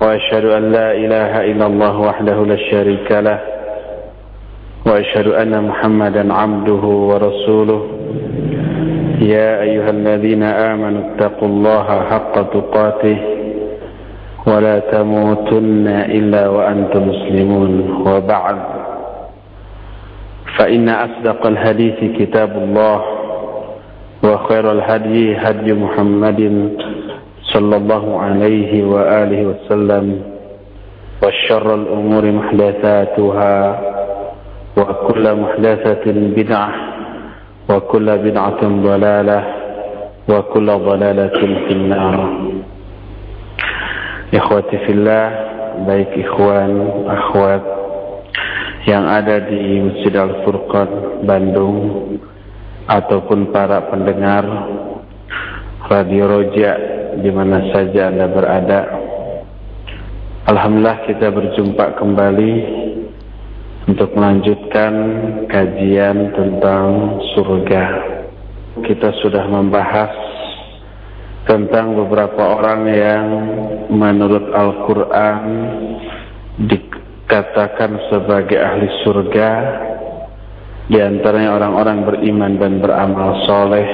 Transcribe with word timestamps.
وأشهد 0.00 0.44
أن 0.44 0.72
لا 0.72 0.92
إله 0.92 1.32
إلا 1.50 1.66
الله 1.66 1.94
وحده 2.00 2.38
لا 2.44 2.56
شريك 2.56 3.12
له 3.12 3.38
وأشهد 4.86 5.28
أن 5.28 5.64
محمدا 5.64 6.34
عبده 6.34 6.84
ورسوله. 7.10 7.82
يا 9.20 9.60
أيها 9.60 9.90
الذين 9.90 10.42
آمنوا 10.42 11.02
اتقوا 11.08 11.48
الله 11.48 11.86
حق 12.10 12.34
تقاته 12.56 13.18
ولا 14.46 14.78
تموتن 14.78 15.86
إلا 15.88 16.48
وأنتم 16.48 17.02
مسلمون. 17.08 17.72
وبعد 18.06 18.58
فإن 20.56 20.88
أصدق 20.88 21.46
الحديث 21.46 21.98
كتاب 22.18 22.52
الله 22.56 23.00
وخير 24.24 24.72
الهدي 24.72 25.36
هدي 25.36 25.72
محمد 25.72 26.40
صلى 27.49 27.75
الله 27.77 28.05
عليه 28.19 28.71
وآله 28.83 29.41
وسلم 29.45 30.05
وشر 31.23 31.67
الأمور 31.75 32.23
محدثاتها 32.31 33.55
وكل 34.77 35.25
محدثة 35.35 36.05
بدعة 36.11 36.71
وكل 37.69 38.07
بدعة 38.17 38.61
ضلالة 38.63 39.43
وكل 40.29 40.67
ضلالة 40.67 41.37
في 41.67 41.71
النار 41.73 42.17
Ikhwati 44.35 44.89
fillah 44.89 45.25
Baik 45.85 46.17
ikhwan, 46.17 46.71
akhwat 47.07 47.63
Yang 48.89 49.05
ada 49.05 49.35
di 49.47 49.61
Masjid 49.85 50.11
Al-Furqan 50.17 51.23
Bandung 51.23 52.09
Ataupun 52.89 53.53
para 53.53 53.85
pendengar 53.87 54.43
Radio 55.87 56.25
Roja 56.25 56.73
di 57.18 57.30
mana 57.34 57.66
saja 57.74 58.14
Anda 58.14 58.30
berada. 58.30 58.80
Alhamdulillah 60.46 61.10
kita 61.10 61.34
berjumpa 61.34 61.98
kembali 61.98 62.52
Untuk 63.90 64.14
melanjutkan 64.14 64.92
kajian 65.50 66.30
tentang 66.30 67.18
surga. 67.34 67.84
Kita 68.86 69.10
sudah 69.18 69.50
membahas 69.50 70.14
tentang 71.50 71.98
beberapa 71.98 72.60
orang 72.60 72.86
yang 72.86 73.26
menurut 73.90 74.46
Al-Quran 74.54 75.42
dikatakan 76.70 77.98
sebagai 78.14 78.62
ahli 78.62 78.86
surga. 79.02 79.50
Di 80.86 81.02
antaranya 81.02 81.58
orang-orang 81.58 82.06
beriman 82.06 82.52
dan 82.62 82.78
beramal 82.78 83.42
soleh. 83.42 83.88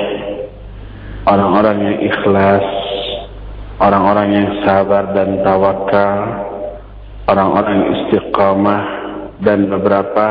Orang-orang 1.24 1.76
yang 1.80 1.96
ikhlas 2.04 2.66
orang-orang 3.80 4.28
yang 4.32 4.48
sabar 4.64 5.12
dan 5.12 5.40
tawakal 5.44 6.20
orang-orang 7.26 7.72
yang 7.74 7.88
istiqamah 8.00 8.84
dan 9.42 9.68
beberapa 9.68 10.26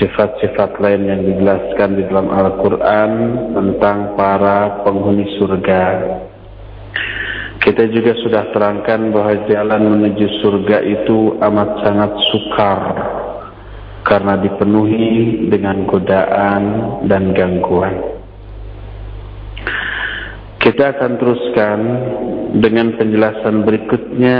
sifat-sifat 0.00 0.80
lain 0.80 1.02
yang 1.06 1.20
dijelaskan 1.22 2.00
di 2.00 2.02
dalam 2.08 2.32
Al-Quran 2.32 3.10
tentang 3.52 4.16
para 4.16 4.82
penghuni 4.82 5.36
surga. 5.36 5.84
Kita 7.62 7.86
juga 7.94 8.18
sudah 8.18 8.50
terangkan 8.50 9.14
bahwa 9.14 9.46
jalan 9.46 9.82
menuju 9.94 10.42
surga 10.42 10.82
itu 10.82 11.38
amat 11.38 11.70
sangat 11.86 12.10
sukar 12.34 12.80
karena 14.02 14.34
dipenuhi 14.42 15.46
dengan 15.46 15.86
godaan 15.86 16.62
dan 17.06 17.30
gangguan. 17.30 18.11
Kita 20.62 20.94
akan 20.94 21.18
teruskan 21.18 21.78
dengan 22.62 22.94
penjelasan 22.94 23.66
berikutnya 23.66 24.38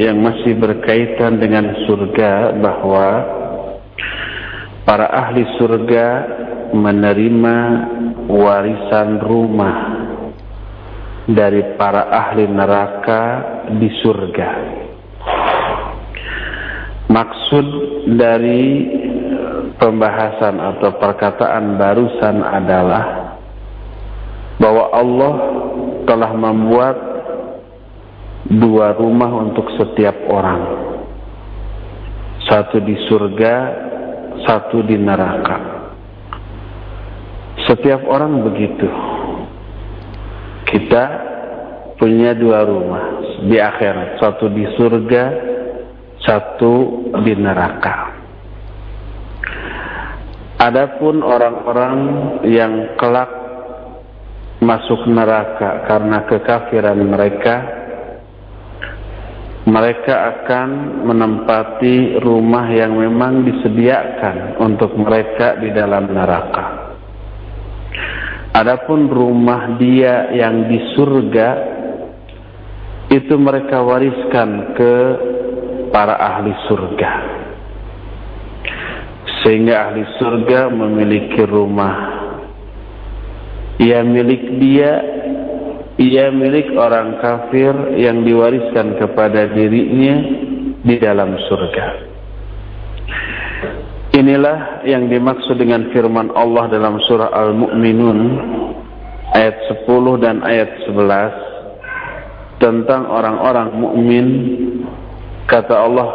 yang 0.00 0.16
masih 0.24 0.56
berkaitan 0.56 1.36
dengan 1.36 1.76
surga 1.84 2.56
bahwa 2.56 3.08
para 4.88 5.12
ahli 5.12 5.44
surga 5.60 6.06
menerima 6.72 7.56
warisan 8.32 9.20
rumah 9.20 9.78
dari 11.28 11.76
para 11.76 12.08
ahli 12.16 12.48
neraka 12.48 13.22
di 13.76 13.92
surga. 14.00 14.50
Maksud 17.12 17.66
dari 18.16 18.64
pembahasan 19.76 20.56
atau 20.60 20.96
perkataan 20.96 21.76
barusan 21.76 22.40
adalah 22.40 23.17
bahwa 24.58 24.90
Allah 24.90 25.34
telah 26.04 26.30
membuat 26.34 26.96
dua 28.48 28.94
rumah 28.98 29.30
untuk 29.48 29.70
setiap 29.78 30.14
orang. 30.30 30.62
Satu 32.48 32.80
di 32.80 32.96
surga, 33.06 33.54
satu 34.46 34.82
di 34.82 34.96
neraka. 34.96 35.58
Setiap 37.68 38.08
orang 38.08 38.40
begitu. 38.46 38.88
Kita 40.68 41.04
punya 42.00 42.32
dua 42.32 42.64
rumah 42.64 43.04
di 43.44 43.56
akhirat, 43.58 44.22
satu 44.22 44.48
di 44.48 44.64
surga, 44.78 45.24
satu 46.24 46.72
di 47.20 47.34
neraka. 47.36 48.16
Adapun 50.58 51.22
orang-orang 51.22 51.96
yang 52.48 52.98
kelak 52.98 53.47
masuk 54.58 55.06
neraka 55.06 55.86
karena 55.86 56.26
kekafiran 56.26 56.98
mereka, 56.98 57.56
mereka 59.68 60.14
akan 60.34 60.68
menempati 61.06 62.18
rumah 62.18 62.66
yang 62.72 62.98
memang 62.98 63.46
disediakan 63.46 64.58
untuk 64.58 64.96
mereka 64.98 65.60
di 65.60 65.70
dalam 65.70 66.10
neraka. 66.10 66.88
Adapun 68.58 69.06
rumah 69.06 69.78
dia 69.78 70.34
yang 70.34 70.66
di 70.66 70.78
surga 70.96 71.48
itu 73.12 73.34
mereka 73.38 73.80
wariskan 73.86 74.74
ke 74.74 74.94
para 75.94 76.18
ahli 76.18 76.52
surga. 76.66 77.12
Sehingga 79.44 79.74
ahli 79.88 80.02
surga 80.18 80.68
memiliki 80.74 81.44
rumah. 81.46 82.27
Ia 83.78 84.02
milik 84.02 84.42
dia 84.58 84.92
ia 85.98 86.30
milik 86.30 86.78
orang 86.78 87.18
kafir 87.18 87.74
yang 87.98 88.22
diwariskan 88.22 88.98
kepada 89.02 89.50
dirinya 89.50 90.16
di 90.82 90.94
dalam 90.98 91.34
surga. 91.50 91.86
Inilah 94.14 94.82
yang 94.86 95.10
dimaksud 95.10 95.58
dengan 95.58 95.90
firman 95.94 96.30
Allah 96.34 96.70
dalam 96.70 96.98
surah 97.02 97.30
Al-Mu'minun 97.34 98.18
ayat 99.34 99.58
10 99.86 100.24
dan 100.24 100.42
ayat 100.42 100.70
11 100.86 101.48
tentang 102.58 103.06
orang-orang 103.06 103.68
mukmin 103.78 104.26
kata 105.46 105.74
Allah 105.78 106.08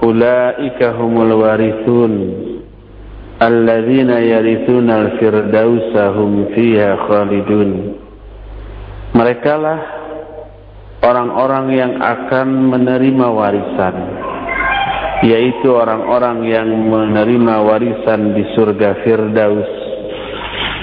ulaika 0.00 0.96
humul 0.96 1.44
warithun 1.44 2.12
alladzina 3.42 4.22
yarithuna 4.22 4.92
al-firdausa 5.08 6.14
hum 6.14 6.54
fiha 6.54 6.98
khalidun. 7.08 7.70
Mereka 9.14 9.52
lah 9.58 9.80
orang-orang 11.02 11.66
yang 11.74 11.92
akan 12.02 12.48
menerima 12.74 13.26
warisan 13.30 13.96
yaitu 15.24 15.72
orang-orang 15.72 16.44
yang 16.44 16.68
menerima 16.68 17.54
warisan 17.64 18.36
di 18.36 18.44
surga 18.52 19.00
Firdaus 19.06 19.70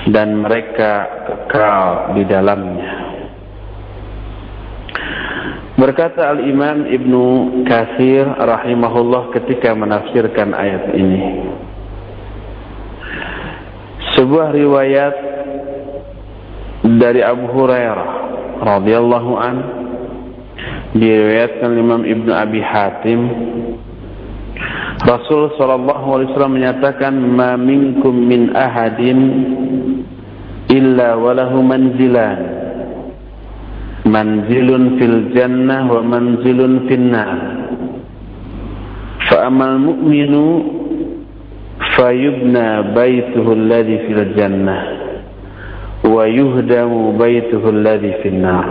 dan 0.09 0.41
mereka 0.41 1.05
kekal 1.29 2.17
di 2.17 2.23
dalamnya. 2.25 2.91
Berkata 5.77 6.29
Al-Imam 6.33 6.89
Ibnu 6.89 7.23
Kathir 7.65 8.25
rahimahullah 8.25 9.33
ketika 9.33 9.73
menafsirkan 9.77 10.53
ayat 10.53 10.93
ini 10.93 11.21
sebuah 14.21 14.53
riwayat 14.53 15.15
dari 17.01 17.25
Abu 17.25 17.49
Hurairah 17.49 18.09
radhiyallahu 18.61 19.31
an. 19.33 19.57
Diriwayatkan 20.93 21.71
Imam 21.73 22.05
Ibnu 22.05 22.29
Abi 22.29 22.61
Hatim. 22.61 23.21
Rasul 25.01 25.57
sallallahu 25.57 26.05
alaihi 26.13 26.29
wasallam 26.29 26.55
menyatakan 26.61 27.13
ma 27.17 27.57
minkum 27.57 28.13
min 28.13 28.53
ahadin 28.53 29.19
illa 30.69 31.17
walahu 31.17 31.65
manzilan. 31.65 32.39
Manzilun 34.05 35.01
fil 35.01 35.33
jannah 35.33 35.89
wa 35.89 36.05
manzilun 36.05 36.85
fil 36.85 37.05
nar. 37.09 37.39
Fa 39.31 39.49
amal 39.49 39.81
mu'minu 39.81 40.45
fayubna 41.97 42.93
baituhu 42.95 43.51
alladhi 43.51 44.07
fil 44.07 44.25
jannah 44.37 44.81
wa 46.05 46.23
yuhdamu 46.27 47.15
baituhu 47.17 47.67
alladhi 47.69 48.19
finnar 48.23 48.67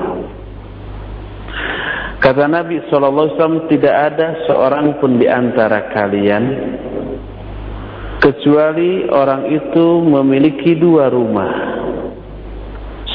Kata 2.20 2.44
Nabi 2.44 2.84
SAW 2.93 3.64
tidak 3.72 3.96
ada 4.12 4.44
seorang 4.44 5.00
pun 5.00 5.17
di 5.17 5.25
antara 5.25 5.88
kalian 5.88 6.44
kecuali 8.20 9.08
orang 9.08 9.49
itu 9.49 10.05
memiliki 10.05 10.76
dua 10.76 11.08
rumah. 11.08 11.81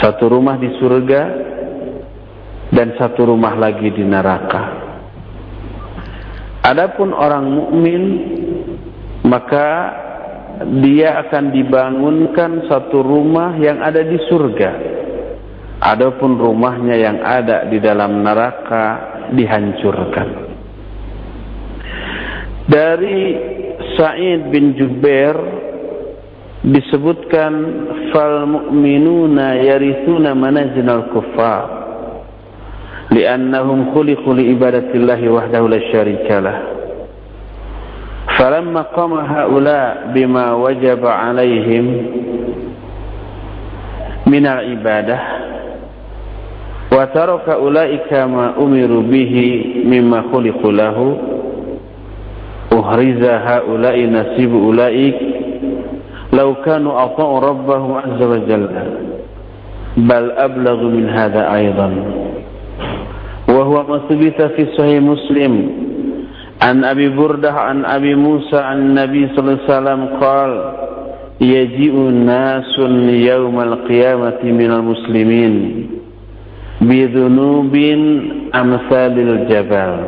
Satu 0.01 0.25
rumah 0.25 0.57
di 0.57 0.73
surga 0.81 1.21
dan 2.73 2.97
satu 2.97 3.29
rumah 3.29 3.53
lagi 3.53 3.93
di 3.93 4.01
neraka. 4.01 4.83
Adapun 6.65 7.13
orang 7.13 7.45
mukmin 7.45 8.01
maka 9.35 9.67
dia 10.79 11.19
akan 11.27 11.51
dibangunkan 11.51 12.63
satu 12.71 13.03
rumah 13.03 13.59
yang 13.59 13.83
ada 13.83 13.99
di 14.07 14.15
surga 14.31 15.03
Adapun 15.75 16.39
rumahnya 16.39 16.95
yang 16.95 17.19
ada 17.19 17.67
di 17.67 17.83
dalam 17.83 18.23
neraka 18.23 18.85
dihancurkan. 19.35 20.27
Dari 22.65 23.19
Sa'id 23.99 24.49
bin 24.49 24.73
Jubair 24.79 25.35
disebutkan 26.65 27.53
fal 28.09 28.49
mu'minuna 28.49 29.61
yarithuna 29.61 30.33
manazil 30.33 30.87
al-kuffar 30.87 31.63
li'annahum 33.13 33.93
khuliqu 33.93 34.25
li 34.33 34.55
ibadatillahi 34.57 35.29
wahdahu 35.29 35.69
la 35.69 35.79
syarika 35.93 36.41
lah. 38.27 38.37
Falamma 38.37 38.83
qama 38.95 39.23
haula 39.27 39.95
bima 40.13 40.57
wajaba 40.57 41.29
alaihim 41.29 41.85
min 44.25 44.45
al-ibadah 44.45 45.21
wa 46.91 47.05
taraka 47.13 47.57
ulaika 47.61 48.25
ma 48.27 48.57
umiru 48.57 49.01
bihi 49.05 49.83
mimma 49.85 50.23
khuliqu 50.33 50.71
lahu 50.73 51.17
uhriza 52.73 53.39
haula'i 53.45 54.07
nasibu 54.09 54.69
ulaik 54.73 55.15
law 56.33 56.55
kanu 56.65 56.97
ata'u 56.97 57.39
rabbahu 57.41 57.89
azza 58.01 58.25
wa 58.25 58.39
jalla 58.49 58.83
bal 60.09 60.25
ablaghu 60.39 60.89
min 60.89 61.05
hadha 61.09 61.45
aidan 61.53 61.93
wa 63.47 63.61
huwa 63.63 63.83
ma 63.85 63.97
عن 66.61 66.83
أبي 66.83 67.09
بردة 67.09 67.51
عن 67.51 67.85
أبي 67.85 68.15
موسى 68.15 68.57
عن 68.57 68.77
النبي 68.77 69.27
صلى 69.35 69.39
الله 69.39 69.59
عليه 69.63 69.73
وسلم 69.73 70.01
قال 70.21 70.51
يجيء 71.41 71.95
ناس 72.09 72.79
يوم 73.09 73.59
القيامة 73.61 74.39
من 74.43 74.71
المسلمين 74.71 75.87
بذنوب 76.81 77.75
أمثال 78.55 79.19
الجبال 79.19 79.99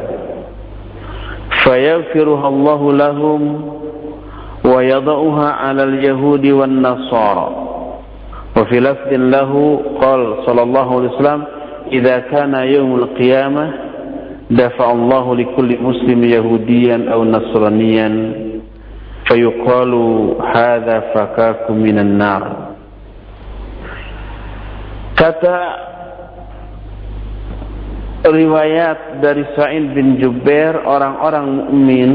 فيغفرها 1.64 2.48
الله 2.48 2.94
لهم 2.94 3.72
ويضعها 4.66 5.52
على 5.52 5.84
اليهود 5.84 6.46
والنصارى. 6.46 7.50
وفي 8.58 8.80
لفظ 8.80 9.14
له 9.14 9.82
قال 10.02 10.36
صلى 10.46 10.62
الله 10.64 10.96
عليه 10.96 11.10
وسلم 11.10 11.44
إذا 11.92 12.20
كان 12.20 12.54
يوم 12.54 12.96
القيامة 12.96 13.74
دفع 14.51 14.87
الله 14.93 15.37
لكل 15.37 15.71
مسلم 15.81 16.25
يهوديا 16.25 16.99
أو 17.13 17.25
نصرانيا 17.25 18.09
فيقال 19.29 19.93
هذا 20.55 20.97
فكاك 21.15 21.71
من 21.71 21.97
النار 21.99 22.45
kata 25.13 25.59
riwayat 28.27 29.23
dari 29.23 29.47
Sa'id 29.55 29.95
bin 29.95 30.19
Jubair 30.19 30.83
orang-orang 30.83 31.47
mukmin 31.47 32.11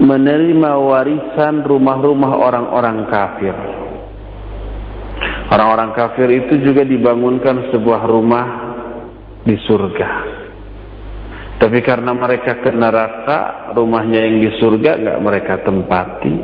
menerima 0.00 0.70
warisan 0.78 1.66
rumah-rumah 1.66 2.32
orang-orang 2.40 3.04
kafir. 3.12 3.56
Orang-orang 5.48 5.90
kafir 5.96 6.28
itu 6.30 6.60
juga 6.60 6.84
dibangunkan 6.88 7.72
sebuah 7.72 8.06
rumah 8.08 8.46
di 9.44 9.56
surga. 9.68 10.08
Tapi 11.63 11.79
karena 11.79 12.11
mereka 12.11 12.59
ke 12.59 12.75
neraka, 12.75 13.71
rumahnya 13.71 14.19
yang 14.19 14.35
di 14.43 14.51
surga 14.59 14.99
nggak 14.99 15.19
mereka 15.23 15.53
tempati. 15.63 16.35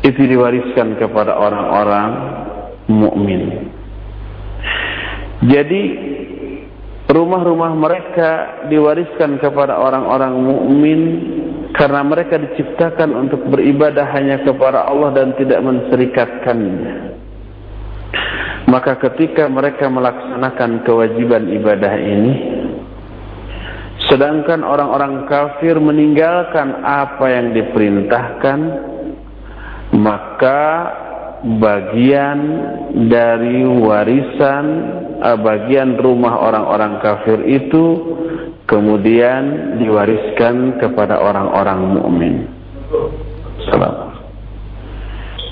Itu 0.00 0.24
diwariskan 0.24 0.96
kepada 0.96 1.36
orang-orang 1.36 2.10
mukmin. 2.88 3.68
Jadi 5.44 5.82
rumah-rumah 7.04 7.76
mereka 7.76 8.30
diwariskan 8.72 9.44
kepada 9.44 9.76
orang-orang 9.76 10.40
mukmin 10.40 11.00
karena 11.76 12.00
mereka 12.00 12.40
diciptakan 12.40 13.12
untuk 13.12 13.44
beribadah 13.44 14.08
hanya 14.16 14.40
kepada 14.40 14.88
Allah 14.88 15.12
dan 15.12 15.36
tidak 15.36 15.60
menserikatkannya. 15.60 17.12
Maka 18.72 18.96
ketika 19.04 19.52
mereka 19.52 19.92
melaksanakan 19.92 20.84
kewajiban 20.88 21.52
ibadah 21.60 21.92
ini, 21.92 22.32
sedangkan 24.08 24.64
orang-orang 24.64 25.28
kafir 25.28 25.76
meninggalkan 25.76 26.80
apa 26.82 27.24
yang 27.28 27.52
diperintahkan, 27.52 28.58
maka 29.96 30.64
bagian 31.44 32.38
dari 33.06 33.62
warisan 33.62 34.66
uh, 35.22 35.38
bagian 35.38 35.94
rumah 36.00 36.34
orang-orang 36.42 36.98
kafir 36.98 37.38
itu 37.46 38.16
kemudian 38.66 39.76
diwariskan 39.80 40.80
kepada 40.82 41.22
orang-orang 41.22 41.80
mukmin. 41.94 42.34
Salam. 43.68 44.08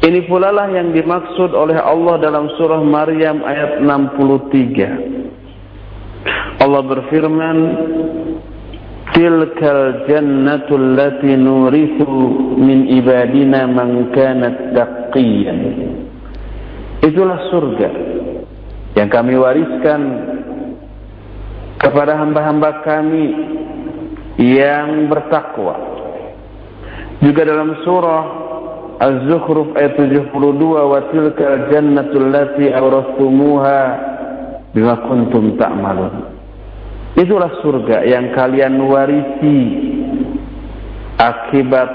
Ini 0.07 0.29
pula 0.29 0.53
lah 0.55 0.71
yang 0.71 0.93
dimaksud 0.95 1.51
oleh 1.57 1.81
Allah 1.81 2.21
dalam 2.23 2.47
surah 2.55 2.79
Maryam 2.79 3.43
ayat 3.43 3.83
63. 3.83 5.27
Allah 6.61 6.83
berfirman, 6.85 7.59
tilkal 9.15 10.09
jannatul 10.11 10.99
lati 10.99 11.33
nurithu 11.39 12.57
min 12.59 12.91
ibadina 12.91 13.65
man 13.65 14.11
kanat 14.13 14.77
taqiyan 14.77 15.61
itulah 17.07 17.39
surga 17.55 17.89
yang 18.99 19.09
kami 19.13 19.37
wariskan 19.37 20.01
kepada 21.77 22.17
hamba-hamba 22.17 22.81
kami 22.83 23.27
yang 24.41 25.07
bertakwa. 25.13 25.77
Juga 27.21 27.45
dalam 27.49 27.77
surah 27.85 28.25
Az-Zukhruf 28.97 29.77
ayat 29.77 30.01
72 30.01 30.33
wa 30.65 31.01
tilkal 31.13 31.69
jannatul 31.69 32.33
lati 32.33 32.73
awrastumuha 32.73 33.81
bima 34.77 35.01
kuntum 35.09 35.57
ta'malun 35.57 36.37
Itulah 37.17 37.65
surga 37.65 38.05
yang 38.05 38.37
kalian 38.37 38.77
warisi 38.77 39.59
akibat 41.17 41.89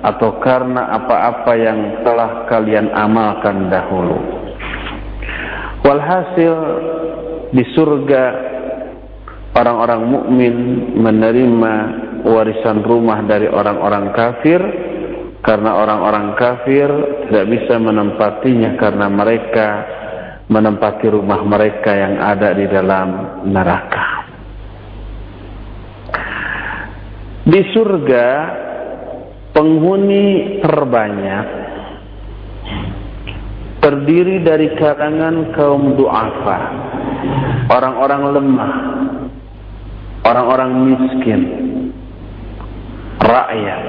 atau 0.00 0.40
karena 0.40 0.88
apa-apa 0.88 1.52
yang 1.52 2.00
telah 2.00 2.48
kalian 2.48 2.88
amalkan 2.96 3.68
dahulu. 3.68 4.16
Walhasil 5.84 6.52
di 7.52 7.60
surga 7.76 8.24
orang-orang 9.52 10.02
mukmin 10.08 10.54
menerima 10.96 11.74
warisan 12.24 12.80
rumah 12.88 13.20
dari 13.28 13.52
orang-orang 13.52 14.16
kafir 14.16 14.64
karena 15.44 15.76
orang-orang 15.76 16.32
kafir 16.40 16.88
tidak 17.28 17.52
bisa 17.52 17.76
menempatinya 17.76 18.80
karena 18.80 19.12
mereka 19.12 19.68
menempati 20.48 21.06
rumah 21.08 21.40
mereka 21.44 21.90
yang 21.92 22.20
ada 22.20 22.52
di 22.52 22.66
dalam 22.68 23.08
neraka. 23.48 24.06
Di 27.44 27.60
surga 27.76 28.26
penghuni 29.52 30.58
terbanyak 30.64 31.46
terdiri 33.84 34.40
dari 34.40 34.72
kalangan 34.80 35.52
kaum 35.52 35.92
duafa, 35.92 36.58
orang-orang 37.68 38.22
lemah, 38.32 38.74
orang-orang 40.24 40.70
miskin, 40.88 41.40
rakyat. 43.20 43.82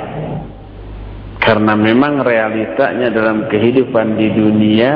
Karena 1.39 1.77
memang 1.77 2.25
realitanya 2.25 3.07
dalam 3.13 3.47
kehidupan 3.47 4.17
di 4.17 4.27
dunia 4.33 4.91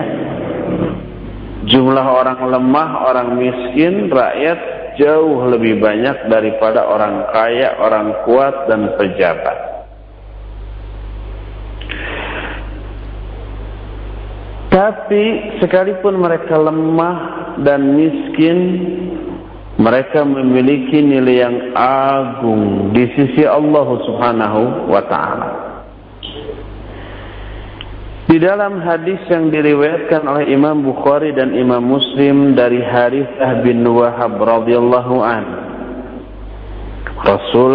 jumlah 1.68 2.06
orang 2.08 2.40
lemah, 2.40 2.90
orang 3.10 3.36
miskin, 3.36 4.08
rakyat 4.08 4.60
jauh 5.00 5.48
lebih 5.48 5.80
banyak 5.80 6.28
daripada 6.32 6.88
orang 6.88 7.28
kaya, 7.32 7.76
orang 7.80 8.24
kuat 8.28 8.68
dan 8.68 8.96
pejabat. 9.00 9.58
Tapi 14.70 15.24
sekalipun 15.60 16.22
mereka 16.22 16.56
lemah 16.56 17.18
dan 17.66 17.98
miskin, 17.98 18.58
mereka 19.82 20.22
memiliki 20.28 21.02
nilai 21.02 21.36
yang 21.42 21.58
agung 21.74 22.94
di 22.94 23.10
sisi 23.18 23.48
Allah 23.48 23.88
Subhanahu 24.06 24.92
wa 24.92 25.02
taala. 25.10 25.69
Di 28.30 28.38
dalam 28.38 28.78
hadis 28.86 29.26
yang 29.26 29.50
diriwayatkan 29.50 30.22
oleh 30.22 30.54
Imam 30.54 30.86
Bukhari 30.86 31.34
dan 31.34 31.50
Imam 31.50 31.82
Muslim 31.82 32.54
dari 32.54 32.78
Harithah 32.78 33.66
bin 33.66 33.82
Wahab 33.90 34.38
radhiyallahu 34.38 35.16
an. 35.18 35.46
Rasul 37.26 37.74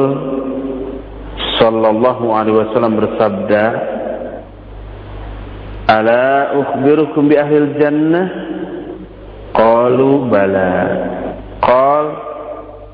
sallallahu 1.58 2.30
alaihi 2.30 2.54
wasallam 2.54 3.02
bersabda, 3.02 3.64
"Ala 5.90 6.54
ukhbirukum 6.62 7.26
bi 7.26 7.34
ahli 7.34 7.74
jannah?" 7.74 8.26
Qalu 9.58 10.30
bala. 10.30 10.74
Qal 11.66 12.06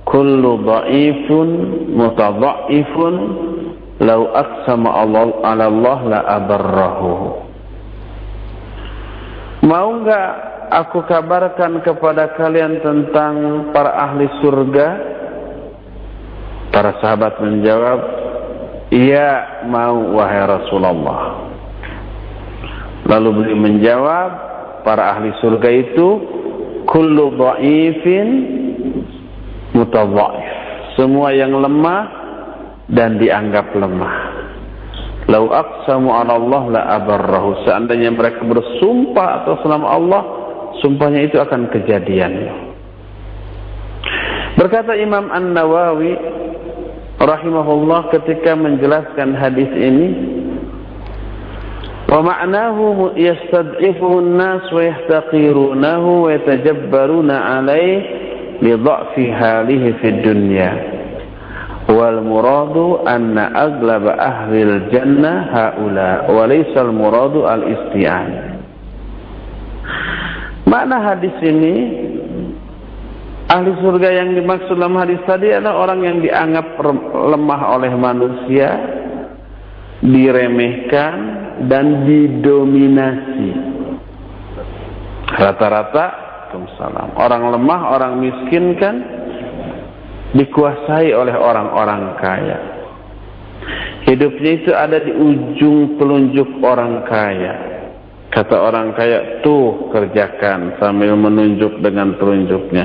kullu 0.09 0.65
dha'ifun 0.65 1.49
mutadha'ifun 1.93 3.15
law 4.01 4.33
aqsama 4.33 4.97
Allah 4.97 5.29
ala 5.45 5.65
Allah 5.69 5.99
la 6.09 6.21
abarrahu. 6.41 7.50
Mau 9.61 10.01
enggak 10.01 10.31
aku 10.73 11.05
kabarkan 11.05 11.85
kepada 11.85 12.33
kalian 12.33 12.81
tentang 12.81 13.35
para 13.77 13.93
ahli 13.93 14.25
surga? 14.41 14.89
Para 16.71 16.97
sahabat 17.03 17.43
menjawab, 17.45 18.01
"Iya, 18.89 19.61
mau 19.69 20.17
wahai 20.17 20.49
Rasulullah." 20.49 21.51
Lalu 23.11 23.29
beliau 23.37 23.59
menjawab, 23.59 24.31
para 24.87 25.13
ahli 25.13 25.35
surga 25.43 25.69
itu 25.69 26.09
kullu 26.89 27.37
dha'ifin 27.37 28.29
mutadhaif. 29.77 30.49
Semua 30.97 31.37
yang 31.37 31.53
lemah 31.53 32.03
dan 32.91 33.21
dianggap 33.21 33.71
lemah. 33.77 34.15
Lau 35.31 35.47
aqsamu 35.47 36.11
'ala 36.11 36.35
Allah 36.35 36.63
la 36.75 36.83
abarrahu. 36.99 37.63
Seandainya 37.63 38.11
mereka 38.11 38.43
bersumpah 38.43 39.47
atas 39.47 39.63
nama 39.63 39.87
Allah, 39.95 40.23
sumpahnya 40.83 41.23
itu 41.31 41.39
akan 41.39 41.71
kejadian. 41.71 42.51
Berkata 44.59 44.99
Imam 44.99 45.31
An-Nawawi 45.31 46.19
rahimahullah 47.23 48.11
ketika 48.11 48.59
menjelaskan 48.59 49.39
hadis 49.39 49.71
ini, 49.71 50.09
wa 52.11 52.27
ma'nahu 52.27 53.15
yastad'ifuhu 53.15 54.19
an-nas 54.19 54.67
wa 54.75 54.83
yahtaqirunahu 54.83 56.27
wa 56.27 56.29
yatajabbaruna 56.35 57.37
'alayhi 57.39 58.05
li 58.67 58.73
dha'fi 58.75 59.25
halihi 59.31 59.89
fid 60.03 60.27
dunya 60.27 61.00
wal 61.91 62.23
muradu 62.23 63.03
anna 63.03 63.51
aglaba 63.55 64.15
ahli 64.17 64.91
jannah 64.95 65.51
haula 65.51 66.31
wa 66.31 66.43
laysa 66.47 66.87
al 66.87 66.93
muradu 66.95 67.45
al 67.47 67.63
isti'an 67.67 68.59
Makna 70.71 71.03
hadis 71.03 71.35
ini 71.43 71.75
ahli 73.51 73.75
surga 73.83 74.09
yang 74.23 74.39
dimaksud 74.39 74.79
dalam 74.79 74.95
hadis 75.03 75.19
tadi 75.27 75.51
adalah 75.51 75.83
orang 75.83 76.01
yang 76.07 76.17
dianggap 76.23 76.79
lemah 77.11 77.61
oleh 77.75 77.91
manusia 77.99 78.69
diremehkan 79.99 81.15
dan 81.67 82.07
didominasi 82.07 83.51
rata-rata 85.35 86.31
Waalaikumsalam. 86.51 87.15
Orang 87.15 87.43
lemah, 87.55 87.81
orang 87.95 88.19
miskin 88.19 88.75
kan 88.75 88.99
dikuasai 90.35 91.11
oleh 91.15 91.35
orang-orang 91.35 92.03
kaya. 92.19 92.59
Hidupnya 94.09 94.51
itu 94.65 94.71
ada 94.73 94.99
di 94.99 95.13
ujung 95.13 96.01
telunjuk 96.01 96.65
orang 96.65 97.05
kaya. 97.07 97.55
Kata 98.31 98.57
orang 98.63 98.95
kaya, 98.95 99.43
tuh 99.43 99.91
kerjakan 99.91 100.79
sambil 100.79 101.19
menunjuk 101.19 101.83
dengan 101.83 102.15
telunjuknya. 102.15 102.85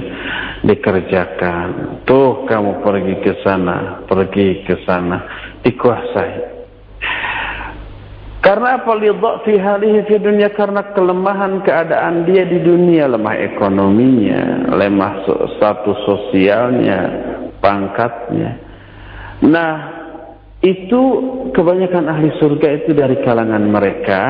Dikerjakan. 0.65 2.01
Tuh 2.09 2.49
kamu 2.49 2.81
pergi 2.81 3.15
ke 3.21 3.33
sana, 3.45 4.01
pergi 4.09 4.65
ke 4.65 4.81
sana. 4.89 5.21
Dikuasai. 5.61 6.55
Karena 8.45 8.77
apa 8.77 8.93
lidha 8.93 9.41
fi 9.41 9.57
halihi 9.57 10.05
fi 10.05 10.21
dunia 10.21 10.53
karena 10.53 10.93
kelemahan 10.93 11.65
keadaan 11.65 12.29
dia 12.29 12.45
di 12.45 12.61
dunia, 12.61 13.09
lemah 13.09 13.41
ekonominya, 13.41 14.69
lemah 14.69 15.25
status 15.57 15.97
sosialnya, 16.05 17.01
pangkatnya. 17.65 18.51
Nah, 19.41 19.74
itu 20.62 21.01
kebanyakan 21.50 22.05
ahli 22.05 22.29
surga 22.38 22.86
itu 22.86 22.93
dari 22.93 23.17
kalangan 23.25 23.65
mereka. 23.65 24.22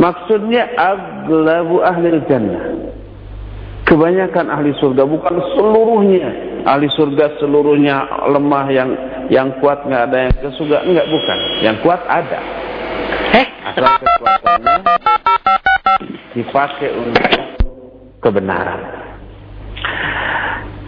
Maksudnya 0.00 0.72
aglabu 0.80 1.84
ahli 1.84 2.08
jannah. 2.24 2.64
Kebanyakan 3.84 4.48
ahli 4.48 4.72
surga 4.80 5.04
bukan 5.04 5.36
seluruhnya. 5.52 6.28
Ahli 6.64 6.88
surga 6.96 7.36
seluruhnya 7.36 8.08
lemah 8.32 8.66
yang 8.72 8.90
yang 9.28 9.48
kuat 9.60 9.84
nggak 9.84 10.02
ada 10.08 10.18
yang 10.24 10.34
ke 10.40 10.48
surga 10.56 10.76
enggak 10.88 11.08
bukan. 11.12 11.38
Yang 11.60 11.76
kuat 11.84 12.00
ada 12.08 12.40
asal 13.70 13.94
kekuatannya 14.02 14.76
dipakai 16.34 16.90
untuk 16.96 17.30
kebenaran. 18.22 18.80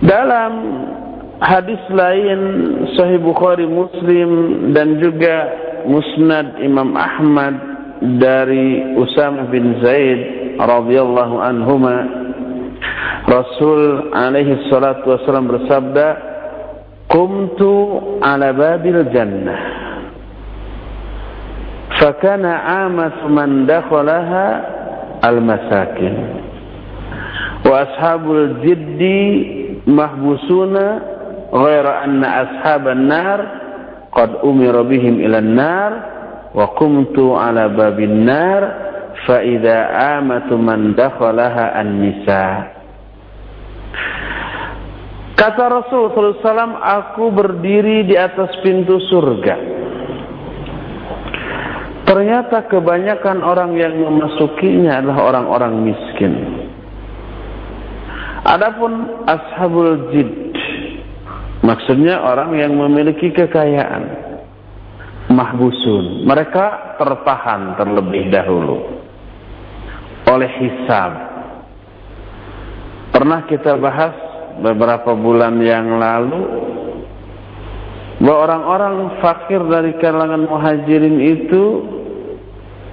Dalam 0.02 0.52
hadis 1.42 1.82
lain 1.90 2.40
Sahih 2.94 3.18
Bukhari 3.18 3.66
Muslim 3.66 4.30
dan 4.70 5.02
juga 5.02 5.50
Musnad 5.90 6.62
Imam 6.62 6.94
Ahmad 6.94 7.54
dari 8.22 8.94
Usama 8.94 9.50
bin 9.50 9.82
Zaid 9.82 10.20
radhiyallahu 10.62 11.36
anhuma 11.42 11.96
Rasul 13.26 14.10
alaihi 14.14 14.70
salatu 14.70 15.18
wasallam 15.18 15.50
bersabda 15.50 16.06
Qumtu 17.10 17.74
ala 18.22 18.54
babil 18.54 19.02
jannah 19.10 19.82
فكان 22.02 22.42
عامة 22.44 23.30
من 23.30 23.66
دخلها 23.66 24.46
المساكن 25.24 26.14
وأصحاب 27.66 28.24
ghaira 31.52 32.08
anna 32.08 32.28
ashaban 32.48 33.04
nar 33.06 33.40
qad 34.08 34.40
umira 34.40 34.80
bihim 34.88 35.20
ila 35.20 35.44
nar 35.44 35.92
wa 36.56 36.72
qumtu 36.80 37.36
ala 37.36 37.68
babin 37.68 38.24
nar 38.24 38.62
fa 39.28 39.44
idza 39.44 39.92
amatu 40.16 40.56
man 40.56 40.96
dakhalaha 40.96 41.76
an-nisa 41.76 42.72
Kata 45.32 45.64
Rasul 45.66 46.12
SAW, 46.14 46.78
aku 46.78 47.34
berdiri 47.34 48.06
di 48.06 48.14
atas 48.14 48.62
pintu 48.62 49.02
surga. 49.10 49.56
Ternyata 52.06 52.70
kebanyakan 52.70 53.42
orang 53.42 53.74
yang 53.74 53.96
memasukinya 53.96 55.02
adalah 55.02 55.18
orang-orang 55.32 55.82
miskin. 55.82 56.34
Adapun 58.44 59.22
ashabul 59.26 60.14
jid, 60.14 60.30
maksudnya 61.62 62.20
orang 62.20 62.52
yang 62.58 62.74
memiliki 62.74 63.30
kekayaan 63.30 64.32
mahbusun. 65.32 66.26
Mereka 66.28 66.98
tertahan 66.98 67.78
terlebih 67.78 68.28
dahulu 68.28 68.78
oleh 70.28 70.50
hisab. 70.60 71.12
Pernah 73.12 73.44
kita 73.46 73.76
bahas 73.76 74.14
beberapa 74.60 75.16
bulan 75.16 75.60
yang 75.60 75.96
lalu 75.96 76.42
bahwa 78.22 78.38
orang-orang 78.46 78.94
fakir 79.18 79.60
dari 79.66 79.98
kalangan 79.98 80.46
muhajirin 80.46 81.18
itu 81.18 81.64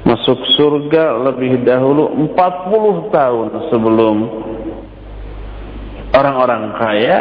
masuk 0.08 0.42
surga 0.58 1.22
lebih 1.30 1.62
dahulu 1.62 2.10
40 2.34 3.14
tahun 3.14 3.48
sebelum 3.70 4.16
orang-orang 6.18 6.64
kaya 6.82 7.20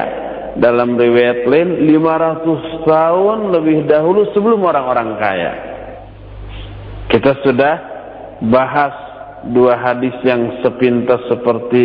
dalam 0.59 0.99
riwayat 0.99 1.47
lain 1.47 1.87
500 1.87 2.83
tahun 2.83 3.39
lebih 3.55 3.79
dahulu 3.87 4.27
sebelum 4.35 4.61
orang-orang 4.67 5.11
kaya. 5.17 5.53
Kita 7.09 7.41
sudah 7.47 7.75
bahas 8.45 8.95
dua 9.55 9.79
hadis 9.79 10.15
yang 10.27 10.61
sepintas 10.61 11.25
seperti 11.31 11.85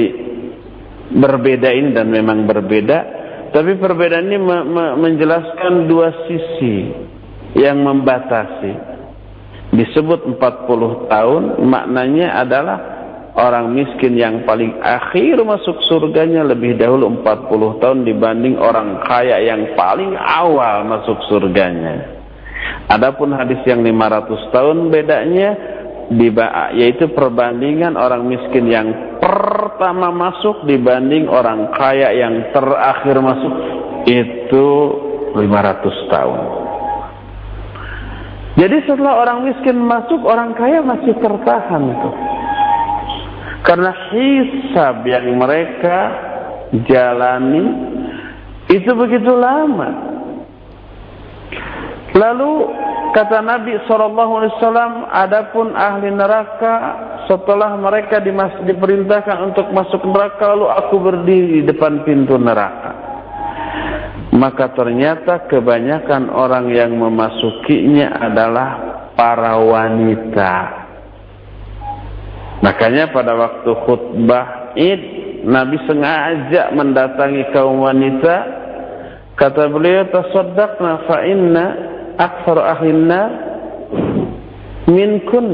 berbeda 1.13 1.69
ini 1.69 1.93
dan 1.93 2.09
memang 2.09 2.49
berbeda. 2.49 3.21
Tapi 3.53 3.77
perbedaan 3.77 4.33
ini 4.33 4.41
menjelaskan 4.97 5.85
dua 5.85 6.25
sisi 6.25 6.89
yang 7.53 7.85
membatasi. 7.85 8.91
Disebut 9.73 10.37
40 10.37 11.09
tahun 11.09 11.43
maknanya 11.65 12.41
adalah 12.41 12.92
orang 13.33 13.73
miskin 13.73 14.13
yang 14.13 14.45
paling 14.45 14.77
akhir 14.77 15.41
masuk 15.41 15.81
surganya 15.89 16.45
lebih 16.45 16.77
dahulu 16.77 17.09
40 17.25 17.81
tahun 17.81 17.99
dibanding 18.05 18.55
orang 18.61 19.01
kaya 19.05 19.41
yang 19.41 19.73
paling 19.73 20.13
awal 20.13 20.85
masuk 20.85 21.17
surganya. 21.29 22.21
Adapun 22.89 23.33
hadis 23.33 23.59
yang 23.65 23.81
500 23.81 24.53
tahun 24.53 24.77
bedanya 24.93 25.49
yaitu 26.77 27.09
perbandingan 27.15 27.97
orang 27.97 28.27
miskin 28.27 28.69
yang 28.69 29.17
pertama 29.17 30.13
masuk 30.13 30.67
dibanding 30.69 31.25
orang 31.25 31.73
kaya 31.73 32.13
yang 32.13 32.53
terakhir 32.53 33.17
masuk 33.17 33.53
itu 34.05 34.67
500 35.33 36.13
tahun. 36.13 36.41
Jadi 38.53 38.85
setelah 38.85 39.17
orang 39.17 39.49
miskin 39.49 39.81
masuk, 39.81 40.21
orang 40.29 40.53
kaya 40.53 40.85
masih 40.85 41.17
tertahan 41.17 41.81
itu. 41.89 42.09
Karena 43.63 43.91
hisab 44.11 45.07
yang 45.07 45.39
mereka 45.39 45.97
jalani 46.83 47.63
itu 48.67 48.91
begitu 48.91 49.31
lama. 49.31 49.89
Lalu 52.13 52.51
kata 53.15 53.39
Nabi 53.41 53.79
SAW, 53.87 55.07
adapun 55.09 55.73
ahli 55.73 56.11
neraka 56.11 56.73
setelah 57.25 57.79
mereka 57.79 58.19
diperintahkan 58.67 59.37
untuk 59.47 59.71
masuk 59.71 60.03
neraka, 60.11 60.53
lalu 60.53 60.67
aku 60.67 60.95
berdiri 60.99 61.47
di 61.57 61.63
depan 61.63 62.03
pintu 62.03 62.35
neraka. 62.35 62.91
Maka 64.33 64.73
ternyata 64.75 65.45
kebanyakan 65.47 66.27
orang 66.33 66.67
yang 66.73 66.91
memasukinya 66.99 68.17
adalah 68.17 68.69
para 69.13 69.55
wanita. 69.61 70.82
Makanya 72.63 73.11
pada 73.11 73.35
waktu 73.35 73.69
khutbah 73.83 74.71
Id 74.79 75.01
Nabi 75.43 75.75
sengaja 75.83 76.71
mendatangi 76.71 77.51
kaum 77.51 77.83
wanita. 77.83 78.63
Kata 79.35 79.67
beliau 79.67 80.07
tasaddaqna 80.07 81.03
fa 81.03 81.17
inna 81.27 81.65
aktsar 82.15 82.57
minkun. 84.87 85.47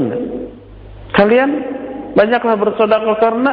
Kalian 1.10 1.50
banyaklah 2.14 2.54
bersedekah 2.54 3.16
karena 3.18 3.52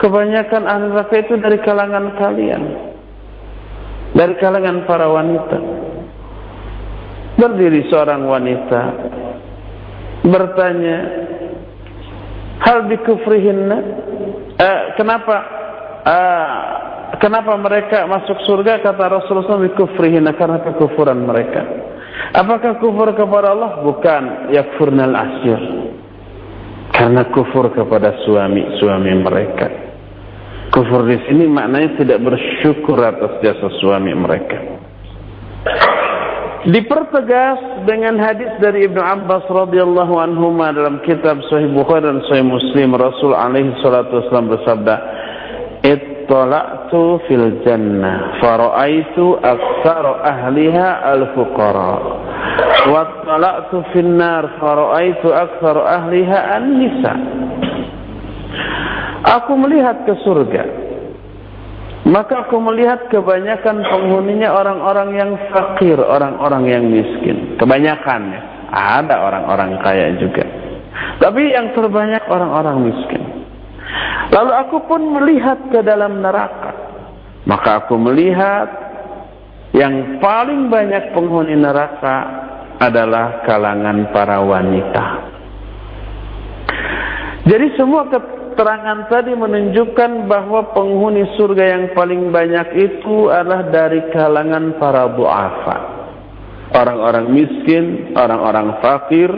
kebanyakan 0.00 0.62
ahli 0.64 0.84
neraka 0.88 1.14
itu 1.20 1.34
dari 1.36 1.58
kalangan 1.60 2.16
kalian 2.16 2.62
dari 4.16 4.34
kalangan 4.40 4.88
para 4.88 5.06
wanita. 5.08 5.58
Berdiri 7.36 7.88
seorang 7.88 8.28
wanita 8.28 8.80
bertanya 10.22 10.98
hal 12.62 12.86
bikufrihinna 12.86 13.78
eh, 14.58 14.80
kenapa 14.98 15.36
eh, 16.06 16.50
kenapa 17.18 17.52
mereka 17.58 18.06
masuk 18.06 18.42
surga? 18.46 18.80
Kata 18.80 19.04
Rasulullah 19.10 19.62
bikufrihinna 19.70 20.32
karena 20.38 20.62
kekufuran 20.62 21.22
mereka. 21.26 21.62
Apakah 22.32 22.78
kufur 22.78 23.12
kepada 23.12 23.52
Allah? 23.52 23.82
Bukan. 23.82 24.52
Yakfurnal 24.54 25.14
asyir 25.16 25.60
karena 26.92 27.24
kufur 27.32 27.72
kepada 27.72 28.20
suami-suami 28.22 29.12
mereka. 29.16 29.66
Kufur 30.72 31.04
di 31.04 31.20
sini 31.28 31.48
maknanya 31.48 32.00
tidak 32.00 32.20
bersyukur 32.24 32.96
atas 33.00 33.40
jasa 33.44 33.68
suami 33.80 34.12
mereka 34.16 34.72
dipertegas 36.68 37.58
dengan 37.90 38.14
hadis 38.22 38.54
dari 38.62 38.86
Ibnu 38.86 39.02
Abbas 39.02 39.50
radhiyallahu 39.50 40.14
anhu 40.14 40.54
dalam 40.54 41.02
kitab 41.02 41.42
Sahih 41.50 41.66
Bukhari 41.74 42.06
dan 42.06 42.22
Sahih 42.30 42.46
Muslim 42.46 42.94
Rasul 42.94 43.34
alaihi 43.34 43.74
salatu 43.82 44.22
wasallam 44.22 44.54
bersabda 44.54 44.94
Ittala'tu 45.82 47.26
fil 47.26 47.66
jannah 47.66 48.38
fara'aitu 48.38 49.42
aktsara 49.42 50.22
ahliha 50.22 51.02
al-fuqara. 51.18 51.94
Wa 52.86 53.00
ittala'tu 53.10 53.82
fil 53.90 54.14
nar 54.14 54.46
fara'aitu 54.62 55.34
aktsara 55.34 55.82
ahliha 55.98 56.38
an-nisa. 56.62 57.14
Aku 59.42 59.58
melihat 59.58 60.06
ke 60.06 60.14
surga 60.22 60.91
maka 62.12 62.44
aku 62.44 62.60
melihat 62.60 63.08
kebanyakan 63.08 63.88
penghuninya 63.88 64.52
orang-orang 64.52 65.16
yang 65.16 65.30
fakir, 65.48 65.96
orang-orang 65.96 66.68
yang 66.68 66.84
miskin. 66.84 67.56
Kebanyakan 67.56 68.20
ya. 68.36 68.42
Ada 68.68 69.16
orang-orang 69.16 69.80
kaya 69.80 70.12
juga. 70.20 70.44
Tapi 71.16 71.56
yang 71.56 71.72
terbanyak 71.72 72.20
orang-orang 72.28 72.92
miskin. 72.92 73.22
Lalu 74.28 74.52
aku 74.52 74.76
pun 74.84 75.00
melihat 75.08 75.56
ke 75.72 75.80
dalam 75.80 76.20
neraka. 76.20 76.76
Maka 77.48 77.84
aku 77.84 77.96
melihat 77.96 78.68
yang 79.72 80.20
paling 80.20 80.68
banyak 80.68 81.16
penghuni 81.16 81.56
neraka 81.56 82.16
adalah 82.76 83.40
kalangan 83.48 84.12
para 84.12 84.36
wanita. 84.44 85.04
Jadi 87.48 87.72
semua 87.80 88.04
keterangan 88.52 89.08
tadi 89.08 89.32
menunjukkan 89.32 90.28
bahwa 90.28 90.76
penghuni 90.76 91.24
surga 91.40 91.64
yang 91.72 91.84
paling 91.96 92.28
banyak 92.28 92.68
itu 92.76 93.32
adalah 93.32 93.72
dari 93.72 94.12
kalangan 94.12 94.76
para 94.76 95.08
duafa. 95.16 95.76
Orang-orang 96.76 97.32
miskin, 97.32 98.12
orang-orang 98.12 98.76
fakir, 98.84 99.28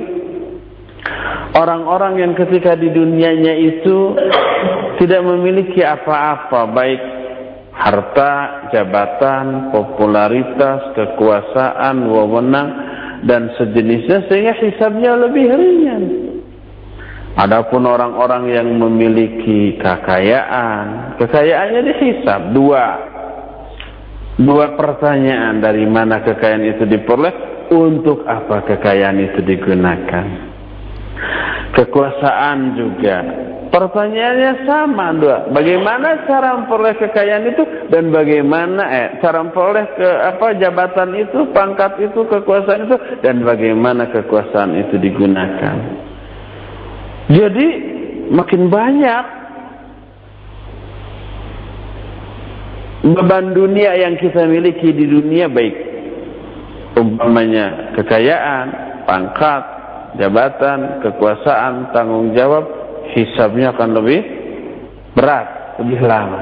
orang-orang 1.55 2.27
yang 2.27 2.33
ketika 2.35 2.74
di 2.74 2.90
dunianya 2.90 3.55
itu 3.55 4.18
tidak 4.98 5.22
memiliki 5.22 5.87
apa-apa, 5.87 6.66
baik 6.74 7.03
harta, 7.70 8.35
jabatan, 8.74 9.70
popularitas, 9.70 10.94
kekuasaan, 10.94 12.07
wewenang, 12.11 12.68
dan 13.31 13.50
sejenisnya 13.59 14.27
sehingga 14.27 14.59
hisabnya 14.59 15.14
lebih 15.18 15.55
ringan. 15.55 16.23
Adapun 17.34 17.82
orang-orang 17.82 18.46
yang 18.46 18.68
memiliki 18.78 19.74
kekayaan, 19.82 21.18
kekayaannya 21.18 21.80
dihisab 21.82 22.54
dua. 22.54 22.84
Dua 24.38 24.78
pertanyaan 24.78 25.58
dari 25.58 25.82
mana 25.86 26.22
kekayaan 26.22 26.62
itu 26.78 26.86
diperoleh, 26.86 27.34
untuk 27.74 28.22
apa 28.22 28.62
kekayaan 28.70 29.18
itu 29.18 29.40
digunakan. 29.42 30.26
Kekuasaan 31.74 32.78
juga. 32.78 33.18
Pertanyaannya 33.74 34.52
sama 34.62 35.10
dua. 35.18 35.50
Bagaimana 35.50 36.30
cara 36.30 36.54
memperoleh 36.62 36.94
kekayaan 37.02 37.50
itu 37.50 37.62
dan 37.90 38.14
bagaimana 38.14 38.82
eh 38.94 39.08
cara 39.18 39.42
memperoleh 39.42 39.86
ke 39.98 40.10
apa 40.30 40.54
jabatan 40.54 41.10
itu, 41.18 41.50
pangkat 41.50 41.98
itu, 41.98 42.22
kekuasaan 42.30 42.86
itu 42.86 42.96
dan 43.26 43.42
bagaimana 43.42 44.06
kekuasaan 44.14 44.78
itu 44.78 44.94
digunakan. 45.02 46.13
Jadi 47.32 47.66
makin 48.32 48.68
banyak 48.68 49.24
beban 53.04 53.52
dunia 53.52 53.96
yang 54.00 54.16
kita 54.16 54.48
miliki 54.48 54.92
di 54.92 55.04
dunia 55.04 55.48
baik 55.48 55.76
umpamanya 56.96 57.92
kekayaan, 57.98 58.66
pangkat, 59.04 59.62
jabatan, 60.16 61.02
kekuasaan, 61.02 61.90
tanggung 61.90 62.32
jawab, 62.32 62.64
hisabnya 63.12 63.74
akan 63.74 63.90
lebih 63.98 64.20
berat, 65.12 65.78
lebih 65.82 66.00
lama. 66.06 66.40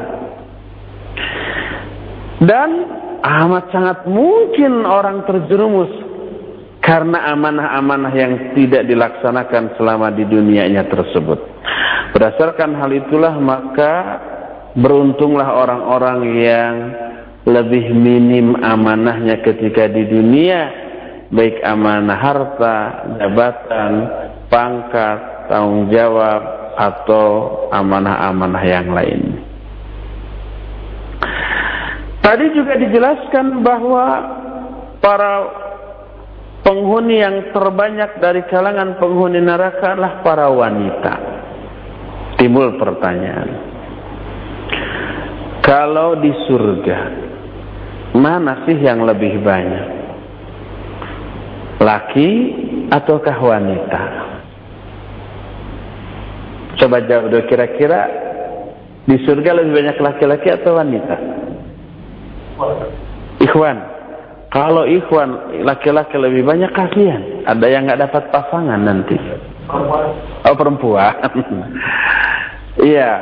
Dan 2.42 2.70
amat 3.22 3.64
sangat 3.70 3.98
mungkin 4.10 4.82
orang 4.82 5.24
terjerumus 5.24 5.90
karena 6.82 7.30
amanah-amanah 7.30 8.12
yang 8.12 8.32
tidak 8.58 8.84
dilaksanakan 8.90 9.78
selama 9.78 10.10
di 10.10 10.26
dunianya 10.26 10.90
tersebut. 10.90 11.38
Berdasarkan 12.12 12.74
hal 12.76 12.90
itulah 12.90 13.38
maka 13.38 13.94
beruntunglah 14.74 15.46
orang-orang 15.46 16.20
yang 16.42 16.74
lebih 17.46 17.94
minim 17.94 18.58
amanahnya 18.58 19.40
ketika 19.46 19.86
di 19.90 20.10
dunia, 20.10 20.60
baik 21.30 21.62
amanah 21.62 22.18
harta, 22.18 22.78
jabatan, 23.18 23.92
pangkat, 24.50 25.18
tanggung 25.50 25.86
jawab, 25.90 26.62
atau 26.76 27.26
amanah-amanah 27.70 28.62
yang 28.64 28.88
lain. 28.90 29.22
Tadi 32.22 32.46
juga 32.54 32.78
dijelaskan 32.78 33.66
bahwa 33.66 34.06
para 35.02 35.32
penghuni 36.62 37.18
yang 37.18 37.50
terbanyak 37.50 38.22
dari 38.22 38.42
kalangan 38.46 38.96
penghuni 38.98 39.42
neraka 39.42 39.98
adalah 39.98 40.22
para 40.22 40.46
wanita. 40.48 41.14
Timbul 42.38 42.78
pertanyaan. 42.78 43.50
Kalau 45.62 46.18
di 46.18 46.32
surga, 46.50 46.98
mana 48.18 48.66
sih 48.66 48.78
yang 48.82 49.06
lebih 49.06 49.38
banyak? 49.42 49.88
Laki 51.82 52.30
ataukah 52.90 53.38
wanita? 53.38 54.02
Coba 56.82 56.98
jawab 57.06 57.30
dulu 57.30 57.46
kira-kira 57.46 58.00
di 59.06 59.18
surga 59.22 59.50
lebih 59.54 59.72
banyak 59.82 59.96
laki-laki 60.02 60.48
atau 60.50 60.78
wanita? 60.78 61.16
Ikhwan. 63.42 63.78
Kalau 64.52 64.84
ikhwan 64.84 65.64
laki-laki 65.64 66.20
lebih 66.20 66.44
banyak 66.44 66.68
kasihan. 66.76 67.48
Ada 67.48 67.66
yang 67.72 67.88
nggak 67.88 68.04
dapat 68.04 68.22
pasangan 68.28 68.80
nanti. 68.84 69.16
Oh 70.44 70.54
perempuan. 70.56 71.16
Iya. 72.72 73.20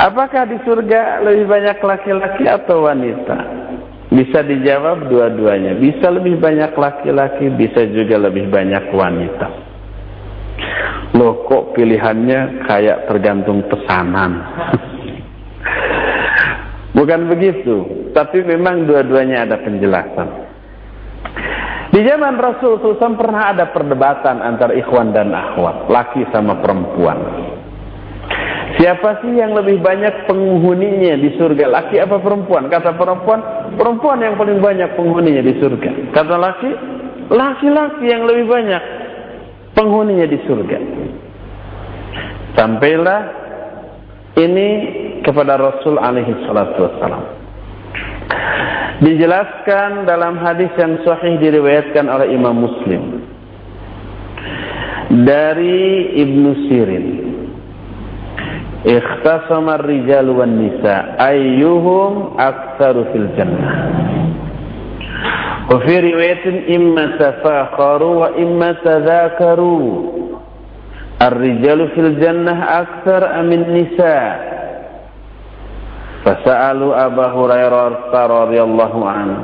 Apakah 0.00 0.48
di 0.48 0.56
surga 0.64 1.20
lebih 1.20 1.52
banyak 1.52 1.84
laki-laki 1.84 2.48
atau 2.48 2.88
wanita? 2.88 3.36
Bisa 4.08 4.40
dijawab 4.40 5.12
dua-duanya. 5.12 5.76
Bisa 5.76 6.08
lebih 6.08 6.40
banyak 6.40 6.72
laki-laki, 6.72 7.52
bisa 7.52 7.84
juga 7.92 8.16
lebih 8.16 8.48
banyak 8.48 8.88
wanita. 8.88 9.48
Loh 11.12 11.44
kok 11.44 11.76
pilihannya 11.76 12.64
kayak 12.64 13.04
tergantung 13.12 13.68
pesanan. 13.68 14.32
Bukan 16.96 17.28
begitu, 17.28 18.01
tapi 18.12 18.44
memang 18.44 18.84
dua-duanya 18.88 19.48
ada 19.48 19.56
penjelasan. 19.60 20.28
Di 21.92 22.00
zaman 22.08 22.40
Rasul 22.40 22.80
SAW 22.80 23.20
pernah 23.20 23.52
ada 23.52 23.68
perdebatan 23.68 24.40
antara 24.40 24.72
ikhwan 24.72 25.12
dan 25.12 25.28
akhwat, 25.28 25.92
laki 25.92 26.24
sama 26.32 26.56
perempuan. 26.64 27.20
Siapa 28.80 29.20
sih 29.20 29.36
yang 29.36 29.52
lebih 29.52 29.84
banyak 29.84 30.24
penghuninya 30.24 31.20
di 31.20 31.36
surga, 31.36 31.68
laki 31.68 32.00
apa 32.00 32.16
perempuan? 32.16 32.72
Kata 32.72 32.96
perempuan, 32.96 33.40
perempuan 33.76 34.24
yang 34.24 34.40
paling 34.40 34.64
banyak 34.64 34.96
penghuninya 34.96 35.44
di 35.44 35.54
surga. 35.60 36.16
Kata 36.16 36.34
laki, 36.40 36.70
laki-laki 37.28 38.04
yang 38.08 38.24
lebih 38.24 38.48
banyak 38.48 38.82
penghuninya 39.76 40.24
di 40.24 40.38
surga. 40.48 40.78
Sampailah 42.56 43.20
ini 44.40 44.68
kepada 45.20 45.60
Rasul 45.60 46.00
alaihi 46.00 46.32
salatu 46.48 46.88
wassalam. 46.88 47.41
Dijelaskan 49.02 50.06
dalam 50.06 50.38
hadis 50.38 50.70
yang 50.78 51.02
sahih 51.02 51.34
diriwayatkan 51.42 52.06
oleh 52.06 52.30
Imam 52.30 52.54
Muslim 52.54 53.26
dari 55.26 56.14
Ibnu 56.22 56.50
Sirin. 56.70 57.06
Ikhtasama 58.82 59.78
ar-rijal 59.82 60.30
wan 60.30 60.54
nisa 60.54 61.18
ayyuhum 61.18 62.38
aktsaru 62.38 63.10
fil 63.10 63.28
jannah. 63.34 63.74
Wa 65.66 65.78
fi 65.82 65.94
riwayatin 65.98 66.70
imma 66.70 67.18
tafakharu 67.18 68.10
wa 68.22 68.28
imma 68.38 68.70
tadhakaru. 68.86 69.78
Ar-rijalu 71.22 71.90
fil 71.94 72.22
jannah 72.22 72.86
aktsar 72.86 73.22
amin 73.38 73.66
nisa' 73.66 74.61
فسألوا 76.24 77.06
أبا 77.06 77.26
هريرة 77.26 78.14
رضي 78.14 78.62
الله 78.62 79.08
عنه. 79.08 79.38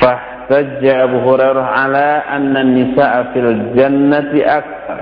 فاحتج 0.00 0.84
أبو 0.86 1.18
هريرة 1.30 1.62
على 1.62 2.22
أن 2.32 2.56
النساء 2.56 3.30
في 3.32 3.38
الجنة 3.40 4.32
أكثر. 4.34 5.00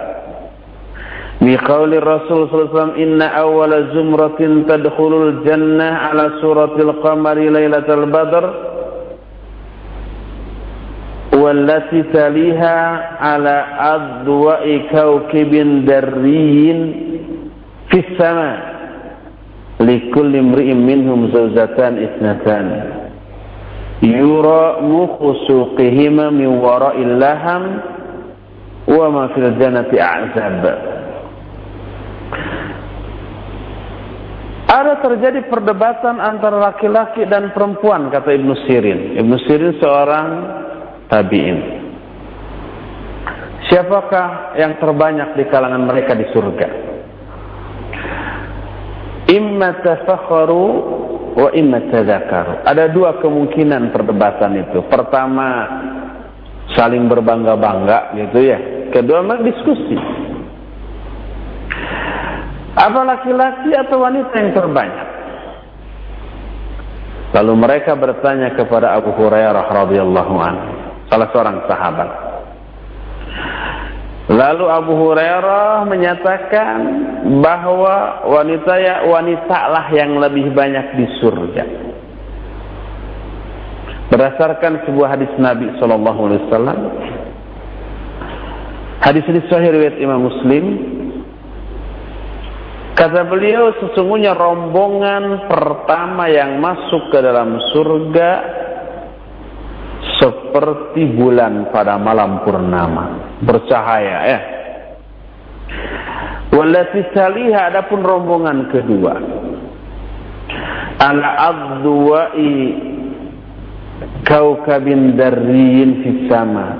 بقول 1.43 1.95
الرسول 1.95 2.49
صلى 2.49 2.63
الله 2.63 2.71
عليه 2.71 2.83
وسلم 2.83 2.95
إن 3.03 3.23
أول 3.23 3.73
زمرة 3.95 4.41
تدخل 4.69 5.13
الجنة 5.29 5.85
على 5.85 6.31
سورة 6.41 6.77
القمر 6.79 7.35
ليلة 7.35 7.89
البدر 7.95 8.55
والتي 11.35 12.03
تليها 12.03 13.11
على 13.21 13.65
أضواء 13.79 14.81
كوكب 14.93 15.53
دري 15.87 16.95
في 17.91 17.99
السماء. 17.99 18.72
Likulli 19.83 20.39
imri'in 20.39 20.79
minhum 20.79 21.31
zawjatan 21.35 21.99
isnatan 21.99 22.67
yura 24.03 24.83
mukhu 24.83 25.47
suqihima 25.47 26.31
min 26.31 26.59
wara'il 26.59 27.19
laham 27.19 27.63
wa 28.87 29.07
ma 29.11 29.25
fil 29.35 29.51
jannati 29.59 29.97
a'zab 29.99 30.65
Ada 34.73 35.05
terjadi 35.05 35.53
perdebatan 35.53 36.17
antara 36.17 36.73
laki-laki 36.73 37.29
dan 37.29 37.53
perempuan 37.53 38.09
kata 38.09 38.33
Ibnu 38.33 38.57
Sirin. 38.65 39.21
Ibnu 39.21 39.37
Sirin 39.45 39.77
seorang 39.77 40.29
tabi'in. 41.13 41.59
Siapakah 43.69 44.57
yang 44.57 44.81
terbanyak 44.81 45.37
di 45.37 45.45
kalangan 45.53 45.85
mereka 45.85 46.17
di 46.17 46.25
surga? 46.33 46.92
Imma 49.33 49.81
tafakharu 49.81 50.65
wa 51.33 51.49
imma 51.57 51.89
tadhakaru. 51.89 52.69
Ada 52.69 52.93
dua 52.93 53.17
kemungkinan 53.17 53.89
perdebatan 53.89 54.61
itu. 54.61 54.85
Pertama, 54.93 55.49
saling 56.77 57.09
berbangga-bangga 57.09 58.13
gitu 58.21 58.39
ya. 58.45 58.59
Kedua, 58.93 59.25
diskusi. 59.41 59.97
Apa 62.73 63.01
laki-laki 63.05 63.73
atau 63.73 64.01
wanita 64.01 64.33
yang 64.37 64.53
terbanyak? 64.53 65.09
Lalu 67.33 67.53
mereka 67.57 67.97
bertanya 67.97 68.53
kepada 68.53 68.93
Abu 68.93 69.17
Hurairah 69.17 69.65
radhiyallahu 69.73 70.35
anhu, 70.37 70.69
salah 71.09 71.29
seorang 71.33 71.65
sahabat. 71.65 72.32
Lalu 74.33 74.65
Abu 74.65 74.93
Hurairah 74.97 75.85
menyatakan 75.85 76.77
bahwa 77.45 78.25
wanita 78.33 78.73
ya 78.81 79.05
wanita 79.05 79.59
lah 79.69 79.87
yang 79.93 80.17
lebih 80.17 80.57
banyak 80.57 80.97
di 80.97 81.07
surga. 81.21 81.65
Berdasarkan 84.09 84.89
sebuah 84.89 85.17
hadis 85.17 85.29
Nabi 85.37 85.69
Shallallahu 85.77 86.21
Alaihi 86.29 86.43
Wasallam, 86.49 86.79
hadis 89.05 89.25
ini 89.29 89.41
sahih 89.53 89.69
riwayat 89.69 89.97
Imam 90.01 90.25
Muslim. 90.25 90.65
Kata 92.93 93.25
beliau 93.29 93.73
sesungguhnya 93.85 94.33
rombongan 94.37 95.49
pertama 95.49 96.29
yang 96.29 96.61
masuk 96.61 97.09
ke 97.13 97.19
dalam 97.21 97.57
surga 97.73 98.62
seperti 100.23 101.19
bulan 101.19 101.75
pada 101.75 101.99
malam 101.99 102.47
purnama. 102.47 103.35
Bercahaya 103.43 104.19
ya. 104.23 104.41
Walati 106.55 107.11
taliha 107.11 107.75
adapun 107.75 108.07
rombongan 108.07 108.71
kedua. 108.71 109.15
Ala 111.03 111.31
adduai 111.51 112.55
kaukabin 114.23 115.19
darriyin 115.19 115.91
fis 116.07 116.31
sama. 116.31 116.79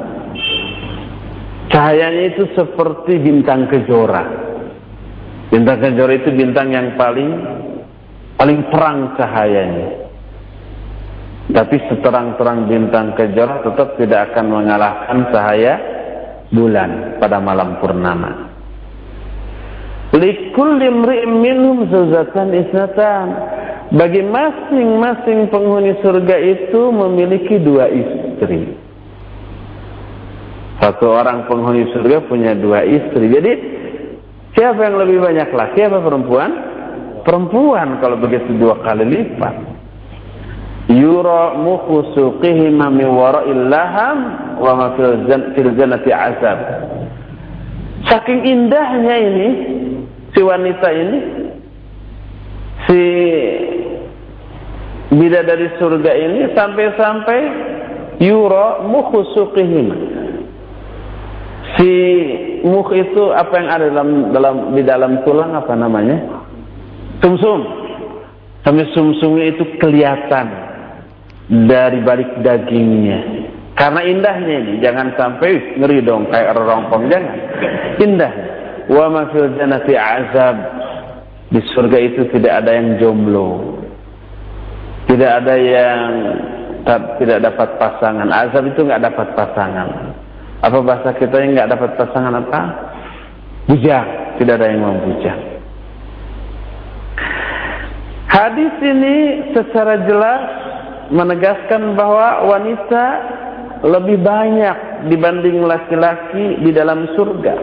Cahayanya 1.67 2.37
itu 2.37 2.47
seperti 2.55 3.19
bintang 3.19 3.67
kejora. 3.67 4.23
Bintang 5.51 5.83
kejora 5.83 6.15
itu 6.15 6.31
bintang 6.31 6.71
yang 6.71 6.95
paling 6.95 7.33
paling 8.39 8.61
terang 8.71 9.17
cahayanya 9.19 10.02
tapi 11.51 11.75
seterang-terang 11.91 12.71
bintang 12.71 13.19
kejora 13.19 13.67
tetap 13.67 13.99
tidak 13.99 14.31
akan 14.31 14.63
mengalahkan 14.63 15.19
cahaya 15.35 15.75
bulan 16.55 17.19
pada 17.19 17.43
malam 17.43 17.83
purnama. 17.83 18.53
Likulli 20.15 20.87
minhum 21.27 21.91
zawjatan 21.91 22.55
isnatan. 22.55 23.27
Bagi 23.93 24.25
masing-masing 24.25 25.53
penghuni 25.53 25.93
surga 26.01 26.37
itu 26.41 26.81
memiliki 26.89 27.61
dua 27.61 27.93
istri. 27.93 28.73
Satu 30.81 31.13
orang 31.13 31.45
penghuni 31.45 31.93
surga 31.93 32.25
punya 32.25 32.57
dua 32.57 32.89
istri. 32.89 33.29
Jadi 33.29 33.53
siapa 34.57 34.81
yang 34.89 34.97
lebih 34.97 35.21
banyak 35.21 35.49
laki 35.53 35.81
apa 35.85 36.01
perempuan? 36.01 36.51
Perempuan 37.21 38.01
kalau 38.01 38.17
begitu 38.17 38.57
dua 38.57 38.81
kali 38.81 39.05
lipat 39.05 39.72
yura 40.91 41.55
mukhu 41.55 42.11
suqihima 42.17 42.91
min 42.91 43.07
wara'il 43.07 43.71
laham 43.71 44.19
wa 44.59 44.73
ma 44.75 44.87
fil 44.97 45.71
jannati 45.79 46.11
azab. 46.11 46.59
Saking 48.11 48.43
indahnya 48.43 49.15
ini 49.15 49.49
si 50.35 50.41
wanita 50.43 50.89
ini 50.91 51.19
si 52.89 53.01
bidadari 55.15 55.71
surga 55.79 56.13
ini 56.19 56.41
sampai-sampai 56.57 57.41
yura 58.19 58.83
mukhu 58.83 59.23
suqihima. 59.39 59.97
Si 61.79 61.91
mukh 62.69 62.93
itu 62.93 63.33
apa 63.33 63.55
yang 63.57 63.69
ada 63.71 63.87
dalam 63.89 64.09
dalam 64.35 64.55
di 64.77 64.83
dalam 64.85 65.13
tulang 65.25 65.57
apa 65.57 65.73
namanya? 65.73 66.21
Sumsum. 67.23 67.65
Sampai 68.63 68.87
sumsumnya 68.95 69.51
itu 69.57 69.65
kelihatan 69.83 70.62
dari 71.51 71.99
balik 72.05 72.43
dagingnya. 72.45 73.51
Karena 73.73 74.05
indahnya 74.05 74.55
ini, 74.63 74.73
jangan 74.85 75.17
sampai 75.17 75.81
ngeri 75.81 76.05
dong 76.05 76.29
kayak 76.29 76.55
rongkong 76.55 77.09
jangan. 77.09 77.39
Indah. 77.99 78.33
wa 78.93 79.07
ma 79.09 79.23
fil 79.33 79.49
jannati 79.57 79.97
azab. 79.97 80.57
Di 81.53 81.61
surga 81.73 81.99
itu 82.01 82.29
tidak 82.33 82.65
ada 82.65 82.71
yang 82.73 82.97
jomblo. 83.01 83.81
Tidak 85.09 85.31
ada 85.43 85.55
yang 85.57 86.07
tidak 87.21 87.39
dapat 87.45 87.69
pasangan. 87.77 88.29
Azab 88.29 88.65
itu 88.73 88.81
nggak 88.85 89.03
dapat 89.03 89.29
pasangan. 89.37 89.89
Apa 90.63 90.79
bahasa 90.81 91.11
kita 91.19 91.43
yang 91.43 91.59
nggak 91.59 91.71
dapat 91.75 91.91
pasangan 91.99 92.35
apa? 92.39 92.61
Bujang. 93.69 94.09
Tidak 94.41 94.55
ada 94.57 94.67
yang 94.69 94.81
mau 94.81 94.97
bujang. 95.01 95.41
Hadis 98.33 98.73
ini 98.81 99.17
secara 99.53 100.01
jelas 100.09 100.43
menegaskan 101.13 101.93
bahwa 101.93 102.49
wanita 102.49 103.05
lebih 103.85 104.25
banyak 104.25 105.07
dibanding 105.13 105.61
laki-laki 105.61 106.65
di 106.65 106.71
dalam 106.73 107.13
surga. 107.13 107.55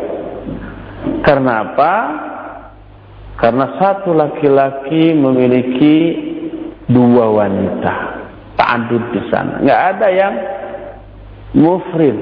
Karena 1.25 1.65
apa? 1.65 1.93
Karena 3.39 3.65
satu 3.79 4.13
laki-laki 4.13 5.15
memiliki 5.15 5.95
dua 6.91 7.25
wanita. 7.31 7.93
Ta'adud 8.59 9.03
di 9.15 9.21
sana. 9.31 9.63
Enggak 9.63 9.81
ada 9.95 10.07
yang 10.12 10.33
mufrid. 11.55 12.19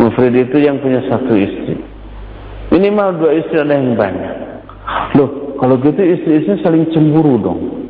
Mufrid 0.00 0.34
itu 0.34 0.56
yang 0.58 0.80
punya 0.80 1.04
satu 1.06 1.36
istri. 1.36 1.76
Minimal 2.72 3.20
dua 3.20 3.32
istri 3.36 3.60
ada 3.60 3.76
yang 3.76 3.94
banyak. 3.94 4.34
Loh, 5.20 5.56
kalau 5.60 5.76
gitu 5.84 6.00
istri-istri 6.00 6.64
saling 6.64 6.88
cemburu 6.96 7.36
dong. 7.36 7.87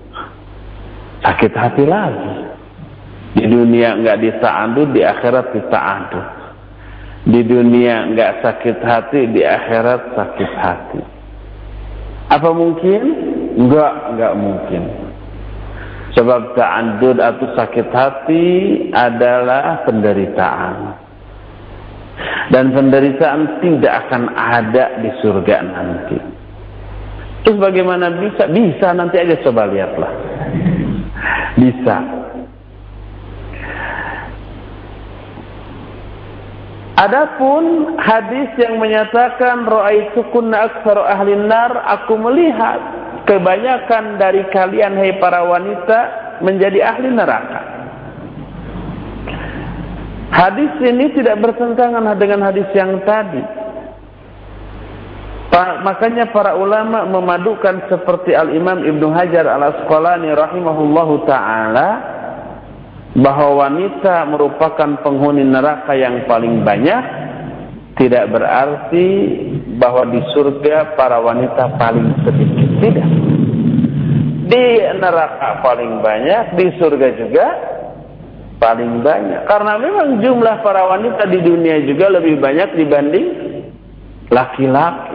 Sakit 1.23 1.53
hati 1.55 1.85
lagi. 1.85 2.35
Di 3.39 3.45
dunia 3.47 3.99
enggak 3.99 4.19
dita'adud, 4.23 4.95
di 4.95 5.03
akhirat 5.05 5.47
dita'adud. 5.55 6.29
Di 7.29 7.41
dunia 7.45 8.09
enggak 8.09 8.41
sakit 8.41 8.79
hati, 8.81 9.21
di 9.35 9.43
akhirat 9.45 10.17
sakit 10.17 10.53
hati. 10.57 11.03
Apa 12.33 12.51
mungkin? 12.55 13.03
Enggak, 13.59 13.93
enggak 14.15 14.35
mungkin. 14.39 14.83
Sebab 16.17 16.57
ta'adud 16.57 17.21
atau 17.21 17.47
sakit 17.53 17.89
hati 17.93 18.47
adalah 18.97 19.85
penderitaan. 19.85 20.77
Dan 22.49 22.73
penderitaan 22.73 23.61
tidak 23.61 24.09
akan 24.09 24.35
ada 24.35 24.99
di 25.05 25.11
surga 25.21 25.57
nanti. 25.69 26.19
Terus 27.45 27.61
bagaimana 27.61 28.09
bisa? 28.19 28.49
Bisa 28.51 28.97
nanti 28.97 29.21
aja 29.21 29.37
coba 29.45 29.69
lihatlah. 29.69 30.13
Bisa. 31.59 31.97
Adapun 36.99 37.95
hadis 38.03 38.51
yang 38.59 38.83
menyatakan 38.83 39.63
ra'aitu 39.71 40.19
kunna 40.35 40.67
aktsaru 40.67 41.07
ahli 41.07 41.39
nar, 41.47 41.87
aku 41.95 42.19
melihat 42.19 42.83
kebanyakan 43.23 44.19
dari 44.19 44.43
kalian 44.51 44.99
hai 44.99 45.15
para 45.23 45.47
wanita 45.47 45.99
menjadi 46.43 46.91
ahli 46.91 47.15
neraka. 47.15 47.61
Hadis 50.35 50.75
ini 50.83 51.15
tidak 51.15 51.39
bertentangan 51.39 52.03
dengan 52.19 52.51
hadis 52.51 52.67
yang 52.75 52.99
tadi. 53.07 53.47
Makanya 55.59 56.31
para 56.31 56.55
ulama 56.55 57.03
memadukan 57.03 57.91
seperti 57.91 58.31
Al-Imam 58.31 58.79
Ibnu 58.79 59.11
Hajar 59.11 59.43
Al-Asqalani 59.43 60.31
rahimahullahu 60.31 61.27
taala 61.27 61.89
bahwa 63.19 63.67
wanita 63.67 64.23
merupakan 64.31 65.03
penghuni 65.03 65.43
neraka 65.43 65.99
yang 65.99 66.31
paling 66.31 66.63
banyak. 66.63 67.27
Tidak 67.99 68.31
berarti 68.31 69.07
bahwa 69.83 70.07
di 70.07 70.23
surga 70.31 70.95
para 70.95 71.19
wanita 71.19 71.75
paling 71.75 72.07
sedikit 72.23 72.69
tidak. 72.79 73.09
Di 74.47 74.65
neraka 74.95 75.59
paling 75.67 75.99
banyak 75.99 76.55
di 76.55 76.67
surga 76.79 77.09
juga 77.19 77.47
paling 78.63 79.03
banyak. 79.03 79.43
Karena 79.51 79.75
memang 79.83 80.23
jumlah 80.23 80.63
para 80.63 80.87
wanita 80.87 81.27
di 81.27 81.43
dunia 81.43 81.83
juga 81.83 82.15
lebih 82.15 82.39
banyak 82.39 82.79
dibanding 82.79 83.27
laki-laki 84.31 85.08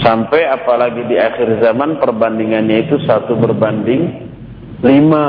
sampai 0.00 0.48
apalagi 0.48 1.04
di 1.06 1.16
akhir 1.20 1.60
zaman 1.60 2.00
perbandingannya 2.00 2.88
itu 2.88 2.96
satu 3.04 3.36
berbanding 3.36 4.28
lima 4.80 5.24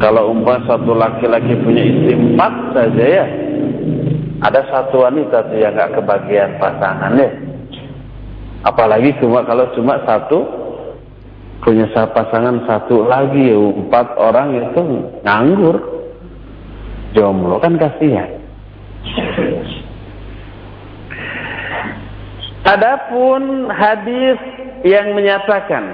kalau 0.00 0.32
umpah 0.32 0.64
satu 0.64 0.96
laki-laki 0.96 1.60
punya 1.60 1.84
istri 1.84 2.16
empat 2.16 2.72
saja 2.72 3.04
ya, 3.04 3.24
ada 4.40 4.64
satu 4.72 5.04
wanita 5.04 5.52
tuh 5.52 5.60
yang 5.60 5.76
nggak 5.76 5.92
kebagian 6.00 6.56
pasangannya. 6.56 7.28
Apalagi 8.64 9.12
cuma 9.20 9.44
kalau 9.44 9.68
cuma 9.76 10.00
satu 10.08 10.40
punya 11.60 11.84
pasangan 11.92 12.64
satu 12.64 13.04
lagi 13.04 13.52
ya, 13.52 13.60
empat 13.60 14.16
orang 14.16 14.48
itu 14.56 14.80
nganggur, 15.20 15.76
jomblo 17.12 17.60
kan 17.60 17.76
kasihan. 17.76 18.40
Adapun 22.70 23.66
hadis 23.66 24.38
yang 24.86 25.10
menyatakan 25.18 25.84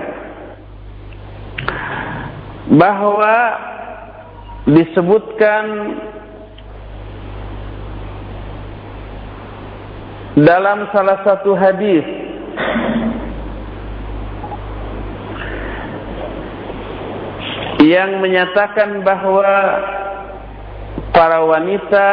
bahwa 2.76 3.36
disebutkan 4.68 5.64
dalam 10.36 10.84
salah 10.92 11.24
satu 11.24 11.56
hadis 11.56 12.04
yang 17.88 18.20
menyatakan 18.20 19.00
bahwa 19.00 19.48
para 21.16 21.40
wanita 21.40 22.08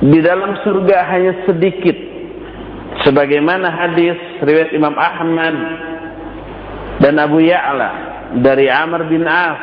di 0.00 0.18
dalam 0.24 0.56
surga 0.64 1.04
hanya 1.12 1.44
sedikit 1.44 1.96
sebagaimana 3.04 3.68
hadis 3.68 4.16
riwayat 4.40 4.72
Imam 4.72 4.96
Ahmad 4.96 5.56
dan 7.04 7.20
Abu 7.20 7.44
Ya'la 7.44 7.90
dari 8.40 8.72
Amr 8.72 9.04
bin 9.12 9.28
As. 9.28 9.60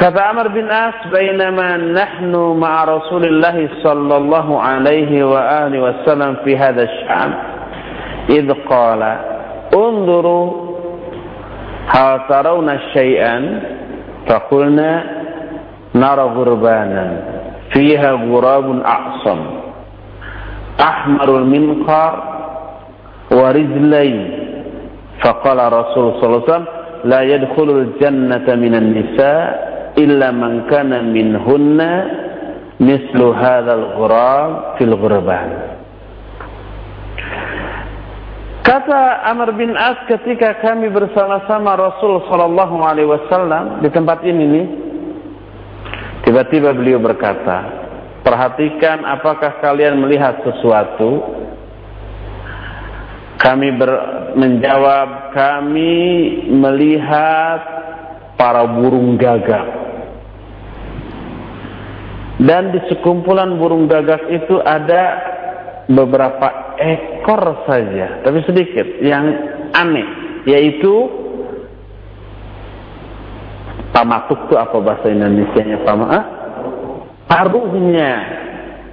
Kata 0.00 0.32
Amr 0.32 0.48
bin 0.56 0.64
As, 0.64 0.96
"Bainama 1.12 1.76
nahnu 1.76 2.56
ma'a 2.56 2.88
Rasulillah 2.88 3.56
sallallahu 3.84 4.56
alaihi 4.56 5.20
wa 5.20 5.68
alihi 5.68 5.84
wasallam 5.84 6.40
fi 6.40 6.56
hadha 6.56 6.88
asy-syam, 6.88 7.30
id 8.32 8.48
qala, 8.64 9.12
"Unzuru 9.76 10.40
hal 11.84 12.24
tarawna 12.32 12.80
syai'an?" 12.96 13.44
Faqulna, 14.24 15.19
نرى 15.94 16.24
غربانا 16.36 17.06
فيها 17.72 18.10
غراب 18.30 18.66
أعصم. 18.82 19.40
أحمر 20.80 21.28
المنقار 21.38 22.12
ورجلين. 23.30 24.18
فقال 25.20 25.58
رسول 25.72 26.04
صلى 26.16 26.26
الله 26.26 26.42
عليه 26.42 26.52
وسلم 26.52 26.68
لا 27.04 27.20
يدخل 27.20 27.68
الجنة 27.70 28.46
من 28.56 28.72
النساء 28.74 29.44
إلا 29.98 30.28
من 30.30 30.64
كان 30.70 30.92
منهن 31.12 31.80
مثل 32.80 33.20
هذا 33.20 33.72
الغراب 33.74 34.50
في 34.78 34.84
الغربان. 34.88 35.50
Kata 38.64 39.26
Amr 39.28 39.50
bin 39.58 39.74
As 39.76 39.98
ketika 40.06 40.62
kami 40.62 40.88
bersama-sama 40.88 41.74
Rasul 41.74 42.22
Sallallahu 42.30 42.80
Alaihi 42.80 43.08
Wasallam 43.08 43.82
di 43.82 43.88
tempat 43.90 44.22
ini 44.24 44.44
nih, 44.46 44.66
tiba-tiba 46.26 46.74
beliau 46.76 47.00
berkata, 47.00 47.58
perhatikan 48.24 49.04
apakah 49.04 49.60
kalian 49.60 50.00
melihat 50.00 50.40
sesuatu 50.44 51.40
kami 53.40 53.72
ber, 53.72 53.90
menjawab, 54.36 55.32
kami 55.32 55.96
melihat 56.52 57.60
para 58.36 58.68
burung 58.68 59.16
gagak. 59.16 59.80
Dan 62.40 62.72
di 62.72 62.80
sekumpulan 62.88 63.56
burung 63.56 63.88
gagak 63.88 64.28
itu 64.28 64.60
ada 64.60 65.04
beberapa 65.88 66.76
ekor 66.80 67.64
saja, 67.64 68.24
tapi 68.24 68.44
sedikit 68.44 69.00
yang 69.04 69.24
aneh, 69.76 70.08
yaitu 70.48 71.19
pamatuk 74.00 74.48
itu 74.48 74.56
apa 74.56 74.80
bahasa 74.80 75.12
Indonesia-nya 75.12 75.84
pama? 75.84 76.06
Ah? 76.08 76.24
Paruhnya 77.28 78.10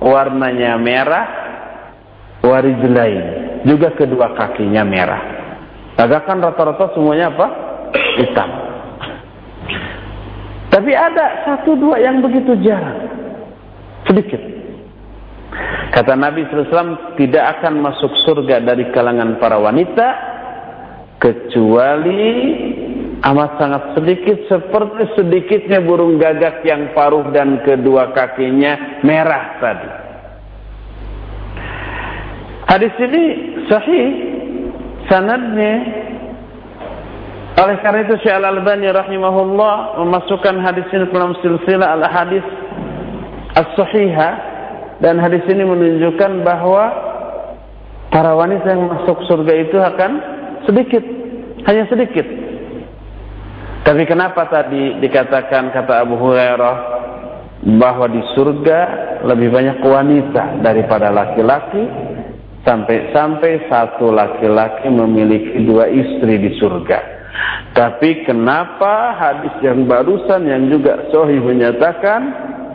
warnanya 0.03 0.75
merah, 0.75 1.27
warijlain 2.43 3.23
juga 3.63 3.95
kedua 3.95 4.35
kakinya 4.35 4.83
merah. 4.83 5.21
Gagakan 5.95 6.43
rata-rata 6.43 6.91
semuanya 6.93 7.31
apa? 7.31 7.47
Hitam. 8.19 8.49
Tapi 10.67 10.91
ada 10.91 11.47
satu 11.47 11.79
dua 11.79 12.03
yang 12.03 12.19
begitu 12.19 12.53
jarang. 12.59 13.07
Sedikit. 14.03 14.43
Kata 15.95 16.13
Nabi 16.13 16.45
SAW, 16.51 17.15
tidak 17.17 17.57
akan 17.57 17.81
masuk 17.81 18.11
surga 18.27 18.61
dari 18.61 18.91
kalangan 18.93 19.39
para 19.41 19.57
wanita, 19.57 20.07
kecuali 21.17 22.21
amat 23.25 23.57
sangat 23.57 23.83
sedikit 23.97 24.37
seperti 24.45 25.03
sedikitnya 25.17 25.81
burung 25.81 26.21
gagak 26.21 26.61
yang 26.61 26.93
paruh 26.93 27.33
dan 27.33 27.65
kedua 27.65 28.13
kakinya 28.13 29.01
merah 29.01 29.57
tadi. 29.57 29.89
Hadis 32.67 32.93
ini 32.99 33.23
sahih 33.71 34.07
sanadnya 35.07 35.73
oleh 37.57 37.81
karena 37.81 38.05
itu 38.05 38.21
Syekh 38.21 38.37
Al-Albani 38.37 38.85
rahimahullah 38.93 39.97
memasukkan 39.97 40.61
hadis 40.61 40.85
ini 40.93 41.09
dalam 41.09 41.33
silsilah 41.41 41.97
al-hadis 41.97 42.45
as-sahihah 43.57 44.33
dan 45.01 45.17
hadis 45.17 45.41
ini 45.49 45.65
menunjukkan 45.65 46.45
bahwa 46.45 46.93
para 48.13 48.37
wanita 48.37 48.65
yang 48.65 48.85
masuk 48.85 49.25
surga 49.25 49.53
itu 49.57 49.77
akan 49.77 50.11
sedikit, 50.69 51.01
hanya 51.65 51.89
sedikit. 51.89 52.46
Tapi 53.87 54.03
kenapa 54.03 54.51
tadi 54.51 54.99
dikatakan 54.99 55.71
kata 55.71 56.03
Abu 56.03 56.19
Hurairah 56.19 56.75
bahwa 57.79 58.11
di 58.11 58.19
surga 58.35 58.79
lebih 59.23 59.47
banyak 59.47 59.79
wanita 59.79 60.59
daripada 60.59 61.07
laki-laki 61.07 61.87
sampai-sampai 62.67 63.71
satu 63.71 64.11
laki-laki 64.11 64.91
memiliki 64.91 65.63
dua 65.63 65.87
istri 65.87 66.35
di 66.35 66.59
surga. 66.59 66.99
Tapi 67.71 68.27
kenapa 68.27 69.15
hadis 69.15 69.55
yang 69.63 69.87
barusan 69.87 70.43
yang 70.43 70.67
juga 70.67 71.07
sahih 71.07 71.39
menyatakan 71.39 72.21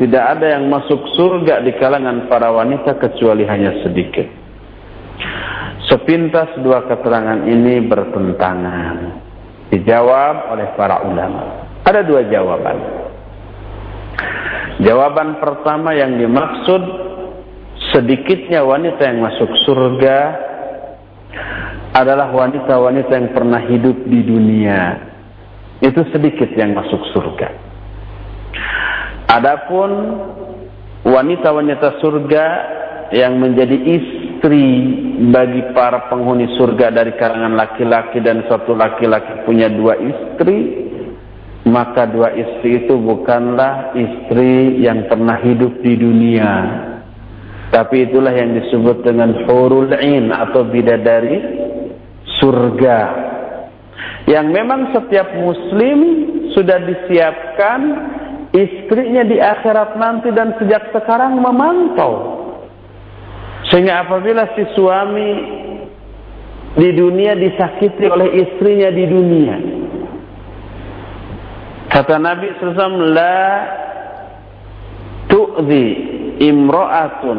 tidak 0.01 0.25
ada 0.41 0.57
yang 0.57 0.73
masuk 0.73 1.13
surga 1.13 1.61
di 1.61 1.77
kalangan 1.77 2.25
para 2.33 2.49
wanita 2.49 2.97
kecuali 2.97 3.45
hanya 3.45 3.85
sedikit. 3.85 4.33
Sepintas 5.93 6.57
dua 6.65 6.89
keterangan 6.89 7.45
ini 7.45 7.85
bertentangan. 7.85 9.22
Dijawab 9.73 10.53
oleh 10.53 10.69
para 10.77 11.01
ulama. 11.01 11.65
Ada 11.83 12.05
dua 12.05 12.29
jawaban. 12.29 12.77
Jawaban 14.85 15.41
pertama 15.41 15.97
yang 15.97 16.21
dimaksud 16.21 16.83
sedikitnya 17.97 18.61
wanita 18.63 19.01
yang 19.01 19.25
masuk 19.25 19.49
surga 19.65 20.19
adalah 21.93 22.29
wanita-wanita 22.33 23.13
yang 23.13 23.29
pernah 23.33 23.61
hidup 23.65 23.97
di 24.05 24.21
dunia. 24.25 24.81
Itu 25.81 26.05
sedikit 26.13 26.53
yang 26.53 26.77
masuk 26.77 27.01
surga. 27.17 27.49
Adapun 29.33 29.91
wanita-wanita 31.03 32.01
surga 32.05 32.45
yang 33.13 33.37
menjadi 33.37 33.77
istri 33.77 34.67
bagi 35.29 35.63
para 35.77 36.09
penghuni 36.09 36.49
surga 36.57 36.91
dari 36.91 37.13
kalangan 37.21 37.55
laki-laki 37.55 38.19
dan 38.25 38.43
satu 38.49 38.73
laki-laki 38.73 39.45
punya 39.45 39.69
dua 39.69 40.01
istri, 40.01 40.89
maka 41.69 42.09
dua 42.09 42.33
istri 42.33 42.83
itu 42.83 42.97
bukanlah 42.97 43.93
istri 43.95 44.83
yang 44.83 45.07
pernah 45.07 45.39
hidup 45.45 45.79
di 45.85 45.95
dunia. 45.95 46.53
Tapi 47.73 48.09
itulah 48.09 48.33
yang 48.37 48.53
disebut 48.53 49.01
dengan 49.05 49.49
hurul 49.49 49.93
in 49.97 50.29
atau 50.29 50.65
bidadari 50.69 51.41
surga 52.41 52.99
yang 54.29 54.53
memang 54.53 54.93
setiap 54.93 55.29
muslim 55.35 55.99
sudah 56.53 56.79
disiapkan 56.85 57.81
istrinya 58.53 59.25
di 59.25 59.41
akhirat 59.41 59.97
nanti 59.97 60.29
dan 60.37 60.53
sejak 60.61 60.93
sekarang 60.93 61.41
memantau 61.41 62.42
sehingga 63.73 64.05
apabila 64.05 64.53
si 64.53 64.69
suami 64.77 65.31
di 66.77 66.93
dunia 66.93 67.33
disakiti 67.33 68.05
oleh 68.05 68.29
istrinya 68.45 68.93
di 68.93 69.05
dunia 69.09 69.57
kata 71.89 72.21
Nabi 72.21 72.53
SAW 72.61 73.17
la 73.17 73.41
tu'zi 75.33 75.87
imra'atun 76.41 77.39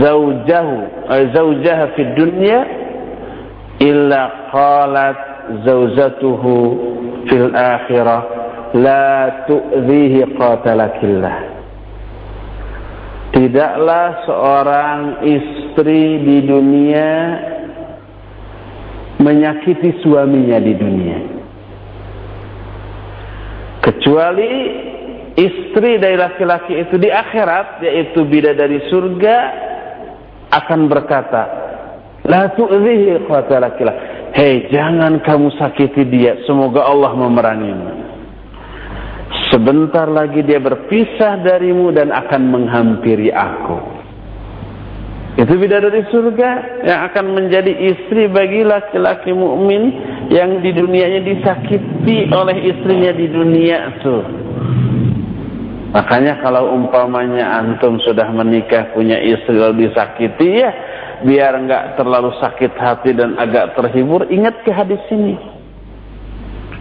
zawjahu 0.00 0.76
eh, 1.12 1.24
zawjaha 1.32 1.84
fi 1.92 2.02
dunya 2.16 2.58
illa 3.80 4.48
qalat 4.52 5.18
zaujatuhu 5.64 6.54
fil 7.28 7.52
akhirah 7.52 8.20
la 8.76 9.44
tu'zihi 9.48 10.36
qatalakillah 10.36 11.55
tidaklah 13.36 14.24
seorang 14.24 15.00
istri 15.28 16.24
di 16.24 16.38
dunia 16.48 17.10
menyakiti 19.20 20.00
suaminya 20.00 20.56
di 20.56 20.72
dunia 20.72 21.18
kecuali 23.84 24.52
istri 25.36 26.00
dari 26.00 26.16
laki-laki 26.16 26.80
itu 26.80 26.96
di 26.96 27.12
akhirat 27.12 27.84
yaitu 27.84 28.24
bidadari 28.24 28.88
surga 28.88 29.36
akan 30.56 30.88
berkata 30.88 31.66
La 32.26 32.50
tu'zihi. 32.58 33.22
Hei, 34.34 34.66
jangan 34.68 35.22
kamu 35.22 35.54
sakiti 35.56 36.02
dia. 36.10 36.42
Semoga 36.44 36.82
Allah 36.82 37.14
memerangimu. 37.14 38.05
Sebentar 39.56 40.04
lagi 40.04 40.44
dia 40.44 40.60
berpisah 40.60 41.40
darimu 41.40 41.88
dan 41.88 42.12
akan 42.12 42.52
menghampiri 42.52 43.32
aku. 43.32 43.80
Itu 45.40 45.56
bidadari 45.56 46.04
surga 46.12 46.84
yang 46.84 47.00
akan 47.08 47.24
menjadi 47.32 47.72
istri 47.72 48.28
bagi 48.28 48.68
laki-laki 48.68 49.32
mukmin 49.32 49.96
yang 50.28 50.60
di 50.60 50.76
dunianya 50.76 51.24
disakiti 51.24 52.28
oleh 52.36 52.68
istrinya 52.68 53.16
di 53.16 53.32
dunia 53.32 53.96
tuh. 54.04 54.24
Makanya 55.96 56.44
kalau 56.44 56.76
umpamanya 56.76 57.56
antum 57.56 57.96
sudah 58.04 58.28
menikah 58.36 58.92
punya 58.92 59.16
istri 59.24 59.56
lalu 59.56 59.88
disakiti 59.88 60.60
ya 60.60 60.70
biar 61.24 61.56
enggak 61.56 61.96
terlalu 61.96 62.28
sakit 62.44 62.76
hati 62.76 63.16
dan 63.16 63.40
agak 63.40 63.72
terhibur, 63.72 64.28
ingat 64.28 64.60
ke 64.68 64.68
hadis 64.68 65.00
ini. 65.08 65.55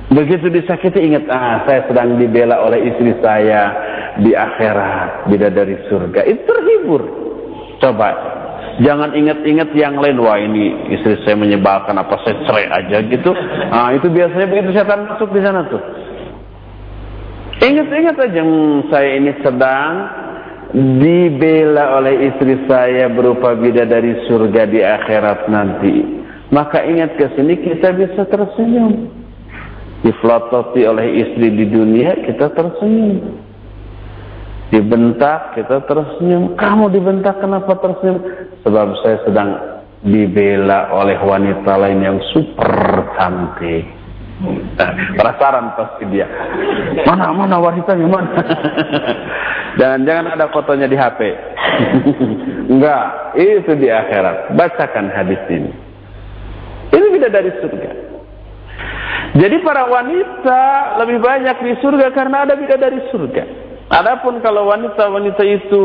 Begitu 0.05 0.53
disakiti 0.53 1.01
ingat, 1.01 1.25
ah 1.33 1.65
saya 1.65 1.89
sedang 1.89 2.21
dibela 2.21 2.61
oleh 2.61 2.93
istri 2.93 3.17
saya 3.25 3.73
di 4.21 4.37
akhirat, 4.37 5.33
dari 5.33 5.75
surga. 5.89 6.21
Itu 6.29 6.45
terhibur. 6.45 7.01
Coba, 7.81 8.09
jangan 8.85 9.17
ingat-ingat 9.17 9.73
yang 9.73 9.97
lain. 9.97 10.21
Wah 10.21 10.37
ini 10.37 10.93
istri 10.93 11.17
saya 11.25 11.33
menyebalkan 11.33 11.97
apa 11.97 12.21
saya 12.21 12.37
cerai 12.45 12.69
aja 12.69 12.97
gitu. 13.01 13.33
Ah 13.73 13.97
itu 13.97 14.05
biasanya 14.13 14.45
begitu 14.45 14.77
setan 14.77 15.09
masuk 15.09 15.33
di 15.33 15.41
sana 15.41 15.65
tuh. 15.73 15.81
Ingat-ingat 17.65 18.15
aja, 18.19 18.41
hmm, 18.45 18.93
saya 18.93 19.09
ini 19.17 19.31
sedang 19.41 19.93
dibela 21.01 21.97
oleh 21.97 22.29
istri 22.29 22.61
saya 22.69 23.09
berupa 23.09 23.57
bidadari 23.57 24.21
surga 24.29 24.69
di 24.69 24.85
akhirat 24.85 25.49
nanti. 25.49 25.95
Maka 26.53 26.85
ingat 26.85 27.17
ke 27.17 27.25
sini 27.33 27.57
kita 27.57 27.89
bisa 27.97 28.21
tersenyum. 28.29 29.24
Diflototi 30.05 30.85
oleh 30.85 31.25
istri 31.25 31.49
di 31.49 31.65
dunia 31.65 32.13
kita 32.29 32.53
tersenyum. 32.53 33.41
Dibentak 34.69 35.57
kita 35.57 35.81
tersenyum. 35.89 36.53
Kamu 36.53 36.93
dibentak 36.93 37.41
kenapa 37.41 37.73
tersenyum? 37.81 38.21
Sebab 38.61 38.87
saya 39.01 39.17
sedang 39.25 39.49
dibela 40.05 40.93
oleh 40.93 41.17
wanita 41.17 41.73
lain 41.81 42.05
yang 42.05 42.17
super 42.29 42.69
cantik. 43.17 43.89
Penasaran 45.17 45.73
pasti 45.73 46.05
dia. 46.13 46.29
Mana 47.07 47.33
mana 47.33 47.57
wanitanya 47.57 48.05
mana? 48.05 48.29
Jangan-jangan 49.81 50.37
ada 50.37 50.45
fotonya 50.53 50.85
di 50.85 50.97
HP. 50.99 51.19
Enggak, 52.69 53.05
itu 53.39 53.71
di 53.79 53.89
akhirat. 53.89 54.53
Bacakan 54.53 55.09
hadis 55.09 55.41
ini. 55.49 55.71
Ini 56.93 57.05
beda 57.09 57.29
dari 57.33 57.51
surga. 57.57 58.14
Jadi 59.35 59.55
para 59.63 59.85
wanita 59.91 60.61
lebih 61.03 61.19
banyak 61.19 61.57
di 61.59 61.73
surga 61.83 62.07
karena 62.15 62.47
ada 62.47 62.55
beda 62.55 62.75
dari 62.79 62.99
surga. 63.11 63.43
Adapun 63.91 64.39
kalau 64.39 64.71
wanita-wanita 64.71 65.43
itu 65.45 65.83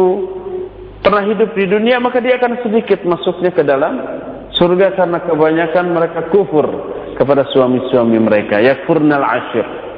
pernah 1.03 1.27
hidup 1.27 1.53
di 1.53 1.67
dunia 1.67 1.99
maka 1.99 2.23
dia 2.23 2.39
akan 2.39 2.63
sedikit 2.63 3.03
masuknya 3.05 3.51
ke 3.51 3.67
dalam 3.67 3.99
surga 4.55 4.95
karena 4.95 5.19
kebanyakan 5.25 5.87
mereka 5.93 6.21
kufur 6.31 6.67
kepada 7.19 7.45
suami-suami 7.51 8.17
mereka. 8.23 8.63
Yakfurnal 8.63 9.25
asyir 9.25 9.91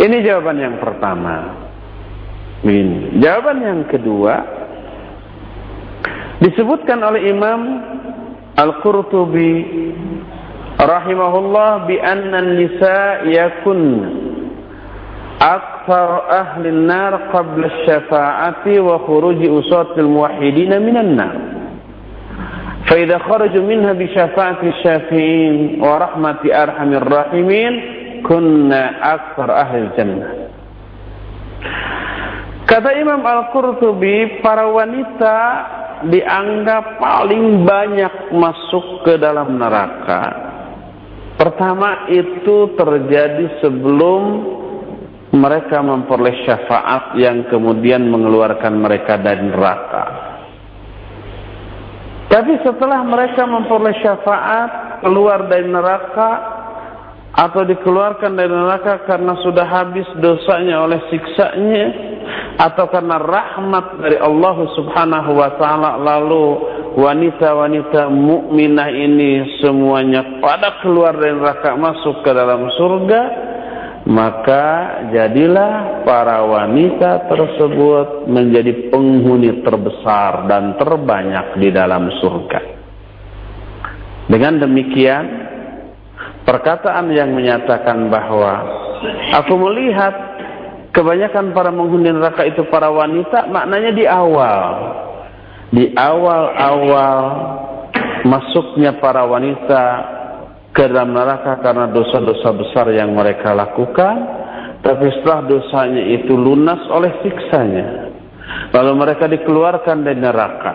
ini 0.00 0.24
jawaban 0.24 0.56
yang 0.56 0.76
pertama. 0.80 1.62
Ini. 2.62 3.18
Jawaban 3.22 3.58
yang 3.60 3.80
kedua 3.90 4.34
disebutkan 6.40 7.02
oleh 7.02 7.28
Imam 7.28 7.60
Al-Qurtubi 8.56 9.52
rahimahullah 10.81 11.89
bi 11.89 11.97
anna 11.97 12.41
nisa 12.41 13.25
yakun 13.29 13.81
akthar 15.41 16.09
ahli 16.29 16.69
an-nar 16.69 17.33
qabla 17.33 17.65
asy-syafa'ati 17.65 18.77
wa 18.81 19.01
khuruji 19.05 19.49
usatil 19.49 20.09
muwahhidin 20.09 20.73
minan 20.81 21.11
nar 21.17 21.35
فإذا 22.87 23.17
خرجوا 23.17 23.67
منها 23.67 23.99
بشفاعة 23.99 24.63
الشافعين 24.63 25.83
ورحمة 25.83 26.39
أرحم 26.47 26.89
الراحمين 26.93 27.73
كنا 28.23 28.81
أكثر 29.15 29.47
أهل 29.51 29.75
الجنة 29.91 30.27
Kata 32.67 32.99
Imam 32.99 33.23
Al-Qurtubi, 33.23 34.43
para 34.43 34.67
wanita 34.67 35.35
dianggap 36.11 36.99
paling 36.99 37.63
banyak 37.63 38.35
masuk 38.35 39.07
ke 39.07 39.15
dalam 39.15 39.55
neraka. 39.55 40.21
Pertama 41.42 42.06
itu 42.06 42.70
terjadi 42.78 43.58
sebelum 43.58 44.22
mereka 45.34 45.82
memperoleh 45.82 46.46
syafaat 46.46 47.18
yang 47.18 47.50
kemudian 47.50 48.06
mengeluarkan 48.06 48.78
mereka 48.78 49.18
dari 49.18 49.50
neraka. 49.50 50.04
Tapi 52.30 52.62
setelah 52.62 53.02
mereka 53.02 53.42
memperoleh 53.42 53.90
syafaat 54.06 55.02
keluar 55.02 55.50
dari 55.50 55.66
neraka 55.66 56.30
atau 57.34 57.66
dikeluarkan 57.66 58.38
dari 58.38 58.54
neraka 58.54 59.02
karena 59.02 59.34
sudah 59.42 59.66
habis 59.66 60.06
dosanya 60.22 60.86
oleh 60.86 61.02
siksanya 61.10 61.86
atau 62.62 62.86
karena 62.86 63.18
rahmat 63.18 63.98
dari 63.98 64.14
Allah 64.22 64.56
Subhanahu 64.78 65.30
wa 65.34 65.50
taala 65.58 65.98
lalu 65.98 66.46
wanita-wanita 66.92 68.12
mukminah 68.12 68.88
ini 68.92 69.60
semuanya 69.64 70.40
pada 70.44 70.82
keluar 70.84 71.16
dari 71.16 71.32
neraka 71.36 71.72
masuk 71.76 72.20
ke 72.20 72.30
dalam 72.30 72.68
surga 72.76 73.22
maka 74.02 74.98
jadilah 75.14 76.02
para 76.02 76.42
wanita 76.42 77.30
tersebut 77.30 78.26
menjadi 78.26 78.90
penghuni 78.90 79.62
terbesar 79.62 80.50
dan 80.50 80.74
terbanyak 80.74 81.62
di 81.62 81.70
dalam 81.70 82.10
surga. 82.18 82.60
Dengan 84.26 84.58
demikian 84.58 85.24
perkataan 86.42 87.14
yang 87.14 87.30
menyatakan 87.30 88.10
bahwa 88.10 88.52
aku 89.38 89.54
melihat 89.70 90.14
kebanyakan 90.90 91.54
para 91.54 91.70
penghuni 91.70 92.10
neraka 92.10 92.42
itu 92.42 92.66
para 92.66 92.90
wanita 92.90 93.46
maknanya 93.54 93.94
di 93.94 94.02
awal 94.02 94.66
di 95.72 95.90
awal-awal 95.96 97.20
masuknya 98.28 99.00
para 99.00 99.24
wanita 99.24 99.84
ke 100.72 100.84
dalam 100.88 101.16
neraka 101.16 101.60
karena 101.64 101.88
dosa-dosa 101.88 102.48
besar 102.52 102.86
yang 102.92 103.12
mereka 103.16 103.56
lakukan 103.56 104.16
tapi 104.84 105.08
setelah 105.18 105.48
dosanya 105.48 106.04
itu 106.12 106.36
lunas 106.36 106.80
oleh 106.92 107.12
siksanya 107.24 108.12
lalu 108.72 108.92
mereka 108.96 109.28
dikeluarkan 109.28 110.04
dari 110.04 110.18
neraka. 110.18 110.72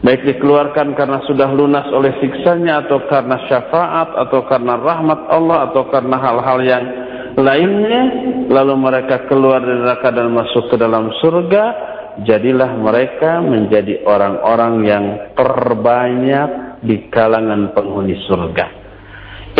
Baik 0.00 0.24
dikeluarkan 0.24 0.96
karena 0.96 1.20
sudah 1.28 1.52
lunas 1.52 1.84
oleh 1.92 2.16
siksanya 2.24 2.88
atau 2.88 3.04
karena 3.04 3.36
syafaat 3.52 4.16
atau 4.16 4.48
karena 4.48 4.80
rahmat 4.80 5.28
Allah 5.28 5.68
atau 5.68 5.92
karena 5.92 6.16
hal-hal 6.16 6.58
yang 6.64 6.84
lainnya 7.36 8.02
lalu 8.48 8.80
mereka 8.80 9.28
keluar 9.28 9.60
dari 9.60 9.76
neraka 9.76 10.08
dan 10.08 10.32
masuk 10.32 10.72
ke 10.72 10.76
dalam 10.80 11.12
surga 11.20 11.64
jadilah 12.24 12.76
mereka 12.80 13.40
menjadi 13.40 14.04
orang-orang 14.04 14.74
yang 14.84 15.04
terbanyak 15.36 16.80
di 16.84 17.08
kalangan 17.12 17.72
penghuni 17.76 18.16
surga 18.28 18.66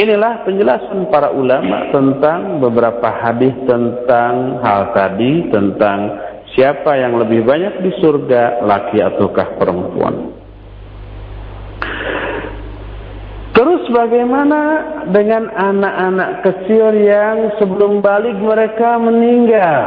inilah 0.00 0.46
penjelasan 0.48 1.12
para 1.12 1.32
ulama 1.34 1.92
tentang 1.92 2.62
beberapa 2.62 3.08
hadis 3.20 3.52
tentang 3.68 4.62
hal 4.64 4.96
tadi 4.96 5.52
tentang 5.52 5.98
siapa 6.56 6.96
yang 6.96 7.20
lebih 7.20 7.44
banyak 7.46 7.84
di 7.84 7.90
surga 8.00 8.64
laki 8.64 8.98
ataukah 9.00 9.60
perempuan 9.60 10.40
Terus 13.50 13.82
bagaimana 13.92 14.60
dengan 15.12 15.52
anak-anak 15.52 16.30
kecil 16.48 16.96
yang 16.96 17.60
sebelum 17.60 18.00
balik 18.00 18.38
mereka 18.40 18.96
meninggal? 18.96 19.78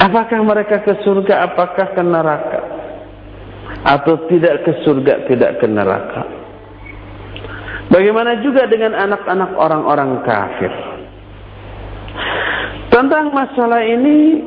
Apakah 0.00 0.40
mereka 0.40 0.80
ke 0.80 1.04
surga, 1.04 1.52
apakah 1.52 1.92
ke 1.92 2.00
neraka? 2.00 2.60
Atau 3.84 4.24
tidak 4.32 4.64
ke 4.64 4.80
surga, 4.80 5.28
tidak 5.28 5.60
ke 5.60 5.66
neraka? 5.68 6.24
Bagaimana 7.92 8.40
juga 8.40 8.64
dengan 8.64 8.96
anak-anak 8.96 9.50
orang-orang 9.60 10.10
kafir? 10.24 10.72
Tentang 12.88 13.28
masalah 13.34 13.84
ini 13.84 14.40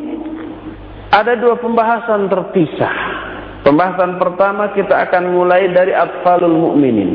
ada 1.14 1.38
dua 1.38 1.62
pembahasan 1.62 2.34
terpisah. 2.34 2.96
Pembahasan 3.62 4.18
pertama 4.20 4.74
kita 4.74 5.06
akan 5.08 5.38
mulai 5.38 5.72
dari 5.72 5.94
atfalul 5.96 6.52
mukminin, 6.52 7.12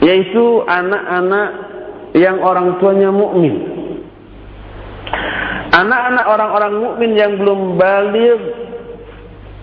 yaitu 0.00 0.64
anak-anak 0.64 1.48
yang 2.16 2.40
orang 2.40 2.80
tuanya 2.80 3.12
mukmin. 3.12 3.54
Anak-anak 5.68 6.26
orang-orang 6.26 6.74
mukmin 6.80 7.12
yang 7.14 7.36
belum 7.36 7.76
balik 7.76 8.40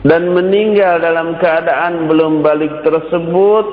dan 0.06 0.30
meninggal 0.32 1.02
dalam 1.02 1.36
keadaan 1.42 2.06
belum 2.06 2.46
balik 2.46 2.86
tersebut, 2.86 3.66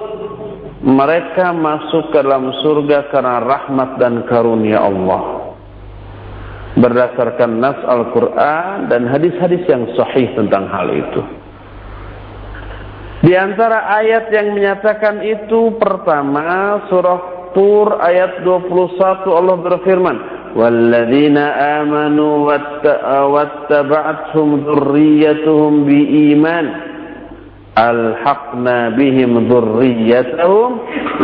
mereka 0.81 1.53
masuk 1.53 2.09
ke 2.09 2.19
dalam 2.25 2.57
surga 2.65 3.13
karena 3.13 3.37
rahmat 3.45 3.91
dan 4.01 4.25
karunia 4.25 4.81
Allah. 4.81 5.55
Berdasarkan 6.73 7.61
nas 7.61 7.77
Al-Quran 7.85 8.89
dan 8.89 9.05
hadis-hadis 9.13 9.63
yang 9.69 9.93
sahih 9.93 10.33
tentang 10.33 10.73
hal 10.73 10.89
itu. 10.89 11.21
Di 13.23 13.37
antara 13.39 13.93
ayat 14.03 14.33
yang 14.35 14.57
menyatakan 14.57 15.23
itu 15.23 15.77
pertama 15.79 16.81
surah 16.91 17.33
Tur 17.53 18.01
ayat 18.01 18.41
21 18.41 19.29
Allah 19.29 19.57
berfirman 19.61 20.17
Walladzina 20.53 21.81
amanu 21.81 22.45
wattaba'athum 22.49 24.69
dzurriyyatuhum 24.69 25.89
biiman 25.89 26.67
alhaqna 27.73 28.93
bihim 28.93 29.49
dzurriyyatahum 29.49 30.71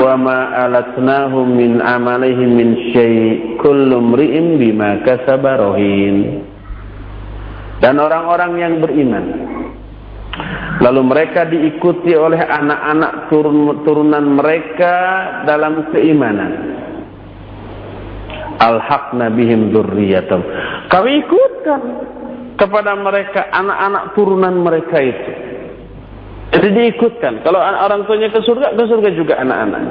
wama 0.00 0.56
alatnahum 0.64 1.60
min 1.60 1.84
amalihim 1.84 2.56
min 2.56 2.68
syai' 2.96 3.60
kullu 3.60 4.00
mri'in 4.00 4.56
bima 4.56 5.04
kasaba 5.04 5.76
Dan 7.84 8.00
orang-orang 8.00 8.52
yang 8.56 8.80
beriman 8.80 9.24
Lalu 10.78 11.02
mereka 11.02 11.42
diikuti 11.50 12.14
oleh 12.14 12.38
anak-anak 12.38 13.26
turun, 13.26 13.82
turunan 13.82 14.38
mereka 14.38 14.94
dalam 15.42 15.90
keimanan. 15.90 16.52
Al-haqna 18.58 19.30
bihim 19.32 19.70
dzurriyyatum. 19.70 20.40
Kami 20.90 21.10
ikutkan 21.22 21.80
kepada 22.58 22.98
mereka 22.98 23.46
anak-anak 23.54 24.18
turunan 24.18 24.54
mereka 24.58 24.98
itu. 24.98 25.32
Jadi 26.48 26.68
diikutkan. 26.74 27.46
Kalau 27.46 27.60
orang 27.60 28.08
tuanya 28.08 28.32
ke 28.34 28.40
surga, 28.42 28.74
ke 28.74 28.84
surga 28.88 29.08
juga 29.14 29.38
anak-anak. 29.38 29.82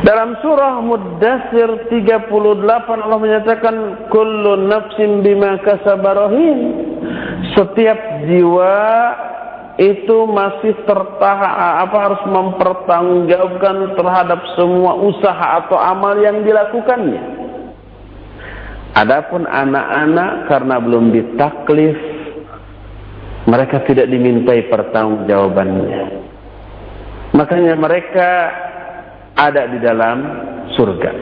Dalam 0.00 0.40
surah 0.40 0.80
Muddassir 0.80 1.92
38 1.92 2.32
Allah 2.88 3.18
menyatakan 3.20 4.08
kullu 4.08 4.68
nafsin 4.68 5.20
bima 5.20 5.60
kasabarahin 5.60 6.58
setiap 7.52 8.24
jiwa 8.24 8.80
itu 9.80 10.28
masih 10.28 10.76
tertahan 10.84 11.88
apa 11.88 11.96
harus 11.96 12.22
mempertanggungjawabkan 12.28 13.96
terhadap 13.96 14.40
semua 14.52 14.92
usaha 15.00 15.64
atau 15.64 15.80
amal 15.80 16.20
yang 16.20 16.44
dilakukannya. 16.44 17.40
Adapun 18.92 19.48
anak-anak 19.48 20.52
karena 20.52 20.76
belum 20.84 21.16
ditaklif 21.16 21.96
mereka 23.48 23.80
tidak 23.88 24.12
dimintai 24.12 24.68
pertanggungjawabannya. 24.68 26.02
Makanya 27.32 27.72
mereka 27.80 28.30
ada 29.32 29.64
di 29.64 29.78
dalam 29.80 30.18
surga. 30.76 31.12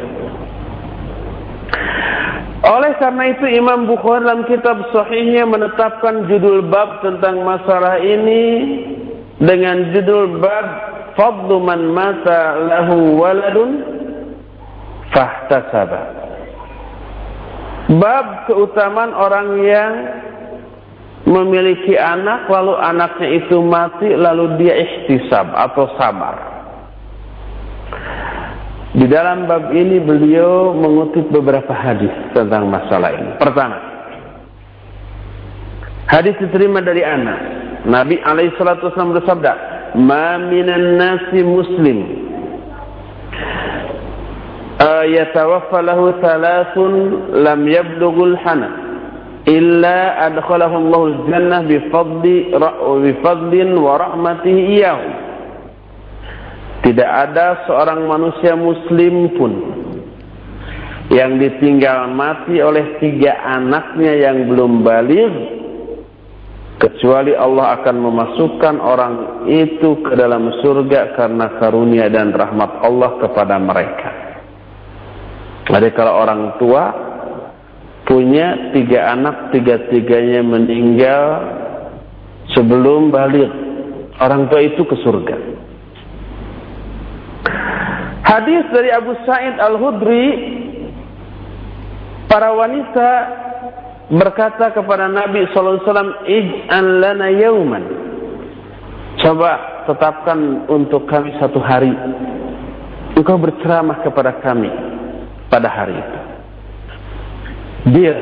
Oleh 2.68 2.92
karena 3.00 3.32
itu 3.32 3.48
Imam 3.48 3.88
Bukhari 3.88 4.28
dalam 4.28 4.44
kitab 4.44 4.92
sahihnya 4.92 5.48
menetapkan 5.48 6.28
judul 6.28 6.68
bab 6.68 7.00
tentang 7.00 7.40
masalah 7.40 7.96
ini 7.96 8.44
dengan 9.40 9.96
judul 9.96 10.36
bab 10.36 10.66
Fadlu 11.18 11.58
man 11.58 11.90
mata 11.90 12.54
lahu 12.62 13.18
waladun 13.18 13.70
fahtasaba. 15.10 16.14
Bab 17.98 18.46
keutamaan 18.46 19.10
orang 19.16 19.48
yang 19.64 19.92
memiliki 21.26 21.98
anak 21.98 22.46
lalu 22.46 22.78
anaknya 22.78 23.28
itu 23.34 23.58
mati 23.64 24.14
lalu 24.14 24.62
dia 24.62 24.78
ihtisab 24.78 25.50
atau 25.58 25.90
sabar. 25.98 26.36
Di 28.98 29.06
dalam 29.06 29.46
bab 29.46 29.70
ini 29.70 30.02
beliau 30.02 30.74
mengutip 30.74 31.30
beberapa 31.30 31.70
hadis 31.70 32.10
tentang 32.34 32.66
masalah 32.66 33.14
ini. 33.14 33.30
Pertama, 33.38 33.78
hadis 36.10 36.34
diterima 36.42 36.82
dari 36.82 37.06
anak. 37.06 37.38
Nabi 37.86 38.18
alaihi 38.26 38.58
salatu 38.58 38.90
wasallam 38.90 39.14
bersabda, 39.14 39.52
"Ma 40.02 40.34
minan 40.42 40.98
nasi 40.98 41.46
muslim 41.46 42.26
yatawaffa 45.14 45.78
lahu 45.78 46.18
thalathun 46.18 46.92
lam 47.38 47.60
yablughul 47.70 48.34
hana 48.42 48.68
illa 49.46 50.26
adkhalahu 50.26 50.74
Allahul 50.74 51.16
jannah 51.30 51.62
bi 51.62 51.78
fadli 51.94 52.50
bi 53.06 53.10
fadlin 53.22 53.78
wa 53.78 53.94
rahmatihi 53.94 54.60
iyyahu." 54.74 55.27
Tidak 56.78 57.10
ada 57.10 57.66
seorang 57.66 58.06
manusia 58.06 58.54
muslim 58.54 59.34
pun 59.34 59.52
yang 61.08 61.40
ditinggal 61.40 62.12
mati 62.12 62.60
oleh 62.60 63.00
tiga 63.00 63.32
anaknya 63.40 64.12
yang 64.28 64.46
belum 64.52 64.84
balik 64.84 65.32
kecuali 66.78 67.34
Allah 67.34 67.80
akan 67.80 67.96
memasukkan 67.98 68.74
orang 68.78 69.14
itu 69.50 69.98
ke 70.04 70.14
dalam 70.14 70.52
surga 70.62 71.18
karena 71.18 71.58
karunia 71.58 72.06
dan 72.06 72.30
rahmat 72.30 72.84
Allah 72.86 73.10
kepada 73.18 73.56
mereka. 73.58 74.10
Jadi 75.68 75.88
kalau 75.92 76.22
orang 76.22 76.56
tua 76.56 76.84
punya 78.08 78.72
tiga 78.72 79.12
anak, 79.12 79.52
tiga-tiganya 79.52 80.40
meninggal 80.40 81.24
sebelum 82.56 83.12
balik, 83.12 83.52
orang 84.22 84.48
tua 84.48 84.64
itu 84.64 84.80
ke 84.86 84.96
surga. 85.04 85.36
Hadis 88.28 88.68
dari 88.68 88.92
Abu 88.92 89.16
Sa'id 89.24 89.56
Al-Hudri 89.56 90.28
para 92.28 92.52
wanita 92.52 93.10
berkata 94.12 94.68
kepada 94.76 95.08
Nabi 95.08 95.48
sallallahu 95.48 95.80
alaihi 95.80 95.88
wasallam 95.88 97.00
lana 97.00 97.28
yauman 97.32 97.84
coba 99.24 99.80
tetapkan 99.88 100.68
untuk 100.68 101.08
kami 101.08 101.32
satu 101.40 101.56
hari. 101.56 101.88
Engkau 103.16 103.40
berceramah 103.40 104.04
kepada 104.04 104.36
kami 104.44 104.68
pada 105.48 105.72
hari 105.72 105.96
itu. 105.96 106.20
Dia 107.96 108.14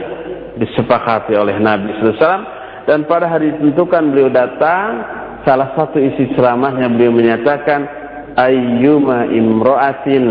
disepakati 0.54 1.34
oleh 1.34 1.59
Nabi 1.59 1.98
wasallam 1.98 2.46
dan 2.86 3.11
pada 3.11 3.26
hari 3.26 3.59
ditentukan 3.59 4.14
beliau 4.14 4.30
datang 4.30 5.02
salah 5.42 5.74
satu 5.74 5.98
isi 5.98 6.30
ceramahnya 6.38 6.86
beliau 6.94 7.11
menyatakan 7.11 8.05
ayyuma 8.37 9.32
imra'atin 9.32 10.24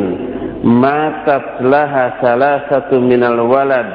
matat 0.62 1.62
laha 1.66 2.22
salasatu 2.22 3.02
minal 3.02 3.42
walad 3.50 3.90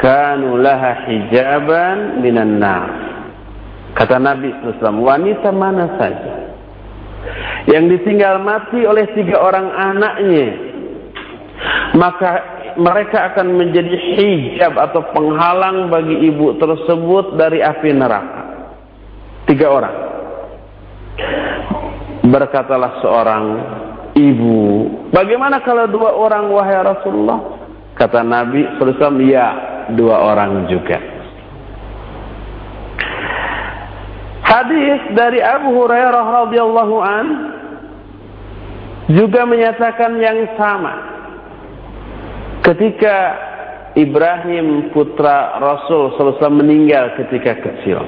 kanu 0.00 0.56
laha 0.58 1.04
hijaban 1.06 2.24
minan 2.24 2.56
nar. 2.56 2.88
Kata 3.96 4.16
Nabi 4.20 4.52
SAW 4.62 5.00
wanita 5.04 5.50
mana 5.52 5.98
saja 5.98 6.34
yang 7.68 7.90
ditinggal 7.90 8.40
mati 8.40 8.86
oleh 8.86 9.10
tiga 9.12 9.42
orang 9.42 9.68
anaknya 9.74 10.48
maka 11.98 12.30
mereka 12.78 13.34
akan 13.34 13.58
menjadi 13.58 13.90
hijab 14.14 14.78
atau 14.78 15.02
penghalang 15.10 15.90
bagi 15.90 16.30
ibu 16.30 16.54
tersebut 16.62 17.34
dari 17.34 17.58
api 17.58 17.90
neraka. 17.90 18.42
Tiga 19.50 19.66
orang 19.66 19.96
Berkatalah 22.26 22.98
seorang 22.98 23.44
ibu, 24.18 24.56
bagaimana 25.14 25.62
kalau 25.62 25.86
dua 25.86 26.10
orang 26.14 26.50
wahai 26.50 26.82
Rasulullah? 26.82 27.40
Kata 27.94 28.22
Nabi 28.22 28.66
SAW, 28.78 29.18
ya 29.22 29.48
dua 29.94 30.22
orang 30.34 30.66
juga. 30.70 30.98
Hadis 34.48 35.12
dari 35.12 35.44
Abu 35.44 35.76
Hurairah 35.76 36.24
radhiyallahu 36.46 36.96
an 37.04 37.26
juga 39.12 39.44
menyatakan 39.44 40.16
yang 40.18 40.56
sama. 40.56 40.94
Ketika 42.64 43.16
Ibrahim 43.96 44.92
putra 44.92 45.58
Rasul 45.58 46.14
SAW 46.16 46.38
meninggal 46.52 47.16
ketika 47.18 47.60
kecil 47.60 47.98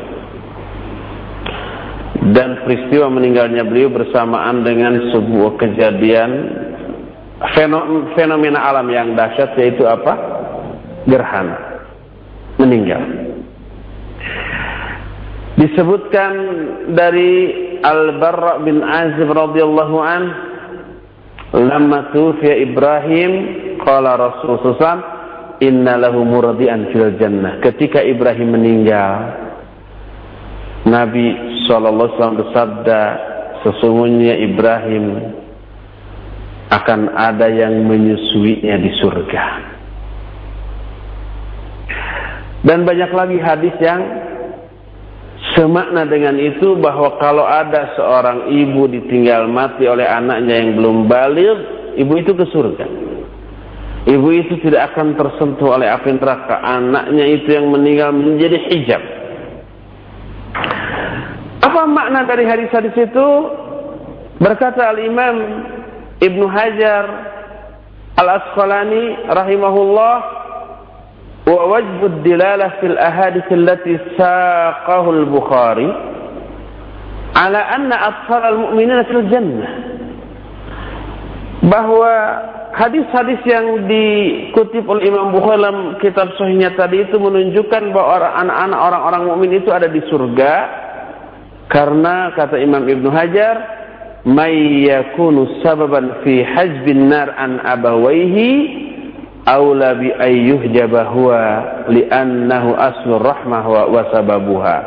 dan 2.34 2.66
peristiwa 2.66 3.06
meninggalnya 3.08 3.62
beliau 3.64 3.88
bersamaan 3.90 4.66
dengan 4.66 5.14
sebuah 5.14 5.56
kejadian 5.56 6.30
fenomena 8.18 8.60
alam 8.66 8.86
yang 8.92 9.16
dahsyat 9.16 9.56
yaitu 9.56 9.88
apa? 9.88 10.12
Gerhana. 11.08 11.80
Meninggal. 12.60 13.02
Disebutkan 15.56 16.32
dari 16.92 17.32
Al-Barra 17.80 18.60
bin 18.60 18.84
Azib 18.84 19.28
radhiyallahu 19.32 19.96
an 20.00 20.22
Lama 21.50 22.14
tufiya 22.14 22.62
Ibrahim 22.62 23.30
qala 23.82 24.14
Rasulullah 24.14 24.96
inna 25.58 25.98
lahu 25.98 26.22
muradian 26.22 26.94
fil 26.94 27.18
jannah. 27.18 27.58
Ketika 27.58 27.98
Ibrahim 28.06 28.54
meninggal, 28.54 29.49
Nabi 30.88 31.36
SAW 31.68 32.40
bersabda, 32.40 33.02
sesungguhnya 33.60 34.40
Ibrahim 34.40 35.36
akan 36.72 37.00
ada 37.12 37.52
yang 37.52 37.84
menyusuinya 37.84 38.80
di 38.80 38.90
surga. 38.96 39.44
Dan 42.64 42.88
banyak 42.88 43.10
lagi 43.12 43.38
hadis 43.40 43.76
yang 43.80 44.00
semakna 45.56 46.08
dengan 46.08 46.36
itu 46.40 46.76
bahwa 46.80 47.16
kalau 47.20 47.44
ada 47.44 47.96
seorang 47.96 48.52
ibu 48.52 48.88
ditinggal 48.88 49.48
mati 49.48 49.84
oleh 49.84 50.04
anaknya 50.08 50.64
yang 50.64 50.80
belum 50.80 51.08
balik, 51.08 51.56
ibu 52.00 52.12
itu 52.16 52.32
ke 52.32 52.44
surga. 52.48 52.86
Ibu 54.00 54.28
itu 54.32 54.56
tidak 54.64 54.96
akan 54.96 55.12
tersentuh 55.12 55.76
oleh 55.76 55.92
api 55.92 56.16
neraka. 56.16 56.56
Anaknya 56.64 57.24
itu 57.36 57.52
yang 57.52 57.68
meninggal 57.68 58.16
menjadi 58.16 58.56
hijab 58.72 59.19
apa 61.70 61.86
makna 61.86 62.26
dari 62.26 62.42
hadis-hadis 62.42 62.98
itu? 62.98 63.28
Berkata 64.42 64.90
Al-Imam 64.90 65.36
Ibnu 66.18 66.50
Hajar 66.50 67.04
Al-Asqalani 68.18 69.30
rahimahullah 69.30 70.16
wa 71.46 71.62
wajbu 71.70 72.26
dilalah 72.26 72.82
fil 72.82 72.98
ahadith 72.98 73.46
allati 73.54 73.96
saqahu 74.18 75.08
al-Bukhari 75.14 75.88
ala 77.38 77.60
anna 77.70 77.96
atfal 77.96 78.42
al-mu'minina 78.42 79.06
fil 79.08 79.24
jannah 79.30 79.70
bahwa 81.64 82.12
hadis-hadis 82.74 83.40
yang 83.46 83.86
dikutip 83.86 84.84
oleh 84.90 85.06
Imam 85.06 85.30
Bukhari 85.32 85.62
dalam 85.62 85.78
kitab 86.02 86.34
sahihnya 86.34 86.74
tadi 86.74 87.06
itu 87.06 87.16
menunjukkan 87.16 87.94
bahwa 87.94 88.34
anak-anak 88.36 88.80
orang-orang 88.80 89.22
mukmin 89.30 89.52
itu 89.62 89.70
ada 89.70 89.86
di 89.86 90.02
surga 90.10 90.52
karena 91.70 92.34
kata 92.34 92.58
Imam 92.58 92.82
Ibn 92.82 93.06
Hajar, 93.14 93.56
"May 94.26 94.84
yakunu 94.90 95.62
sababan 95.62 96.26
fi 96.26 96.42
hajbin 96.42 97.06
nar 97.06 97.30
an 97.38 97.62
abawaihi 97.62 98.50
aula 99.46 99.94
bi 99.94 100.10
ayyuh 100.10 100.66
jabahwa 100.74 101.40
li'annahu 101.94 102.74
aslu 102.74 103.22
rahmah 103.22 103.64
wa, 103.70 103.82
wa 103.86 104.02
sababuha." 104.10 104.78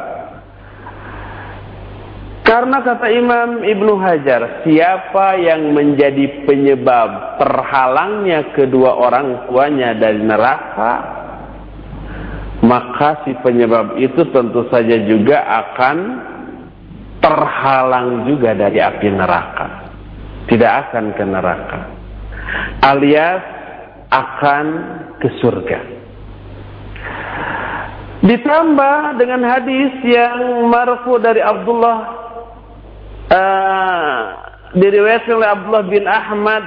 Karena 2.44 2.84
kata 2.84 3.08
Imam 3.16 3.64
Ibnu 3.64 4.04
Hajar, 4.04 4.68
siapa 4.68 5.40
yang 5.40 5.72
menjadi 5.72 6.44
penyebab 6.44 7.40
terhalangnya 7.40 8.52
kedua 8.52 9.00
orang 9.00 9.48
tuanya 9.48 9.96
dari 9.96 10.20
neraka, 10.20 10.94
maka 12.60 13.24
si 13.24 13.32
penyebab 13.40 13.96
itu 13.96 14.28
tentu 14.36 14.68
saja 14.68 15.00
juga 15.08 15.40
akan 15.48 15.98
terhalang 17.24 18.28
juga 18.28 18.51
dari 18.51 18.84
api 18.84 19.07
neraka. 19.07 19.67
Tidak 20.51 20.71
akan 20.88 21.05
ke 21.15 21.24
neraka. 21.24 21.80
Alias 22.84 23.43
akan 24.11 24.65
ke 25.24 25.30
surga. 25.39 25.80
Ditambah 28.24 29.19
dengan 29.19 29.41
hadis 29.47 29.91
yang 30.03 30.67
marfu 30.67 31.15
dari 31.19 31.39
Abdullah 31.39 31.97
uh, 33.32 34.19
diriwayatkan 34.76 35.34
oleh 35.39 35.49
Abdullah 35.51 35.86
bin 35.88 36.03
Ahmad 36.07 36.63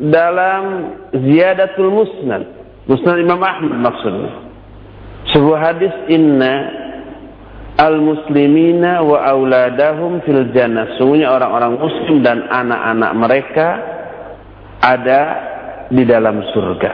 dalam 0.00 0.64
Ziyadatul 1.12 1.92
Musnad. 1.92 2.44
Musnad 2.88 3.20
Imam 3.20 3.40
Ahmad 3.40 3.92
maksudnya. 3.92 4.32
Sebuah 5.36 5.60
hadis 5.72 5.92
inna 6.08 6.88
al-muslimina 7.80 9.00
wa 9.00 9.24
auladahum 9.24 10.20
fil 10.28 10.52
jannah. 10.52 11.00
Sungguhnya 11.00 11.32
orang-orang 11.32 11.80
muslim 11.80 12.20
dan 12.20 12.44
anak-anak 12.44 13.12
mereka 13.16 13.68
ada 14.84 15.20
di 15.88 16.04
dalam 16.04 16.44
surga. 16.52 16.92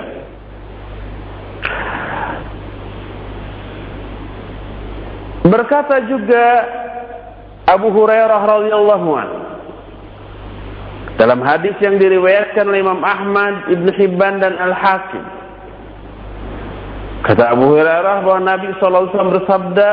Berkata 5.47 6.03
juga 6.11 6.45
Abu 7.71 7.91
Hurairah 7.95 8.41
radhiyallahu 8.47 9.09
anhu 9.15 9.47
dalam 11.17 11.41
hadis 11.41 11.73
yang 11.81 11.97
diriwayatkan 11.97 12.67
oleh 12.67 12.83
Imam 12.85 13.01
Ahmad, 13.01 13.73
Ibn 13.73 13.87
Hibban 13.95 14.43
dan 14.43 14.55
Al-Hakim. 14.59 15.25
Kata 17.25 17.57
Abu 17.57 17.73
Hurairah 17.73 18.23
bahwa 18.23 18.41
Nabi 18.45 18.69
SAW 18.77 19.11
bersabda, 19.11 19.91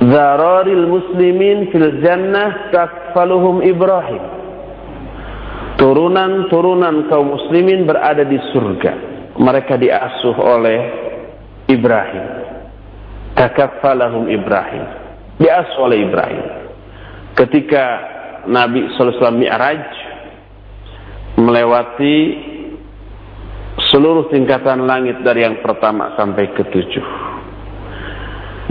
Zararil 0.00 0.88
muslimin 0.88 1.68
fil 1.68 2.00
jannah 2.00 2.72
takfaluhum 2.72 3.60
Ibrahim. 3.60 4.22
Turunan-turunan 5.76 7.10
kaum 7.10 7.36
muslimin 7.36 7.84
berada 7.84 8.22
di 8.22 8.38
surga. 8.54 8.92
Mereka 9.36 9.76
diasuh 9.76 10.36
oleh 10.38 10.80
Ibrahim. 11.66 12.24
Takafalahum 13.34 14.28
Ibrahim. 14.28 14.84
Diasuh 15.40 15.78
oleh 15.80 16.04
Ibrahim. 16.04 16.46
Ketika 17.32 17.84
Nabi 18.46 18.92
SAW 18.94 19.32
Mi'raj 19.32 19.82
melewati 21.40 22.16
seluruh 23.90 24.28
tingkatan 24.28 24.84
langit 24.84 25.24
dari 25.24 25.48
yang 25.48 25.64
pertama 25.64 26.12
sampai 26.14 26.52
ketujuh. 26.52 27.31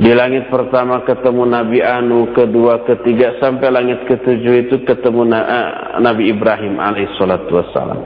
Di 0.02 0.10
langit 0.18 0.50
pertama 0.50 1.06
ketemu 1.06 1.46
Nabi 1.46 1.78
Anu, 1.78 2.34
kedua, 2.34 2.82
ketiga, 2.90 3.38
sampai 3.38 3.70
langit 3.70 4.02
ketujuh 4.10 4.66
itu 4.66 4.82
ketemu 4.82 5.30
eh, 5.30 6.02
Nabi 6.02 6.34
Ibrahim 6.34 6.82
alaihissalatu 6.82 7.54
wassalam. 7.54 8.02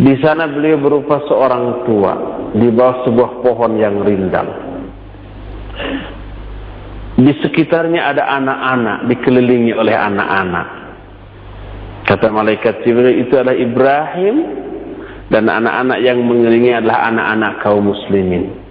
Di 0.00 0.16
sana 0.24 0.48
beliau 0.48 0.80
berupa 0.80 1.20
seorang 1.28 1.84
tua 1.84 2.12
di 2.56 2.72
bawah 2.72 3.04
sebuah 3.04 3.44
pohon 3.44 3.72
yang 3.76 4.00
rindang. 4.00 4.48
Di 7.20 7.32
sekitarnya 7.44 8.16
ada 8.16 8.32
anak-anak, 8.32 9.12
dikelilingi 9.12 9.76
oleh 9.76 9.92
anak-anak. 9.92 10.68
Kata 12.08 12.32
malaikat 12.32 12.80
Jibril 12.80 13.28
itu 13.28 13.36
adalah 13.36 13.60
Ibrahim 13.60 14.36
dan 15.28 15.52
anak-anak 15.52 16.00
yang 16.00 16.16
mengelilingi 16.24 16.80
adalah 16.80 17.12
anak-anak 17.12 17.52
kaum 17.60 17.92
muslimin. 17.92 18.61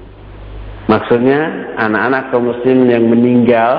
Maksudnya 0.92 1.72
anak-anak 1.80 2.36
kaum 2.36 2.52
muslimin 2.52 2.92
yang 2.92 3.08
meninggal 3.08 3.74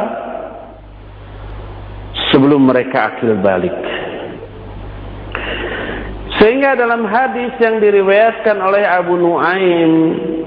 sebelum 2.33 2.65
mereka 2.65 3.13
akil 3.13 3.37
balik. 3.37 3.77
Sehingga 6.41 6.73
dalam 6.73 7.05
hadis 7.05 7.53
yang 7.61 7.77
diriwayatkan 7.85 8.57
oleh 8.57 8.89
Abu 8.89 9.21
Nuaim, 9.21 9.93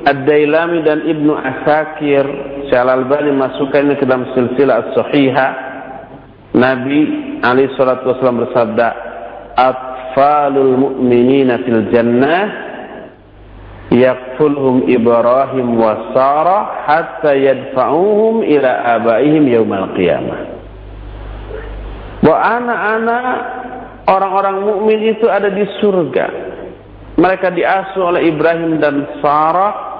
Ad-Dailami 0.09 0.81
dan 0.81 1.05
Ibnu 1.05 1.37
Asakir, 1.37 2.25
Syekh 2.65 2.81
Al-Albani 2.81 3.29
masukkan 3.37 3.85
ini 3.85 3.95
ke 4.01 4.09
dalam 4.09 4.25
silsilah 4.33 4.89
as-sahihah, 4.89 5.51
Nabi 6.57 6.99
alaihi 7.45 7.77
salatu 7.77 8.09
wasallam 8.09 8.41
bersabda, 8.49 8.87
"Atfalul 9.53 10.73
mu'minina 10.81 11.61
fil 11.61 11.93
jannah 11.93 12.74
yakfulhum 13.95 14.91
Ibrahim 14.91 15.79
wa 15.79 16.11
Sarah 16.11 16.83
hatta 16.83 17.31
yadfa'uhum 17.31 18.43
ila 18.43 18.71
abaihim 18.99 19.47
yaumal 19.47 19.95
qiyamah." 19.95 20.39
Bahwa 22.19 22.37
anak-anak 22.41 23.25
orang-orang 24.09 24.57
mukmin 24.65 24.99
itu 25.13 25.29
ada 25.29 25.47
di 25.47 25.65
surga. 25.79 26.25
Mereka 27.15 27.53
diasuh 27.55 28.11
oleh 28.11 28.27
Ibrahim 28.27 28.81
dan 28.83 29.07
Sarah 29.23 29.95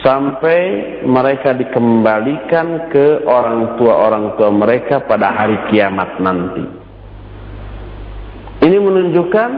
sampai 0.00 0.58
mereka 1.04 1.52
dikembalikan 1.54 2.90
ke 2.90 3.22
orang 3.28 3.76
tua 3.76 3.94
orang 4.08 4.34
tua 4.34 4.50
mereka 4.50 5.04
pada 5.04 5.30
hari 5.30 5.56
kiamat 5.70 6.18
nanti. 6.18 6.64
Ini 8.60 8.76
menunjukkan 8.76 9.50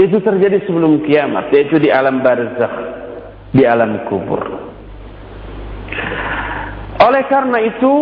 itu 0.00 0.16
terjadi 0.24 0.64
sebelum 0.64 1.04
kiamat, 1.04 1.52
yaitu 1.52 1.76
di 1.76 1.92
alam 1.92 2.24
barzakh, 2.24 2.76
di 3.52 3.68
alam 3.68 4.08
kubur. 4.08 4.40
Oleh 7.00 7.24
karena 7.28 7.58
itu, 7.64 7.94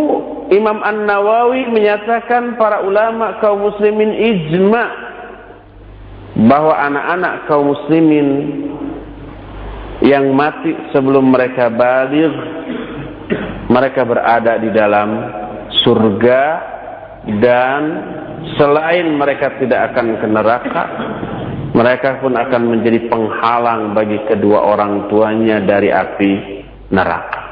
Imam 0.54 0.82
An-Nawawi 0.82 1.70
menyatakan 1.70 2.58
para 2.58 2.82
ulama 2.82 3.38
kaum 3.38 3.70
muslimin 3.70 4.10
ijma 4.14 4.84
bahwa 6.48 6.74
anak-anak 6.78 7.34
kaum 7.50 7.74
muslimin 7.74 8.28
yang 10.02 10.30
mati 10.30 10.70
sebelum 10.94 11.34
mereka 11.34 11.66
balik 11.66 12.30
mereka 13.66 14.06
berada 14.06 14.56
di 14.62 14.70
dalam 14.70 15.08
surga 15.82 16.42
dan 17.42 17.82
selain 18.56 19.18
mereka 19.18 19.58
tidak 19.58 19.92
akan 19.92 20.06
ke 20.22 20.26
neraka 20.30 20.84
mereka 21.78 22.18
pun 22.18 22.34
akan 22.34 22.62
menjadi 22.66 23.06
penghalang 23.06 23.94
bagi 23.94 24.18
kedua 24.26 24.66
orang 24.66 25.06
tuanya 25.06 25.62
dari 25.62 25.94
api 25.94 26.32
neraka 26.90 27.48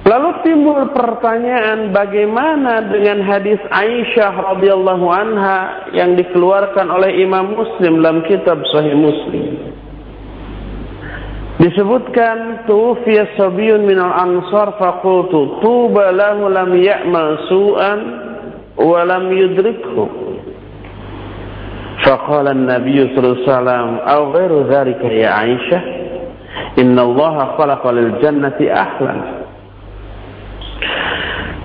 Lalu 0.00 0.30
timbul 0.42 0.90
pertanyaan 0.90 1.94
bagaimana 1.94 2.88
dengan 2.90 3.22
hadis 3.22 3.62
Aisyah 3.68 4.32
radhiyallahu 4.56 5.06
anha 5.06 5.86
yang 5.94 6.18
dikeluarkan 6.18 6.88
oleh 6.90 7.20
Imam 7.22 7.54
Muslim 7.54 8.02
dalam 8.02 8.26
kitab 8.26 8.58
Sahih 8.74 8.96
Muslim. 8.98 9.70
Disebutkan 11.62 12.66
tufiya 12.66 13.38
sabiyun 13.38 13.86
min 13.86 14.00
al-ansar 14.00 14.80
faqultu 14.82 15.60
tuba 15.62 16.10
lahu 16.10 16.48
lam 16.48 16.74
ya'mal 16.74 17.46
su'an 17.46 18.00
wa 18.80 19.04
lam 19.06 19.28
yudrikhu. 19.30 20.29
فقال 22.05 22.47
النبي 22.47 23.15
صلى 23.15 23.25
الله 23.25 23.39
عليه 23.41 23.49
وسلم 23.49 23.89
أو 24.07 24.21
غير 24.31 24.51
ذلك 24.67 25.01
يا 25.03 25.29
عائشة 25.29 25.81
إن 26.79 26.99
الله 26.99 27.35
خلق 27.57 27.83
للجنة 27.87 28.59
أهلا 28.61 29.15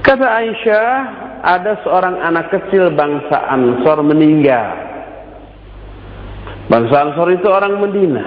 Kata 0.00 0.26
Aisyah, 0.26 0.90
ada 1.44 1.76
seorang 1.84 2.24
anak 2.24 2.48
kecil 2.50 2.88
bangsa 2.96 3.46
Ansor 3.52 4.00
meninggal. 4.00 4.74
Bangsa 6.72 7.04
Ansor 7.04 7.28
itu 7.36 7.44
orang 7.46 7.78
Medina, 7.78 8.24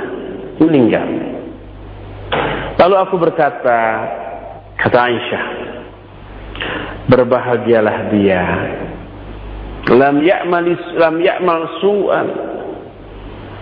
meninggal. 0.61 1.09
Lalu 2.77 2.95
aku 3.03 3.15
berkata, 3.17 3.79
kata 4.79 4.97
Aisyah, 5.01 5.45
berbahagialah 7.09 7.97
dia. 8.13 8.45
Lam 9.88 10.20
ya'mal 10.20 10.68
lam 10.96 11.14
ya'mal 11.20 11.64
su'an. 11.80 12.28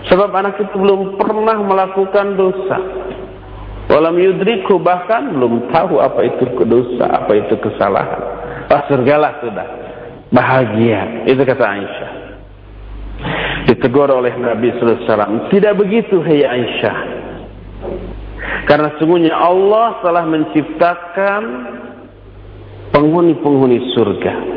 Sebab 0.07 0.31
anak 0.31 0.59
itu 0.59 0.75
belum 0.75 1.19
pernah 1.19 1.57
melakukan 1.59 2.35
dosa. 2.39 2.79
Walam 3.87 4.19
yudriku 4.19 4.79
bahkan 4.83 5.31
belum 5.31 5.71
tahu 5.71 6.03
apa 6.03 6.19
itu 6.27 6.43
dosa, 6.67 7.23
apa 7.23 7.31
itu 7.39 7.55
kesalahan. 7.59 8.21
Wah 8.67 8.83
surgalah 8.91 9.39
sudah. 9.39 9.67
Bahagia. 10.27 11.23
Itu 11.23 11.39
kata 11.47 11.63
Aisyah. 11.63 12.11
Ditegur 13.71 14.11
oleh 14.11 14.35
Nabi 14.35 14.75
SAW. 14.75 15.47
Tidak 15.47 15.73
begitu, 15.79 16.19
hei 16.23 16.43
Aisyah. 16.43 16.97
Karena 18.67 18.91
sungguhnya 18.99 19.31
Allah 19.31 20.03
telah 20.03 20.27
menciptakan 20.27 21.43
penghuni-penghuni 22.91 23.95
surga. 23.95 24.56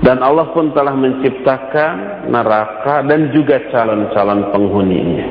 Dan 0.00 0.24
Allah 0.24 0.48
pun 0.56 0.72
telah 0.72 0.96
menciptakan 0.96 2.28
neraka 2.32 3.04
dan 3.04 3.28
juga 3.36 3.60
calon-calon 3.68 4.48
penghuninya. 4.48 5.26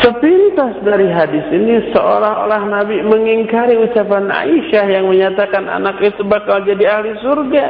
Sepintas 0.00 0.80
dari 0.84 1.08
hadis 1.08 1.44
ini 1.52 1.92
seolah-olah 1.92 2.62
Nabi 2.68 3.04
mengingkari 3.04 3.76
ucapan 3.78 4.32
Aisyah 4.32 4.86
yang 4.90 5.08
menyatakan 5.08 5.64
anak 5.64 6.00
itu 6.00 6.24
bakal 6.24 6.64
jadi 6.64 7.00
ahli 7.00 7.16
surga. 7.20 7.66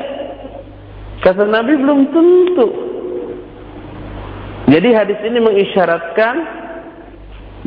Kata 1.22 1.42
Nabi 1.46 1.78
belum 1.78 2.00
tentu. 2.10 2.68
Jadi 4.70 4.88
hadis 4.96 5.18
ini 5.26 5.38
mengisyaratkan 5.42 6.34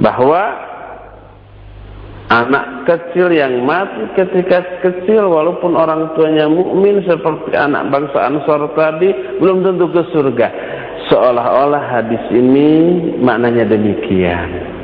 bahwa 0.02 0.44
anak 2.28 2.84
kecil 2.84 3.32
yang 3.32 3.64
mati 3.64 4.12
ketika 4.20 4.84
kecil 4.84 5.32
walaupun 5.32 5.80
orang 5.80 6.12
tuanya 6.16 6.52
mukmin 6.52 7.00
seperti 7.08 7.56
anak 7.56 7.88
bangsa 7.88 8.28
Ansor 8.28 8.72
tadi 8.76 9.40
belum 9.40 9.64
tentu 9.64 9.88
ke 9.92 10.04
surga. 10.12 10.48
Seolah-olah 11.08 11.84
hadis 11.88 12.24
ini 12.36 12.70
maknanya 13.24 13.64
demikian. 13.72 14.76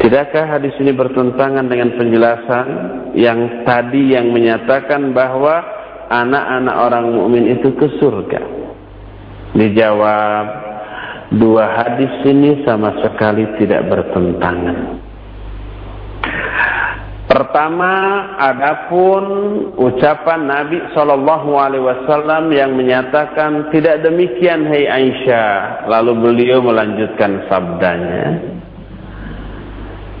Tidakkah 0.00 0.48
hadis 0.48 0.72
ini 0.80 0.96
bertentangan 0.96 1.68
dengan 1.68 1.92
penjelasan 1.94 2.66
yang 3.14 3.62
tadi 3.68 4.16
yang 4.16 4.32
menyatakan 4.32 5.12
bahwa 5.12 5.60
anak-anak 6.08 6.76
orang 6.76 7.04
mukmin 7.14 7.52
itu 7.52 7.68
ke 7.76 8.00
surga? 8.00 8.40
Dijawab, 9.54 10.46
dua 11.36 11.64
hadis 11.78 12.10
ini 12.26 12.64
sama 12.64 12.96
sekali 13.04 13.44
tidak 13.60 13.86
bertentangan. 13.86 15.03
Pertama, 17.24 17.92
adapun 18.36 19.24
ucapan 19.74 20.44
Nabi 20.46 20.78
Shallallahu 20.92 21.50
Alaihi 21.56 21.82
Wasallam 21.82 22.52
yang 22.52 22.78
menyatakan 22.78 23.74
tidak 23.74 24.06
demikian, 24.06 24.68
Hai 24.68 24.86
Aisyah. 24.86 25.88
Lalu 25.90 26.12
beliau 26.20 26.62
melanjutkan 26.62 27.48
sabdanya. 27.50 28.54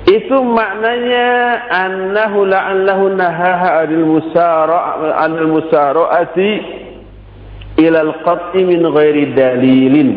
Itu 0.04 0.36
maknanya 0.42 1.28
annahu 1.70 2.44
la'allahu 2.44 3.16
nahaha 3.16 3.88
adil 3.88 4.04
musara' 4.04 5.16
anil 5.22 5.48
musara'ati 5.48 6.50
ila 7.78 7.98
al-qat'i 8.10 8.60
min 8.68 8.84
ghairi 8.84 9.32
dalilin. 9.32 10.10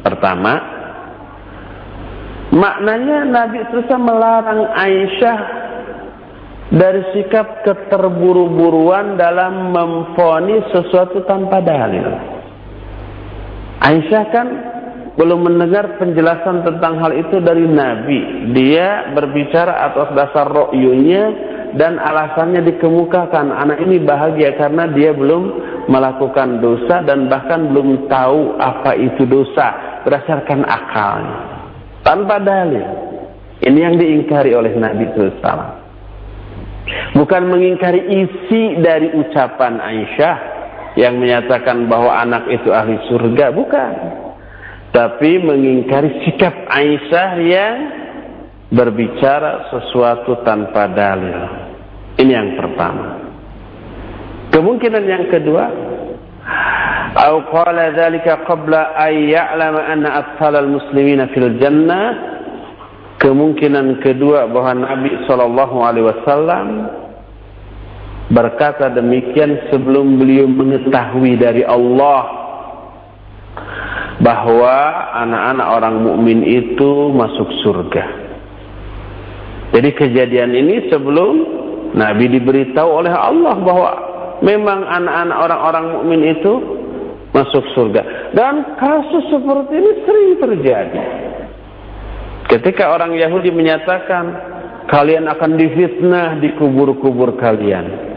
Pertama, 0.00 0.79
maknanya 2.50 3.26
Nabi 3.26 3.58
terus 3.70 3.88
melarang 3.94 4.70
Aisyah 4.74 5.38
dari 6.70 7.02
sikap 7.10 7.66
keterburu-buruan 7.66 9.18
dalam 9.18 9.74
memfoni 9.74 10.62
sesuatu 10.70 11.26
tanpa 11.26 11.58
dalil. 11.58 12.06
Aisyah 13.82 14.24
kan 14.30 14.48
belum 15.18 15.50
mendengar 15.50 15.98
penjelasan 15.98 16.62
tentang 16.62 17.02
hal 17.02 17.12
itu 17.12 17.42
dari 17.42 17.66
Nabi. 17.66 18.54
Dia 18.54 19.10
berbicara 19.10 19.90
atas 19.90 20.14
dasar 20.14 20.46
ro'yunya 20.46 21.24
dan 21.74 21.98
alasannya 21.98 22.62
dikemukakan. 22.64 23.50
Anak 23.50 23.82
ini 23.82 23.98
bahagia 24.00 24.54
karena 24.54 24.86
dia 24.94 25.10
belum 25.10 25.42
melakukan 25.90 26.62
dosa 26.62 27.02
dan 27.02 27.26
bahkan 27.26 27.68
belum 27.74 28.06
tahu 28.06 28.56
apa 28.62 28.94
itu 28.94 29.26
dosa 29.26 30.00
berdasarkan 30.06 30.62
akalnya. 30.62 31.59
Tanpa 32.00 32.40
dalil. 32.40 32.86
Ini 33.60 33.78
yang 33.78 33.94
diingkari 34.00 34.56
oleh 34.56 34.72
Nabi 34.72 35.04
SAW. 35.12 35.80
Bukan 37.12 37.42
mengingkari 37.52 38.08
isi 38.08 38.80
dari 38.80 39.12
ucapan 39.12 39.78
Aisyah 39.78 40.36
yang 40.96 41.20
menyatakan 41.20 41.86
bahwa 41.86 42.16
anak 42.18 42.48
itu 42.48 42.72
ahli 42.72 42.96
surga, 43.06 43.52
bukan. 43.52 43.92
Tapi 44.90 45.38
mengingkari 45.38 46.24
sikap 46.24 46.66
Aisyah 46.66 47.30
yang 47.46 47.76
berbicara 48.72 49.70
sesuatu 49.70 50.40
tanpa 50.42 50.90
dalil. 50.90 51.38
Ini 52.18 52.32
yang 52.32 52.50
pertama. 52.58 53.28
Kemungkinan 54.50 55.04
yang 55.06 55.24
kedua, 55.30 55.64
atau 57.10 57.42
qala 57.50 57.90
dzalika 57.94 58.46
qabla 58.46 58.94
ay 58.94 59.34
ya'lama 59.34 59.80
anna 59.82 60.08
athal 60.22 60.54
al-muslimina 60.54 61.30
fil 61.34 61.58
jannah 61.58 62.30
Kemungkinan 63.20 64.00
kedua 64.00 64.48
bahwa 64.48 64.80
Nabi 64.80 65.12
Shallallahu 65.28 65.76
Alaihi 65.84 66.08
Wasallam 66.08 66.88
berkata 68.32 68.88
demikian 68.88 69.68
sebelum 69.68 70.16
beliau 70.16 70.48
mengetahui 70.48 71.36
dari 71.36 71.60
Allah 71.60 72.22
bahwa 74.24 74.76
anak-anak 75.20 75.66
orang 75.68 75.96
mukmin 76.00 76.48
itu 76.48 77.12
masuk 77.12 77.44
surga. 77.60 78.04
Jadi 79.76 79.90
kejadian 80.00 80.56
ini 80.56 80.88
sebelum 80.88 81.32
Nabi 81.92 82.24
diberitahu 82.40 83.04
oleh 83.04 83.12
Allah 83.12 83.54
bahwa 83.60 83.90
memang 84.40 84.80
anak-anak 84.80 85.36
orang-orang 85.44 85.84
mukmin 85.92 86.20
itu 86.24 86.79
masuk 87.30 87.64
surga. 87.74 88.32
Dan 88.34 88.78
kasus 88.78 89.24
seperti 89.30 89.72
ini 89.78 89.92
sering 90.06 90.30
terjadi. 90.38 91.02
Ketika 92.50 92.90
orang 92.90 93.14
Yahudi 93.14 93.54
menyatakan 93.54 94.24
kalian 94.90 95.30
akan 95.30 95.54
difitnah 95.54 96.42
di 96.42 96.50
kubur-kubur 96.58 97.38
kalian. 97.38 98.10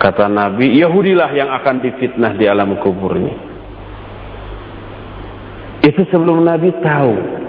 Kata 0.00 0.28
Nabi, 0.28 0.80
Yahudilah 0.80 1.28
yang 1.32 1.52
akan 1.60 1.80
difitnah 1.84 2.36
di 2.36 2.44
alam 2.48 2.76
kuburnya. 2.80 3.36
Itu 5.80 6.04
sebelum 6.12 6.44
Nabi 6.44 6.72
tahu. 6.84 7.40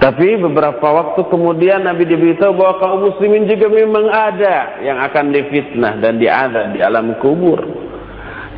Tapi 0.00 0.36
beberapa 0.36 0.84
waktu 0.84 1.20
kemudian 1.32 1.80
Nabi 1.80 2.04
diberitahu 2.04 2.52
bahwa 2.52 2.74
kaum 2.76 3.00
muslimin 3.08 3.48
juga 3.48 3.72
memang 3.72 4.04
ada 4.12 4.84
yang 4.84 5.00
akan 5.00 5.32
difitnah 5.32 5.96
dan 5.96 6.20
diadab 6.20 6.76
di 6.76 6.84
alam 6.84 7.16
kubur. 7.24 7.64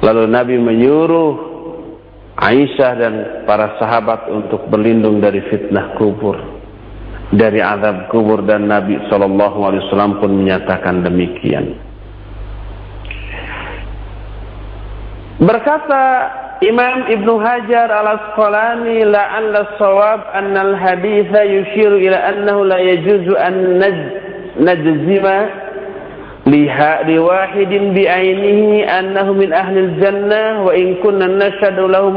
Lalu 0.05 0.25
Nabi 0.29 0.57
menyuruh 0.61 1.31
Aisyah 2.37 2.93
dan 3.01 3.15
para 3.49 3.81
sahabat 3.81 4.29
untuk 4.29 4.69
berlindung 4.69 5.25
dari 5.25 5.41
fitnah 5.49 5.97
kubur 5.97 6.57
dari 7.35 7.59
azab 7.59 8.07
kubur 8.13 8.45
dan 8.47 8.71
Nabi 8.71 9.03
sallallahu 9.11 9.59
alaihi 9.67 9.83
wasallam 9.91 10.23
pun 10.23 10.31
menyatakan 10.31 11.03
demikian. 11.03 11.75
Berkata 15.43 16.05
Imam 16.65 17.13
Ibn 17.13 17.29
Hajar 17.45 17.93
al-Asqalani 17.93 19.05
la'alla 19.05 19.77
sawab 19.77 20.33
anna 20.33 20.73
al-haditha 20.73 21.45
yushiru 21.45 22.01
ila 22.01 22.19
annahu 22.33 22.65
la 22.65 22.79
yajuzu 22.81 23.35
an 23.37 23.55
najzima 24.57 25.66
liha 26.47 27.03
liwahidin 27.03 27.91
bi'ainihi 27.91 28.87
annahu 28.87 29.35
min 29.35 29.51
ahlil 29.51 29.99
jannah 29.99 30.63
wa 30.63 30.71
in 30.71 31.03
kunna 31.03 31.27
nashadu 31.27 31.91
lahu 31.91 32.15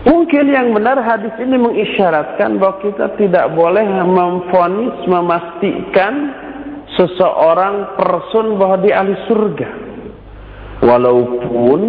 Mungkin 0.00 0.48
yang 0.48 0.72
benar 0.72 0.96
hadis 1.04 1.34
ini 1.36 1.60
mengisyaratkan 1.60 2.56
bahwa 2.56 2.80
kita 2.80 3.20
tidak 3.20 3.52
boleh 3.52 3.84
memfonis, 3.84 4.96
memastikan 5.04 6.32
seseorang 6.96 8.00
person 8.00 8.56
bahwa 8.56 8.80
di 8.80 8.96
ahli 8.96 9.12
surga. 9.28 9.68
Walaupun 10.80 11.80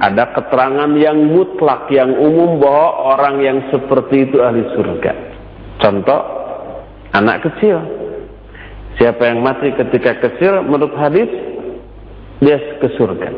ada 0.00 0.32
keterangan 0.32 0.96
yang 0.96 1.28
mutlak, 1.28 1.92
yang 1.92 2.16
umum 2.16 2.56
bahwa 2.56 3.20
orang 3.20 3.44
yang 3.44 3.58
seperti 3.68 4.32
itu 4.32 4.40
ahli 4.40 4.64
surga. 4.72 5.12
Contoh, 5.76 6.20
anak 7.12 7.44
kecil 7.44 8.01
Siapa 9.00 9.24
yang 9.24 9.40
mati 9.40 9.72
ketika 9.72 10.20
kecil 10.20 10.68
menurut 10.68 10.92
hadis 11.00 11.28
dia 12.42 12.58
ke 12.82 12.88
surga. 12.98 13.28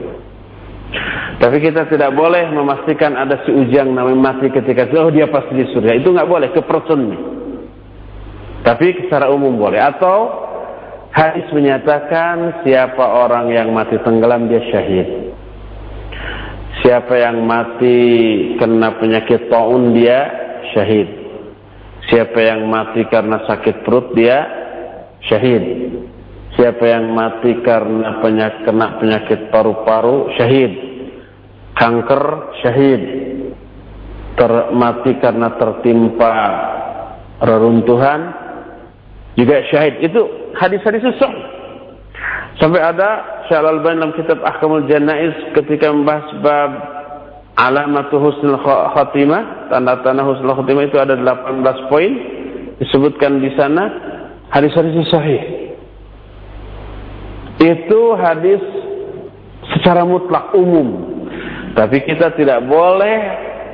Tapi 1.38 1.56
kita 1.60 1.90
tidak 1.90 2.14
boleh 2.14 2.48
memastikan 2.54 3.18
ada 3.18 3.42
si 3.44 3.50
ujang 3.50 3.90
namanya 3.92 4.32
mati 4.32 4.48
ketika 4.48 4.88
kecil, 4.88 5.10
oh 5.10 5.12
dia 5.12 5.28
pasti 5.28 5.52
di 5.54 5.66
surga. 5.70 5.98
Itu 5.98 6.14
nggak 6.14 6.30
boleh 6.30 6.48
ke 6.54 6.62
person 6.64 7.10
Tapi 8.64 8.86
secara 9.06 9.28
umum 9.28 9.60
boleh. 9.60 9.76
Atau 9.76 10.16
hadis 11.12 11.44
menyatakan 11.52 12.64
siapa 12.64 13.04
orang 13.04 13.52
yang 13.52 13.68
mati 13.76 14.00
tenggelam 14.00 14.48
dia 14.48 14.62
syahid. 14.72 15.08
Siapa 16.80 17.14
yang 17.16 17.44
mati 17.44 18.00
kena 18.56 18.96
penyakit 18.98 19.52
taun 19.52 19.94
dia 19.94 20.26
syahid. 20.72 21.06
Siapa 22.08 22.38
yang 22.40 22.66
mati 22.68 23.04
karena 23.08 23.44
sakit 23.44 23.84
perut 23.84 24.12
dia 24.16 24.63
syahid. 25.28 25.64
Siapa 26.54 26.86
yang 26.86 27.10
mati 27.10 27.58
karena 27.66 28.22
penyakit, 28.22 28.62
kena 28.62 29.02
penyakit 29.02 29.40
paru-paru, 29.50 30.30
syahid. 30.38 30.72
Kanker, 31.74 32.54
syahid. 32.62 33.02
Ter, 34.34 34.52
mati 34.74 35.18
karena 35.18 35.54
tertimpa 35.58 36.32
reruntuhan, 37.42 38.20
juga 39.34 39.66
syahid. 39.70 39.98
Itu 40.02 40.54
hadis-hadis 40.54 41.02
susah. 41.02 41.32
Sampai 42.62 42.78
ada 42.78 43.42
Syalal 43.50 43.82
Bain 43.82 43.98
dalam 43.98 44.14
kitab 44.14 44.38
Ahkamul 44.46 44.86
Janaiz 44.86 45.34
ketika 45.58 45.90
membahas 45.90 46.30
bab 46.38 46.70
alamatu 47.58 48.22
husnul 48.22 48.62
khatimah, 48.62 49.74
tanda-tanda 49.74 50.22
husnul 50.22 50.54
khatimah 50.54 50.86
itu 50.86 50.96
ada 51.02 51.18
18 51.18 51.90
poin 51.90 52.12
disebutkan 52.78 53.42
di 53.42 53.50
sana 53.58 54.13
Hadis-hadis 54.54 54.94
sahih. 55.10 55.42
Itu 57.58 58.14
hadis 58.14 58.62
secara 59.74 60.06
mutlak 60.06 60.54
umum. 60.54 61.18
Tapi 61.74 62.06
kita 62.06 62.38
tidak 62.38 62.62
boleh 62.70 63.18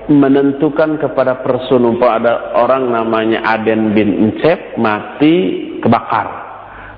menentukan 0.08 0.96
kepada 0.96 1.44
person 1.44 1.84
umpah 1.84 2.16
ada 2.16 2.32
orang 2.56 2.88
namanya 2.88 3.44
Aden 3.44 3.92
bin 3.92 4.08
Incep 4.24 4.80
mati 4.80 5.68
kebakar. 5.84 6.48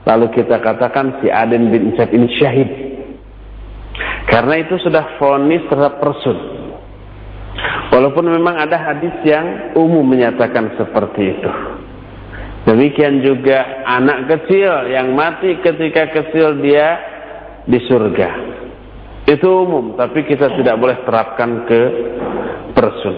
Lalu 0.07 0.31
kita 0.31 0.63
katakan 0.63 1.19
si 1.19 1.27
Aden 1.27 1.75
bin 1.75 1.91
Incep 1.91 2.15
ini 2.15 2.31
syahid. 2.39 2.71
Karena 4.31 4.63
itu 4.63 4.79
sudah 4.79 5.19
fonis 5.19 5.67
terhadap 5.67 5.99
person. 5.99 6.39
Walaupun 7.91 8.31
memang 8.31 8.57
ada 8.63 8.79
hadis 8.79 9.13
yang 9.27 9.75
umum 9.75 10.07
menyatakan 10.07 10.73
seperti 10.79 11.37
itu. 11.37 11.51
Demikian 12.63 13.27
juga 13.27 13.83
anak 13.83 14.31
kecil 14.31 14.87
yang 14.95 15.19
mati 15.19 15.59
ketika 15.59 16.15
kecil 16.15 16.63
dia 16.63 16.95
di 17.67 17.79
surga. 17.91 18.29
Itu 19.27 19.67
umum, 19.67 19.99
tapi 19.99 20.23
kita 20.23 20.55
tidak 20.55 20.79
boleh 20.79 20.99
terapkan 21.03 21.67
ke 21.67 21.81
person. 22.75 23.17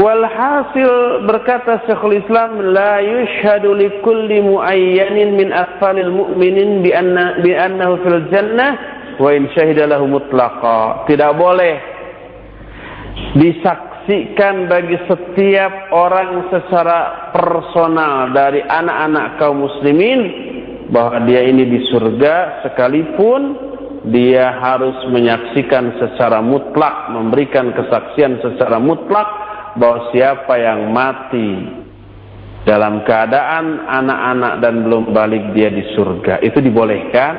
Walhasil 0.00 1.26
berkata 1.28 1.84
Syekhul 1.84 2.24
Islam 2.24 2.72
la 2.72 3.04
yushhadu 3.04 3.76
li 3.76 4.00
kulli 4.00 4.40
muayyanin 4.40 5.36
min 5.36 5.52
atfalil 5.52 6.08
mu'minin 6.08 6.80
bi 6.80 6.94
anna 6.94 7.36
bi 7.44 7.52
annahu 7.52 8.00
fil 8.00 8.24
jannah 8.32 8.78
wa 9.20 9.28
in 9.34 9.50
syahida 9.52 9.84
lahu 9.84 10.08
mutlaqa. 10.08 11.04
Tidak 11.04 11.32
boleh 11.36 11.74
disaksikan 14.10 14.66
bagi 14.66 14.98
setiap 15.06 15.94
orang 15.94 16.50
secara 16.50 17.30
personal 17.30 18.34
dari 18.34 18.58
anak-anak 18.58 19.38
kaum 19.38 19.62
muslimin 19.62 20.20
bahwa 20.90 21.22
dia 21.30 21.46
ini 21.46 21.62
di 21.70 21.86
surga 21.94 22.66
sekalipun 22.66 23.70
dia 24.10 24.50
harus 24.58 24.98
menyaksikan 25.14 25.94
secara 26.02 26.42
mutlak 26.42 27.14
memberikan 27.14 27.70
kesaksian 27.70 28.42
secara 28.42 28.82
mutlak 28.82 29.30
bahwa 29.78 30.10
siapa 30.10 30.58
yang 30.58 30.90
mati 30.90 31.70
dalam 32.66 33.06
keadaan 33.06 33.86
anak-anak 33.86 34.54
dan 34.58 34.74
belum 34.90 35.14
balik 35.14 35.54
dia 35.54 35.70
di 35.70 35.86
surga. 35.94 36.42
Itu 36.42 36.58
dibolehkan 36.58 37.32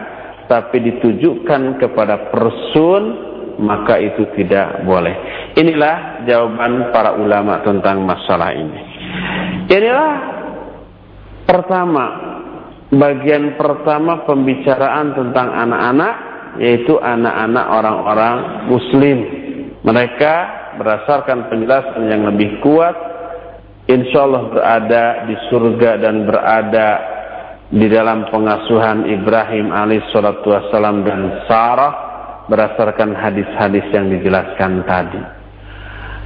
tapi 0.47 0.79
ditujukan 0.79 1.83
kepada 1.83 2.31
person 2.31 3.30
maka 3.61 4.01
itu 4.01 4.25
tidak 4.33 4.83
boleh. 4.83 5.13
Inilah 5.55 6.25
jawaban 6.25 6.89
para 6.89 7.15
ulama 7.15 7.61
tentang 7.61 8.01
masalah 8.01 8.51
ini. 8.51 8.79
Inilah 9.69 10.13
pertama 11.45 12.05
bagian 12.91 13.55
pertama 13.55 14.27
pembicaraan 14.27 15.15
tentang 15.15 15.47
anak-anak 15.53 16.13
yaitu 16.59 16.99
anak-anak 16.99 17.65
orang-orang 17.71 18.35
muslim. 18.67 19.17
Mereka 19.81 20.33
berdasarkan 20.77 21.47
penjelasan 21.47 22.03
yang 22.11 22.27
lebih 22.27 22.59
kuat 22.59 22.93
insya 23.87 24.27
Allah 24.27 24.43
berada 24.51 25.05
di 25.25 25.35
surga 25.49 25.91
dan 25.99 26.27
berada 26.27 26.89
di 27.71 27.87
dalam 27.87 28.27
pengasuhan 28.27 29.07
Ibrahim 29.07 29.71
alaihissalatu 29.71 30.43
wassalam 30.43 31.07
dan 31.07 31.47
Sarah 31.47 32.10
berdasarkan 32.51 33.15
hadis-hadis 33.15 33.87
yang 33.95 34.11
dijelaskan 34.11 34.83
tadi 34.83 35.23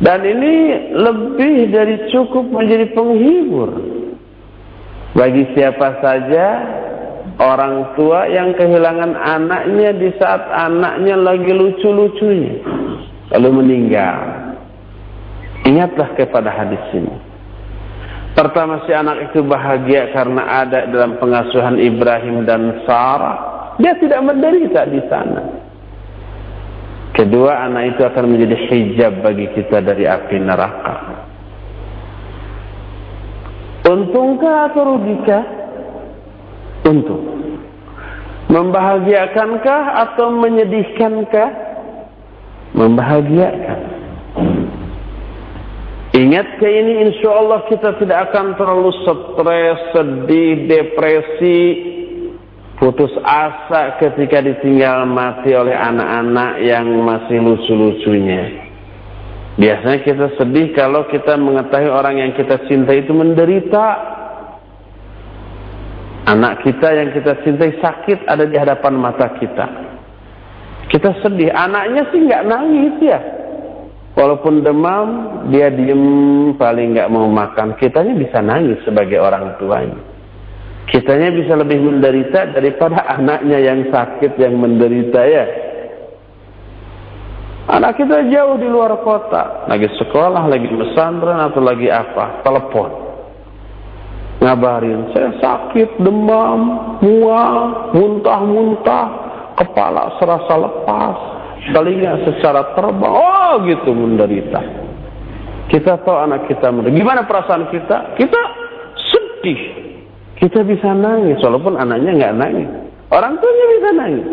dan 0.02 0.26
ini 0.26 0.90
lebih 0.98 1.70
dari 1.70 2.10
cukup 2.10 2.50
menjadi 2.50 2.90
penghibur 2.98 3.70
bagi 5.14 5.46
siapa 5.54 6.02
saja 6.02 6.48
orang 7.40 7.96
tua 7.96 8.28
yang 8.28 8.52
kehilangan 8.58 9.16
anaknya 9.16 9.96
di 9.96 10.10
saat 10.20 10.44
anaknya 10.52 11.16
lagi 11.16 11.52
lucu-lucunya 11.54 12.60
lalu 13.34 13.50
meninggal. 13.64 14.20
Ingatlah 15.66 16.14
kepada 16.14 16.54
hadis 16.54 16.84
ini. 16.94 17.16
Pertama 18.36 18.84
si 18.84 18.92
anak 18.92 19.32
itu 19.32 19.42
bahagia 19.42 20.12
karena 20.12 20.62
ada 20.62 20.86
dalam 20.92 21.18
pengasuhan 21.18 21.80
Ibrahim 21.80 22.44
dan 22.44 22.84
Sarah. 22.84 23.74
Dia 23.80 23.96
tidak 23.98 24.22
menderita 24.22 24.86
di 24.92 25.02
sana. 25.08 25.65
Kedua 27.16 27.64
anak 27.64 27.96
itu 27.96 28.02
akan 28.04 28.26
menjadi 28.28 28.56
hijab 28.70 29.24
bagi 29.24 29.48
kita 29.56 29.80
dari 29.80 30.04
api 30.04 30.36
neraka. 30.36 30.96
Untungkah 33.88 34.72
atau 34.72 34.84
rugikah? 34.84 35.44
Untung. 36.86 37.24
Membahagiakankah 38.52 39.82
atau 40.06 40.28
menyedihkankah? 40.36 41.66
membahagiakan. 42.76 43.80
Ingat 46.16 46.48
ke 46.60 46.68
ini 46.68 46.94
insya 47.12 47.30
Allah 47.32 47.68
kita 47.68 48.00
tidak 48.00 48.32
akan 48.32 48.56
terlalu 48.56 48.92
stres, 49.04 49.80
sedih, 49.92 50.68
depresi, 50.68 51.64
putus 52.76 53.12
asa 53.24 53.96
ketika 54.00 54.44
ditinggal 54.44 55.08
mati 55.08 55.56
oleh 55.56 55.76
anak-anak 55.76 56.60
yang 56.60 56.88
masih 57.04 57.40
lucu-lucunya. 57.40 58.68
Biasanya 59.56 60.00
kita 60.04 60.28
sedih 60.36 60.76
kalau 60.76 61.08
kita 61.08 61.40
mengetahui 61.40 61.88
orang 61.88 62.20
yang 62.20 62.32
kita 62.36 62.60
cintai 62.68 63.08
itu 63.08 63.16
menderita. 63.16 64.16
Anak 66.26 66.66
kita 66.66 66.88
yang 66.90 67.14
kita 67.14 67.40
cintai 67.46 67.80
sakit 67.80 68.28
ada 68.28 68.44
di 68.50 68.58
hadapan 68.58 68.94
mata 68.98 69.32
kita. 69.40 69.66
Kita 70.92 71.22
sedih. 71.24 71.54
Anaknya 71.54 72.04
sih 72.12 72.20
nggak 72.28 72.44
nangis 72.44 72.96
ya. 73.00 73.20
Walaupun 74.16 74.64
demam, 74.64 75.08
dia 75.52 75.72
diem 75.72 76.04
paling 76.56 76.96
nggak 76.98 77.12
mau 77.12 77.28
makan. 77.32 77.80
Kitanya 77.80 78.16
bisa 78.16 78.44
nangis 78.44 78.80
sebagai 78.84 79.22
orang 79.22 79.56
tuanya. 79.60 80.15
Kitanya 80.86 81.34
bisa 81.34 81.58
lebih 81.58 81.82
menderita 81.82 82.54
daripada 82.54 83.10
anaknya 83.10 83.58
yang 83.58 83.90
sakit, 83.90 84.38
yang 84.38 84.54
menderita 84.62 85.22
ya. 85.26 85.46
Anak 87.66 87.98
kita 87.98 88.30
jauh 88.30 88.62
di 88.62 88.70
luar 88.70 88.94
kota, 89.02 89.66
lagi 89.66 89.90
sekolah, 89.98 90.46
lagi 90.46 90.70
pesantren 90.70 91.42
atau 91.50 91.62
lagi 91.66 91.90
apa, 91.90 92.46
telepon. 92.46 92.90
Ngabarin, 94.46 95.10
saya 95.10 95.34
sakit, 95.42 95.98
demam, 95.98 96.62
mual, 97.02 97.90
muntah-muntah, 97.98 99.06
kepala 99.58 100.22
serasa 100.22 100.54
lepas, 100.54 101.18
telinga 101.74 102.22
secara 102.30 102.78
terbang, 102.78 103.10
oh 103.10 103.58
gitu 103.66 103.90
menderita. 103.90 104.62
Kita 105.66 105.98
tahu 106.06 106.18
anak 106.22 106.46
kita 106.46 106.70
menderita. 106.70 107.02
Gimana 107.02 107.26
perasaan 107.26 107.74
kita? 107.74 108.14
Kita 108.14 108.42
sedih. 108.94 109.85
Kita 110.46 110.62
bisa 110.62 110.94
nangis, 110.94 111.42
walaupun 111.42 111.74
anaknya 111.74 112.22
nggak 112.22 112.36
nangis. 112.38 112.70
Orang 113.10 113.42
tuanya 113.42 113.66
bisa 113.66 113.90
nangis. 113.98 114.28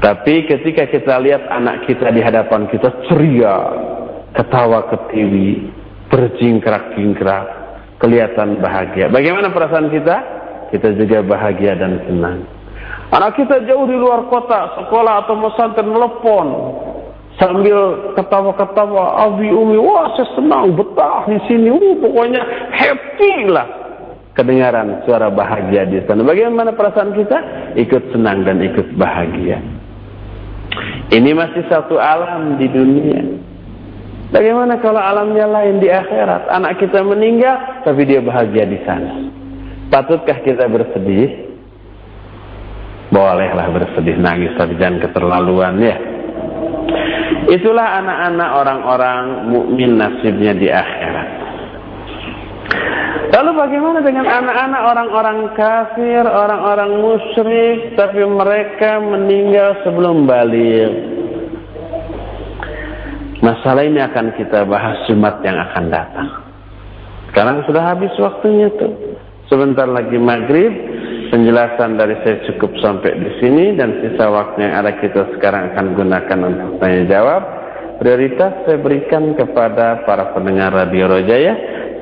Tapi 0.00 0.48
ketika 0.48 0.88
kita 0.88 1.20
lihat 1.20 1.44
anak 1.52 1.84
kita 1.84 2.08
di 2.08 2.24
hadapan 2.24 2.64
kita 2.72 3.04
ceria, 3.04 3.56
ketawa 4.32 4.88
ketiwi, 4.88 5.68
berjingkrak-jingkrak, 6.08 7.44
kelihatan 8.00 8.64
bahagia. 8.64 9.12
Bagaimana 9.12 9.52
perasaan 9.52 9.92
kita? 9.92 10.16
Kita 10.72 10.96
juga 10.96 11.20
bahagia 11.20 11.76
dan 11.76 12.00
senang. 12.08 12.48
Anak 13.12 13.36
kita 13.36 13.60
jauh 13.68 13.84
di 13.84 13.92
luar 14.00 14.24
kota, 14.32 14.72
sekolah 14.80 15.28
atau 15.28 15.36
pesantren 15.36 15.92
telepon 15.92 16.46
sambil 17.36 18.08
ketawa-ketawa, 18.16 19.28
abi 19.28 19.52
umi, 19.52 19.76
wah 19.76 20.16
saya 20.16 20.32
senang 20.32 20.72
betah 20.72 21.28
di 21.28 21.36
sini, 21.44 21.68
uh, 21.68 21.92
pokoknya 22.00 22.40
happy 22.72 23.52
lah. 23.52 23.83
Kedengaran 24.34 25.06
suara 25.06 25.30
bahagia 25.30 25.86
di 25.86 26.02
sana. 26.04 26.26
Bagaimana 26.26 26.74
perasaan 26.74 27.14
kita? 27.14 27.38
Ikut 27.78 28.10
senang 28.10 28.42
dan 28.42 28.58
ikut 28.66 28.98
bahagia. 28.98 29.62
Ini 31.14 31.30
masih 31.38 31.70
satu 31.70 32.02
alam 32.02 32.58
di 32.58 32.66
dunia. 32.66 33.22
Bagaimana 34.34 34.82
kalau 34.82 34.98
alamnya 34.98 35.46
lain 35.46 35.78
di 35.78 35.86
akhirat? 35.86 36.50
Anak 36.50 36.82
kita 36.82 37.06
meninggal, 37.06 37.86
tapi 37.86 38.02
dia 38.02 38.18
bahagia 38.18 38.66
di 38.66 38.82
sana. 38.82 39.30
Patutkah 39.86 40.42
kita 40.42 40.66
bersedih? 40.66 41.44
bolehlah 43.14 43.70
bersedih 43.70 44.18
nangis 44.18 44.50
tapi 44.58 44.74
jangan 44.74 44.98
keterlaluan 44.98 45.78
ya 45.78 45.96
itulah 47.46 48.02
anak-anak 48.02 48.50
orang-orang 48.58 49.22
mukmin 49.54 49.94
nasibnya 49.94 50.50
di 50.58 50.66
akhirat 50.66 51.28
lalu 53.34 53.50
bagaimana 53.58 53.98
dengan 53.98 54.30
anak-anak 54.30 54.82
orang-orang 54.94 55.38
kafir 55.58 56.22
orang-orang 56.22 56.90
musyrik 57.02 57.98
tapi 57.98 58.22
mereka 58.22 59.02
meninggal 59.02 59.82
sebelum 59.82 60.22
balik? 60.22 60.92
Masalah 63.42 63.84
ini 63.84 64.00
akan 64.00 64.38
kita 64.38 64.64
bahas 64.64 65.04
Jumat 65.10 65.42
yang 65.42 65.58
akan 65.58 65.84
datang. 65.92 66.28
Sekarang 67.28 67.66
sudah 67.66 67.82
habis 67.82 68.14
waktunya 68.16 68.70
tuh. 68.78 69.18
Sebentar 69.50 69.84
lagi 69.84 70.16
maghrib 70.16 70.72
penjelasan 71.28 72.00
dari 72.00 72.16
saya 72.24 72.40
cukup 72.48 72.72
sampai 72.80 73.12
di 73.18 73.30
sini 73.42 73.76
dan 73.76 74.00
sisa 74.00 74.32
waktu 74.32 74.64
yang 74.64 74.74
ada 74.80 74.96
kita 74.96 75.36
sekarang 75.36 75.74
akan 75.74 75.86
gunakan 75.92 76.38
untuk 76.46 76.70
tanya 76.80 77.02
jawab. 77.10 77.42
Prioritas 78.00 78.64
saya 78.64 78.78
berikan 78.80 79.36
kepada 79.36 80.06
para 80.08 80.32
pendengar 80.32 80.72
Radio 80.72 81.10
Rojaya 81.10 81.52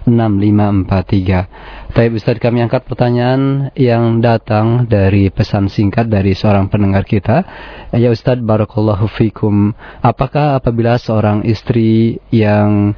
0819896543. 0.06 1.79
Tapi 1.90 2.22
Ustaz 2.22 2.38
kami 2.38 2.62
angkat 2.62 2.86
pertanyaan 2.86 3.74
yang 3.74 4.22
datang 4.22 4.86
dari 4.86 5.26
pesan 5.26 5.66
singkat 5.66 6.06
dari 6.06 6.38
seorang 6.38 6.70
pendengar 6.70 7.02
kita. 7.02 7.42
Ya 7.90 8.14
Ustaz 8.14 8.38
Barakallahu 8.38 9.10
fikum. 9.10 9.74
Apakah 9.98 10.54
apabila 10.54 10.94
seorang 11.02 11.42
istri 11.42 12.22
yang 12.30 12.94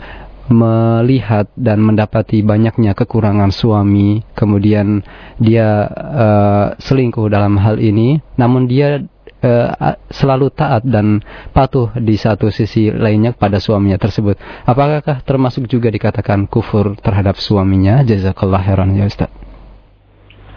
melihat 0.53 1.49
dan 1.57 1.81
mendapati 1.81 2.45
banyaknya 2.45 2.93
kekurangan 2.93 3.49
suami, 3.49 4.21
kemudian 4.37 5.01
dia 5.41 5.89
uh, 5.89 6.67
selingkuh 6.77 7.33
dalam 7.33 7.57
hal 7.57 7.81
ini, 7.81 8.21
namun 8.37 8.69
dia 8.69 9.01
uh, 9.43 9.99
selalu 10.09 10.49
taat 10.55 10.87
dan 10.87 11.21
patuh 11.51 11.93
di 11.99 12.15
satu 12.15 12.49
sisi 12.49 12.89
lainnya 12.89 13.35
pada 13.35 13.59
suaminya 13.59 13.99
tersebut. 13.99 14.39
Apakah 14.65 15.23
termasuk 15.27 15.67
juga 15.67 15.91
dikatakan 15.91 16.47
kufur 16.47 16.95
terhadap 16.99 17.37
suaminya? 17.37 18.01
Jazakallah 18.07 18.63
khairan 18.63 18.95
ya 18.97 19.05
Ustaz. 19.11 19.31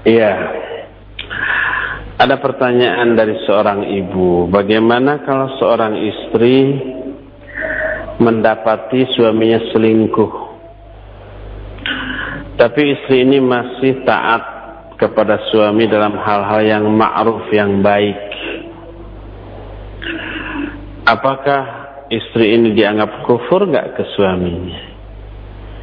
Iya. 0.06 0.32
Ada 2.16 2.40
pertanyaan 2.40 3.12
dari 3.20 3.36
seorang 3.44 3.92
ibu, 3.92 4.48
bagaimana 4.48 5.28
kalau 5.28 5.52
seorang 5.60 6.00
istri 6.00 6.80
mendapati 8.24 9.04
suaminya 9.12 9.60
selingkuh, 9.76 10.32
tapi 12.56 12.96
istri 12.96 13.28
ini 13.28 13.44
masih 13.44 14.08
taat 14.08 14.44
kepada 14.96 15.44
suami 15.52 15.92
dalam 15.92 16.16
hal-hal 16.16 16.62
yang 16.64 16.86
ma'ruf 16.88 17.52
yang 17.52 17.84
baik. 17.84 18.16
Apakah 21.06 21.62
istri 22.10 22.58
ini 22.58 22.74
dianggap 22.74 23.26
kufur 23.30 23.70
nggak 23.70 23.94
ke 23.94 24.04
suaminya? 24.18 24.96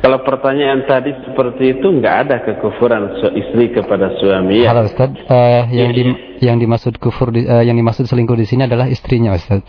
Kalau 0.03 0.19
pertanyaan 0.27 0.83
tadi 0.83 1.15
seperti 1.23 1.79
itu 1.79 1.87
nggak 1.87 2.17
ada 2.27 2.43
kekufuran 2.43 3.23
istri 3.39 3.71
kepada 3.71 4.11
suami 4.19 4.67
ya. 4.67 4.75
Halo 4.75 4.91
Ustaz, 4.91 5.15
uh, 5.31 5.71
yang 5.71 5.95
di, 5.95 6.03
yang 6.43 6.59
dimaksud 6.59 6.99
kufur 6.99 7.31
di, 7.31 7.47
uh, 7.47 7.63
yang 7.63 7.79
dimaksud 7.79 8.11
selingkuh 8.11 8.35
di 8.35 8.43
sini 8.43 8.67
adalah 8.67 8.91
istrinya 8.91 9.31
Ustaz. 9.31 9.63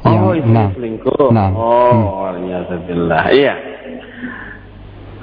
Yang, 0.00 0.16
oh, 0.24 0.32
istri 0.32 0.56
nah, 0.56 0.68
selingkuh. 0.72 1.28
Nah, 1.28 1.48
oh, 1.52 2.24
hmm. 2.32 3.12
Iya. 3.36 3.54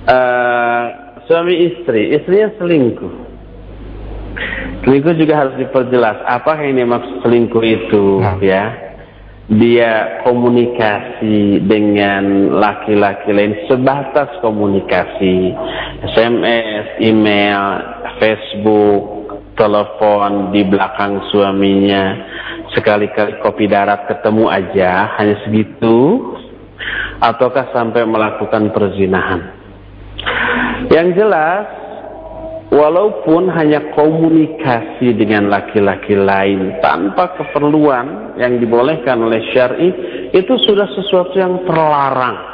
Uh, 0.05 0.85
suami 1.25 1.53
istri, 1.73 2.13
istrinya 2.13 2.53
selingkuh. 2.61 3.32
Selingkuh 4.83 5.15
juga 5.15 5.33
harus 5.45 5.55
diperjelas. 5.59 6.21
Apa 6.27 6.59
yang 6.63 6.83
dimaksud 6.83 7.23
selingkuh 7.23 7.63
itu, 7.63 8.05
nah. 8.19 8.37
ya? 8.41 8.93
dia 9.51 10.23
komunikasi 10.23 11.67
dengan 11.67 12.55
laki-laki 12.63 13.35
lain 13.35 13.67
sebatas 13.67 14.39
komunikasi 14.39 15.51
SMS, 16.15 17.03
email, 17.03 17.63
Facebook, 18.23 19.23
telepon 19.59 20.55
di 20.55 20.63
belakang 20.65 21.27
suaminya 21.29 22.17
sekali-kali 22.73 23.37
kopi 23.43 23.69
darat 23.69 24.09
ketemu 24.09 24.49
aja 24.49 25.13
hanya 25.19 25.37
segitu 25.45 26.23
ataukah 27.21 27.69
sampai 27.75 28.07
melakukan 28.07 28.73
perzinahan 28.73 29.53
yang 30.89 31.13
jelas 31.13 31.67
walaupun 32.73 33.53
hanya 33.53 33.93
komunikasi 33.93 35.13
dengan 35.13 35.53
laki-laki 35.53 36.17
lain 36.17 36.81
tanpa 36.81 37.37
keperluan 37.37 38.33
yang 38.41 38.57
dibolehkan 38.57 39.21
oleh 39.21 39.45
syar'i 39.53 39.89
itu 40.33 40.53
sudah 40.65 40.89
sesuatu 40.97 41.37
yang 41.37 41.61
terlarang. 41.69 42.51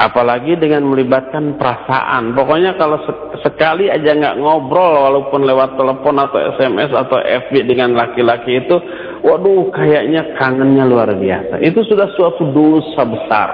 Apalagi 0.00 0.56
dengan 0.56 0.88
melibatkan 0.88 1.60
perasaan. 1.60 2.32
Pokoknya 2.32 2.72
kalau 2.80 3.04
sekali 3.44 3.92
aja 3.92 4.16
nggak 4.16 4.38
ngobrol 4.40 4.96
walaupun 4.96 5.44
lewat 5.44 5.76
telepon 5.76 6.16
atau 6.16 6.40
SMS 6.56 6.88
atau 6.88 7.20
FB 7.20 7.68
dengan 7.68 7.92
laki-laki 7.92 8.64
itu 8.64 8.80
waduh 9.20 9.68
kayaknya 9.68 10.40
kangennya 10.40 10.88
luar 10.88 11.12
biasa. 11.12 11.60
Itu 11.60 11.84
sudah 11.84 12.08
suatu 12.16 12.48
dosa 12.48 13.02
besar. 13.04 13.50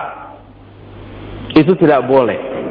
Itu 1.56 1.74
tidak 1.74 2.06
boleh 2.06 2.65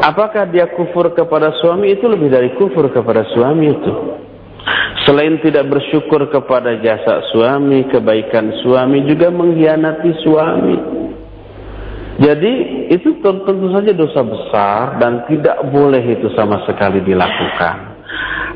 Apakah 0.00 0.48
dia 0.48 0.64
kufur 0.72 1.12
kepada 1.12 1.52
suami 1.60 1.92
itu 1.92 2.08
lebih 2.08 2.32
dari 2.32 2.56
kufur 2.56 2.88
kepada 2.88 3.28
suami 3.36 3.68
itu. 3.68 3.92
Selain 5.04 5.40
tidak 5.40 5.68
bersyukur 5.68 6.28
kepada 6.28 6.76
jasa 6.80 7.24
suami, 7.32 7.88
kebaikan 7.88 8.52
suami 8.64 9.04
juga 9.08 9.32
mengkhianati 9.32 10.10
suami. 10.24 10.76
Jadi 12.20 12.52
itu 12.92 13.16
tentu 13.24 13.72
saja 13.72 13.96
dosa 13.96 14.20
besar 14.20 15.00
dan 15.00 15.24
tidak 15.24 15.56
boleh 15.72 16.04
itu 16.04 16.28
sama 16.36 16.60
sekali 16.68 17.00
dilakukan. 17.00 17.96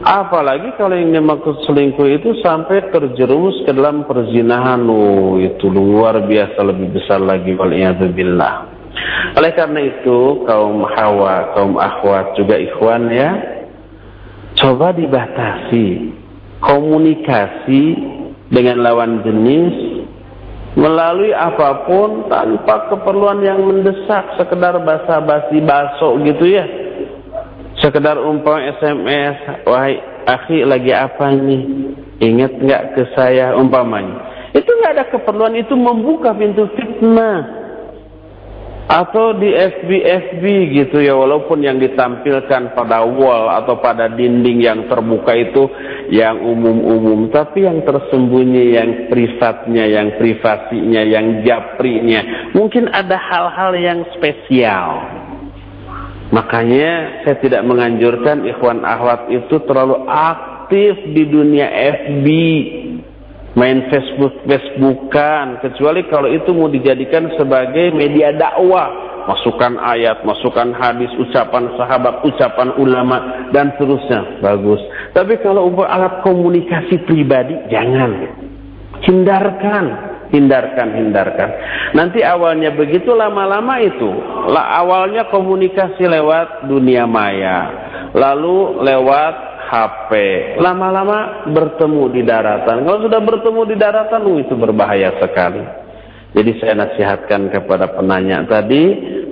Apalagi 0.04 0.76
kalau 0.76 0.92
yang 0.92 1.16
dimaksud 1.16 1.64
selingkuh 1.64 2.04
itu 2.12 2.36
sampai 2.44 2.92
terjerumus 2.92 3.64
ke 3.64 3.72
dalam 3.72 4.04
perzinahan, 4.04 4.84
oh, 4.84 5.40
itu 5.40 5.64
luar 5.72 6.20
biasa 6.28 6.60
lebih 6.60 6.92
besar 6.92 7.24
lagi 7.24 7.56
waliyadzubillah. 7.56 8.73
Oleh 9.34 9.50
karena 9.54 9.80
itu 9.82 10.46
kaum 10.46 10.86
hawa, 10.86 11.54
kaum 11.58 11.74
akhwat 11.74 12.38
juga 12.38 12.54
ikhwan 12.54 13.10
ya, 13.10 13.34
coba 14.54 14.94
dibatasi 14.94 16.14
komunikasi 16.62 17.82
dengan 18.48 18.80
lawan 18.80 19.20
jenis 19.26 19.74
melalui 20.74 21.30
apa 21.30 21.86
pun 21.86 22.26
tanpa 22.30 22.90
keperluan 22.90 23.42
yang 23.42 23.62
mendesak 23.62 24.38
sekedar 24.38 24.74
basa-basi 24.82 25.62
baso 25.62 26.18
gitu 26.22 26.46
ya. 26.50 26.66
Sekedar 27.82 28.18
umpam 28.22 28.62
SMS 28.78 29.66
wahai 29.66 29.98
akhi 30.30 30.62
lagi 30.62 30.94
apa 30.94 31.34
nih 31.34 31.62
ingat 32.22 32.52
nggak 32.58 32.82
ke 32.94 33.02
saya? 33.18 33.54
Umpamanya. 33.58 34.50
Itu 34.54 34.70
nggak 34.70 34.92
ada 34.94 35.04
keperluan 35.10 35.58
itu 35.58 35.74
membuka 35.74 36.30
pintu 36.34 36.70
fitnah 36.78 37.63
atau 38.84 39.32
di 39.40 39.48
FB-FB 39.48 40.44
gitu 40.76 41.00
ya 41.00 41.16
walaupun 41.16 41.64
yang 41.64 41.80
ditampilkan 41.80 42.76
pada 42.76 43.00
wall 43.00 43.48
atau 43.48 43.80
pada 43.80 44.12
dinding 44.12 44.60
yang 44.60 44.84
terbuka 44.92 45.32
itu 45.32 45.72
yang 46.12 46.36
umum-umum 46.44 47.32
tapi 47.32 47.64
yang 47.64 47.80
tersembunyi 47.80 48.76
yang 48.76 48.90
privatnya 49.08 49.84
yang 49.88 50.08
privasinya 50.20 51.00
yang 51.00 51.40
japrinya. 51.48 52.52
Mungkin 52.52 52.92
ada 52.92 53.16
hal-hal 53.16 53.72
yang 53.80 54.00
spesial. 54.12 55.00
Makanya 56.28 57.24
saya 57.24 57.36
tidak 57.40 57.62
menganjurkan 57.64 58.44
ikhwan 58.44 58.84
ahwat 58.84 59.32
itu 59.32 59.64
terlalu 59.64 60.04
aktif 60.08 60.98
di 61.14 61.24
dunia 61.24 61.68
FB 61.72 62.26
main 63.54 63.86
Facebook 63.90 64.44
Facebookan. 64.46 65.62
Kecuali 65.62 66.06
kalau 66.10 66.28
itu 66.30 66.50
mau 66.54 66.70
dijadikan 66.70 67.30
sebagai 67.38 67.94
media 67.94 68.34
dakwah. 68.34 69.02
Masukan 69.24 69.80
ayat, 69.80 70.20
masukan 70.20 70.76
hadis, 70.76 71.08
ucapan 71.16 71.72
sahabat, 71.80 72.28
ucapan 72.28 72.76
ulama 72.76 73.48
dan 73.56 73.72
seterusnya. 73.72 74.44
Bagus. 74.44 74.84
Tapi 75.16 75.40
kalau 75.40 75.72
untuk 75.72 75.88
alat 75.88 76.20
komunikasi 76.20 77.00
pribadi 77.08 77.56
jangan. 77.72 78.20
Hindarkan, 79.00 79.84
hindarkan, 80.28 80.88
hindarkan. 80.92 81.48
Nanti 81.96 82.20
awalnya 82.20 82.72
begitu 82.76 83.16
lama-lama 83.16 83.80
itu, 83.80 84.12
awalnya 84.52 85.28
komunikasi 85.28 86.04
lewat 86.04 86.68
dunia 86.68 87.04
maya, 87.04 87.68
lalu 88.12 88.80
lewat 88.80 89.53
HP. 89.74 90.10
Lama-lama 90.62 91.50
bertemu 91.50 92.02
di 92.14 92.22
daratan. 92.22 92.86
Kalau 92.86 93.02
sudah 93.02 93.18
bertemu 93.18 93.60
di 93.66 93.74
daratan, 93.74 94.22
uh, 94.22 94.38
itu 94.38 94.54
berbahaya 94.54 95.10
sekali. 95.18 95.62
Jadi 96.34 96.50
saya 96.58 96.74
nasihatkan 96.74 97.46
kepada 97.50 97.94
penanya 97.94 98.42
tadi, 98.46 98.82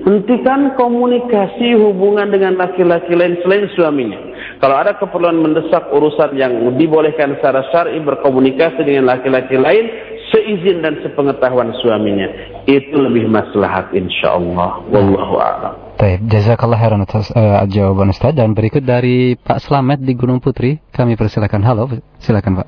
hentikan 0.06 0.78
komunikasi 0.78 1.74
hubungan 1.74 2.30
dengan 2.30 2.54
laki-laki 2.54 3.10
lain 3.14 3.42
selain 3.42 3.66
suaminya. 3.74 4.18
Kalau 4.62 4.78
ada 4.78 4.94
keperluan 4.94 5.42
mendesak 5.42 5.90
urusan 5.90 6.38
yang 6.38 6.78
dibolehkan 6.78 7.34
secara 7.38 7.66
syar'i 7.74 7.98
berkomunikasi 8.06 8.86
dengan 8.86 9.10
laki-laki 9.10 9.58
lain, 9.58 9.90
seizin 10.30 10.78
dan 10.86 11.02
sepengetahuan 11.02 11.74
suaminya. 11.82 12.30
Itu 12.70 13.02
lebih 13.02 13.26
maslahat 13.26 13.90
insyaallah. 13.90 14.86
Wallahu 14.86 15.34
a'lam. 15.42 15.74
Baik, 16.02 16.26
jazakallah 16.26 16.82
khairan 16.82 17.06
atas 17.06 17.30
uh, 17.30 17.62
jawaban 17.70 18.10
Ustaz 18.10 18.34
dan 18.34 18.58
berikut 18.58 18.82
dari 18.82 19.38
Pak 19.38 19.62
Slamet 19.62 20.02
di 20.02 20.18
Gunung 20.18 20.42
Putri, 20.42 20.82
kami 20.90 21.14
persilakan. 21.14 21.62
Halo, 21.62 21.86
silakan 22.18 22.58
Pak. 22.58 22.66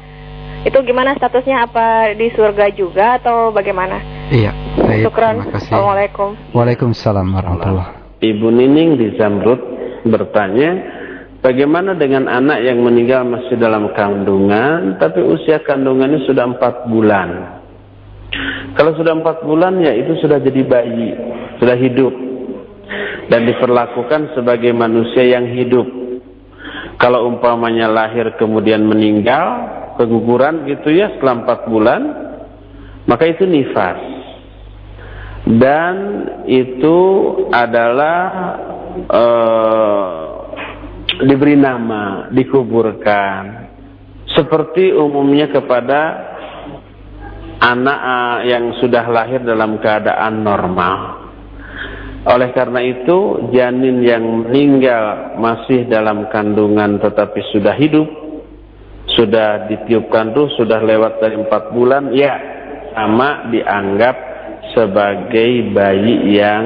Itu 0.65 0.81
gimana 0.81 1.13
statusnya? 1.21 1.69
Apa 1.69 2.17
di 2.17 2.33
surga 2.33 2.73
juga 2.73 3.21
atau 3.21 3.53
bagaimana? 3.53 4.01
Iya. 4.33 4.57
Baik, 4.73 5.05
Syukran. 5.05 5.53
Assalamualaikum. 5.53 6.33
Waalaikumsalam 6.49 7.29
warahmatullahi 7.29 8.25
Ibu 8.25 8.47
Nining 8.57 8.97
di 8.97 9.07
Zamrud 9.21 9.61
bertanya, 10.09 10.81
bagaimana 11.45 11.93
dengan 11.93 12.25
anak 12.25 12.57
yang 12.65 12.81
meninggal 12.81 13.21
masih 13.21 13.53
dalam 13.61 13.93
kandungan, 13.93 14.97
tapi 14.97 15.21
usia 15.21 15.61
kandungannya 15.61 16.25
sudah 16.25 16.57
empat 16.57 16.89
bulan? 16.89 17.61
Kalau 18.73 18.97
sudah 18.97 19.13
empat 19.13 19.45
bulan 19.45 19.77
ya 19.81 19.93
itu 19.93 20.17
sudah 20.17 20.41
jadi 20.41 20.61
bayi, 20.65 21.13
sudah 21.61 21.77
hidup 21.77 22.13
dan 23.29 23.45
diperlakukan 23.45 24.33
sebagai 24.33 24.73
manusia 24.73 25.23
yang 25.23 25.45
hidup. 25.53 25.85
Kalau 26.97 27.27
umpamanya 27.29 27.89
lahir 27.89 28.33
kemudian 28.39 28.85
meninggal, 28.85 29.45
keguguran 29.99 30.65
gitu 30.65 30.93
ya 30.93 31.13
setelah 31.13 31.43
empat 31.43 31.59
bulan, 31.67 32.01
maka 33.05 33.27
itu 33.27 33.43
nifas. 33.45 33.99
Dan 35.43 35.95
itu 36.47 36.99
adalah 37.51 38.23
uh, 39.11 40.21
diberi 41.27 41.59
nama, 41.59 42.31
dikuburkan. 42.31 43.69
Seperti 44.31 44.95
umumnya 44.95 45.51
kepada 45.51 46.32
anak 47.63 47.99
uh, 48.03 48.37
yang 48.43 48.75
sudah 48.83 49.07
lahir 49.07 49.39
dalam 49.39 49.79
keadaan 49.79 50.43
normal. 50.43 51.23
Oleh 52.23 52.55
karena 52.55 52.79
itu, 52.83 53.51
janin 53.51 53.99
yang 54.03 54.23
meninggal 54.23 55.35
masih 55.39 55.87
dalam 55.91 56.31
kandungan 56.31 56.99
tetapi 56.99 57.39
sudah 57.51 57.75
hidup, 57.75 58.07
sudah 59.11 59.67
ditiupkan 59.67 60.31
ruh, 60.31 60.47
sudah 60.55 60.79
lewat 60.79 61.19
dari 61.19 61.35
empat 61.39 61.75
bulan, 61.75 62.15
ya 62.15 62.35
sama 62.95 63.51
dianggap 63.51 64.15
sebagai 64.71 65.75
bayi 65.75 66.39
yang 66.39 66.63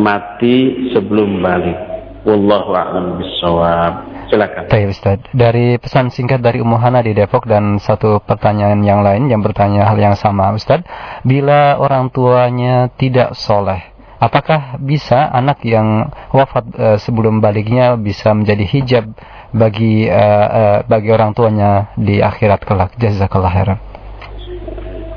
mati 0.00 0.88
sebelum 0.96 1.44
balik. 1.44 1.78
Wallahu 2.24 2.72
a'lam 2.72 3.06
bishawab. 3.20 4.09
Silakan. 4.30 4.70
Baik 4.70 4.94
Ustaz. 4.94 5.18
Dari 5.34 5.74
pesan 5.82 6.14
singkat 6.14 6.38
dari 6.38 6.62
Ummu 6.62 6.78
Hana 6.78 7.02
di 7.02 7.10
Depok 7.10 7.50
dan 7.50 7.82
satu 7.82 8.22
pertanyaan 8.22 8.78
yang 8.86 9.02
lain 9.02 9.26
yang 9.26 9.42
bertanya 9.42 9.90
hal 9.90 9.98
yang 9.98 10.14
sama 10.14 10.54
Ustaz. 10.54 10.86
Bila 11.26 11.74
orang 11.82 12.14
tuanya 12.14 12.86
tidak 12.94 13.34
soleh, 13.34 13.90
Apakah 14.20 14.76
bisa 14.76 15.32
anak 15.32 15.64
yang 15.64 16.12
wafat 16.28 16.64
uh, 16.76 16.98
sebelum 17.00 17.40
baliknya 17.40 17.96
bisa 17.96 18.36
menjadi 18.36 18.68
hijab 18.68 19.04
bagi 19.48 20.12
uh, 20.12 20.48
uh, 20.52 20.78
bagi 20.84 21.08
orang 21.08 21.32
tuanya 21.32 21.88
di 21.96 22.20
akhirat 22.20 22.60
kelak? 22.68 22.92
Jazakallah 23.00 23.48
khairan. 23.48 23.78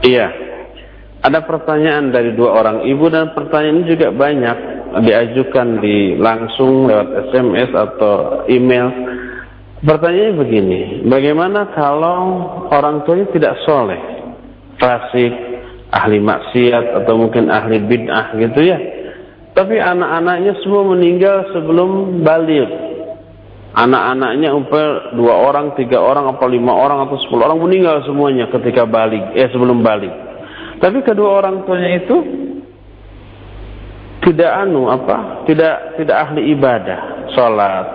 Iya. 0.07 0.42
Ada 1.24 1.39
pertanyaan 1.47 2.11
dari 2.11 2.36
dua 2.36 2.51
orang 2.59 2.84
ibu 2.84 3.07
dan 3.07 3.32
pertanyaan 3.32 3.88
juga 3.88 4.11
banyak 4.11 4.57
diajukan 5.07 5.80
di 5.80 6.19
langsung 6.19 6.91
lewat 6.91 7.32
SMS 7.32 7.71
atau 7.71 8.43
email. 8.51 8.91
Pertanyaannya 9.84 10.36
begini, 10.36 10.82
bagaimana 11.07 11.71
kalau 11.71 12.19
orang 12.71 13.07
tuanya 13.07 13.28
tidak 13.32 13.55
soleh, 13.63 13.99
fasik, 14.80 15.32
ahli 15.95 16.19
maksiat 16.19 17.03
atau 17.03 17.13
mungkin 17.15 17.47
ahli 17.47 17.84
bid'ah 17.84 18.36
gitu 18.39 18.59
ya. 18.59 18.80
Tapi 19.55 19.80
anak-anaknya 19.80 20.59
semua 20.59 20.91
meninggal 20.91 21.55
sebelum 21.55 22.19
balik. 22.19 22.67
Anak-anaknya 23.74 24.49
umpah 24.53 25.15
dua 25.17 25.36
orang, 25.39 25.76
tiga 25.80 26.03
orang, 26.03 26.30
apa 26.32 26.45
lima 26.51 26.74
orang 26.78 27.07
atau 27.07 27.17
sepuluh 27.26 27.47
orang 27.47 27.59
meninggal 27.63 28.03
semuanya 28.05 28.47
ketika 28.51 28.86
balik, 28.86 29.36
eh 29.36 29.49
sebelum 29.51 29.84
balik. 29.84 30.22
Tapi 30.80 30.97
kedua 31.05 31.43
orang 31.43 31.65
tuanya 31.67 31.89
itu 32.01 32.17
tidak 34.24 34.51
anu 34.55 34.88
apa, 34.88 35.43
tidak 35.45 35.99
tidak 35.99 36.17
ahli 36.30 36.55
ibadah, 36.55 37.28
sholat, 37.36 37.86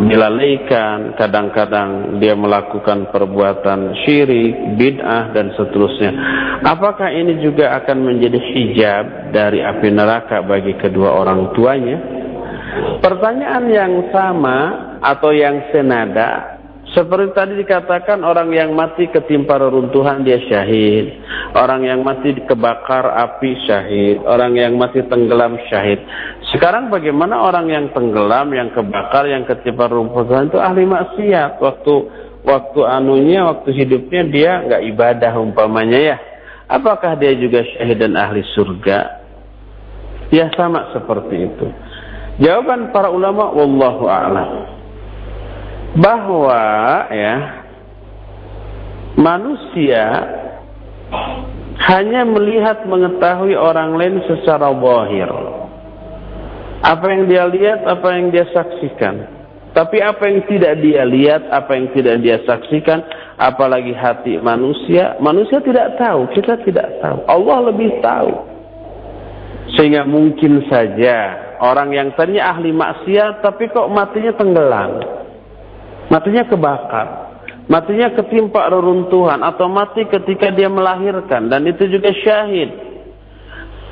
dilalaikan, 0.00 1.12
kadang-kadang 1.20 2.16
dia 2.16 2.32
melakukan 2.32 3.12
perbuatan 3.12 3.92
syirik, 4.04 4.80
bid'ah 4.80 5.36
dan 5.36 5.52
seterusnya. 5.52 6.12
Apakah 6.64 7.12
ini 7.12 7.42
juga 7.44 7.76
akan 7.82 7.98
menjadi 8.00 8.38
hijab 8.40 9.04
dari 9.34 9.60
api 9.60 9.88
neraka 9.92 10.40
bagi 10.40 10.72
kedua 10.80 11.12
orang 11.12 11.52
tuanya? 11.52 11.98
Pertanyaan 13.04 13.64
yang 13.68 13.92
sama 14.08 14.58
atau 15.04 15.28
yang 15.34 15.68
senada 15.68 16.51
seperti 16.92 17.32
tadi 17.32 17.52
dikatakan 17.56 18.20
orang 18.20 18.52
yang 18.52 18.76
mati 18.76 19.08
ketimpa 19.08 19.56
reruntuhan 19.56 20.20
dia 20.28 20.36
syahid. 20.44 21.24
Orang 21.56 21.88
yang 21.88 22.04
mati 22.04 22.36
kebakar 22.36 23.08
api 23.16 23.56
syahid. 23.64 24.20
Orang 24.28 24.60
yang 24.60 24.76
mati 24.76 25.00
tenggelam 25.08 25.56
syahid. 25.72 26.04
Sekarang 26.52 26.92
bagaimana 26.92 27.48
orang 27.48 27.72
yang 27.72 27.86
tenggelam, 27.96 28.52
yang 28.52 28.68
kebakar, 28.76 29.24
yang 29.24 29.48
ketimpa 29.48 29.88
reruntuhan 29.88 30.52
itu 30.52 30.60
ahli 30.60 30.84
maksiat. 30.84 31.56
Waktu 31.64 31.94
waktu 32.44 32.80
anunya, 32.84 33.48
waktu 33.48 33.72
hidupnya 33.72 34.22
dia 34.28 34.50
nggak 34.60 34.82
ibadah 34.92 35.32
umpamanya 35.40 36.00
ya. 36.12 36.16
Apakah 36.68 37.16
dia 37.16 37.32
juga 37.32 37.64
syahid 37.72 38.04
dan 38.04 38.20
ahli 38.20 38.44
surga? 38.52 39.24
Ya 40.28 40.52
sama 40.52 40.92
seperti 40.92 41.40
itu. 41.40 41.66
Jawaban 42.36 42.92
para 42.92 43.08
ulama 43.08 43.48
wallahu 43.48 44.08
a'lam 44.08 44.81
bahwa 45.96 46.62
ya 47.12 47.34
manusia 49.20 50.04
hanya 51.82 52.22
melihat 52.24 52.86
mengetahui 52.88 53.52
orang 53.58 53.98
lain 53.98 54.22
secara 54.24 54.72
zahir. 54.72 55.30
Apa 56.82 57.06
yang 57.14 57.30
dia 57.30 57.44
lihat, 57.46 57.86
apa 57.86 58.08
yang 58.18 58.34
dia 58.34 58.46
saksikan. 58.50 59.42
Tapi 59.72 60.04
apa 60.04 60.20
yang 60.28 60.44
tidak 60.50 60.82
dia 60.84 61.02
lihat, 61.06 61.48
apa 61.48 61.72
yang 61.78 61.88
tidak 61.96 62.20
dia 62.20 62.36
saksikan, 62.44 63.00
apalagi 63.40 63.96
hati 63.96 64.36
manusia, 64.36 65.16
manusia 65.16 65.64
tidak 65.64 65.96
tahu, 65.96 66.28
kita 66.36 66.60
tidak 66.66 67.00
tahu. 67.00 67.24
Allah 67.24 67.72
lebih 67.72 68.02
tahu. 68.04 68.32
Sehingga 69.78 70.04
mungkin 70.04 70.68
saja 70.68 71.16
orang 71.62 71.94
yang 71.94 72.08
tadinya 72.18 72.52
ahli 72.52 72.74
maksiat 72.74 73.40
tapi 73.40 73.70
kok 73.70 73.88
matinya 73.88 74.34
tenggelam 74.36 75.21
matinya 76.12 76.44
kebakar, 76.44 77.06
matinya 77.72 78.12
ketimpa 78.12 78.68
reruntuhan 78.68 79.40
atau 79.40 79.64
mati 79.72 80.04
ketika 80.04 80.52
dia 80.52 80.68
melahirkan 80.68 81.48
dan 81.48 81.64
itu 81.64 81.88
juga 81.88 82.12
syahid. 82.12 82.92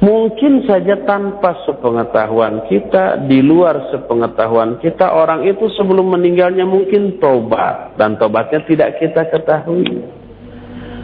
Mungkin 0.00 0.64
saja 0.64 0.96
tanpa 1.04 1.60
sepengetahuan 1.68 2.64
kita, 2.72 3.28
di 3.28 3.44
luar 3.44 3.92
sepengetahuan 3.92 4.80
kita, 4.80 5.12
orang 5.12 5.44
itu 5.44 5.68
sebelum 5.76 6.16
meninggalnya 6.16 6.64
mungkin 6.64 7.20
tobat 7.20 8.00
dan 8.00 8.16
tobatnya 8.16 8.64
tidak 8.64 8.96
kita 8.96 9.28
ketahui. 9.28 10.00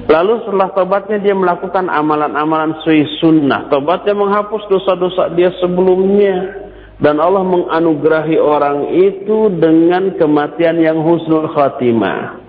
Lalu 0.08 0.48
setelah 0.48 0.72
tobatnya 0.72 1.20
dia 1.20 1.36
melakukan 1.36 1.92
amalan-amalan 1.92 2.80
sui 2.88 3.04
sunnah. 3.20 3.68
Tobatnya 3.68 4.16
menghapus 4.16 4.64
dosa-dosa 4.64 5.28
dia 5.36 5.52
sebelumnya 5.60 6.65
dan 6.96 7.20
Allah 7.20 7.44
menganugerahi 7.44 8.40
orang 8.40 8.96
itu 8.96 9.52
dengan 9.52 10.16
kematian 10.16 10.80
yang 10.80 11.04
husnul 11.04 11.52
khatimah. 11.52 12.40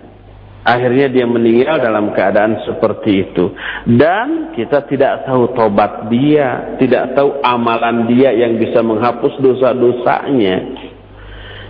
Akhirnya 0.67 1.07
dia 1.07 1.23
meninggal 1.23 1.79
dalam 1.79 2.11
keadaan 2.11 2.59
seperti 2.67 3.27
itu. 3.27 3.55
Dan 3.87 4.51
kita 4.51 4.83
tidak 4.87 5.23
tahu 5.23 5.55
tobat 5.55 6.11
dia, 6.11 6.75
tidak 6.75 7.15
tahu 7.15 7.39
amalan 7.39 8.07
dia 8.11 8.35
yang 8.35 8.59
bisa 8.59 8.83
menghapus 8.83 9.39
dosa-dosanya. 9.39 10.57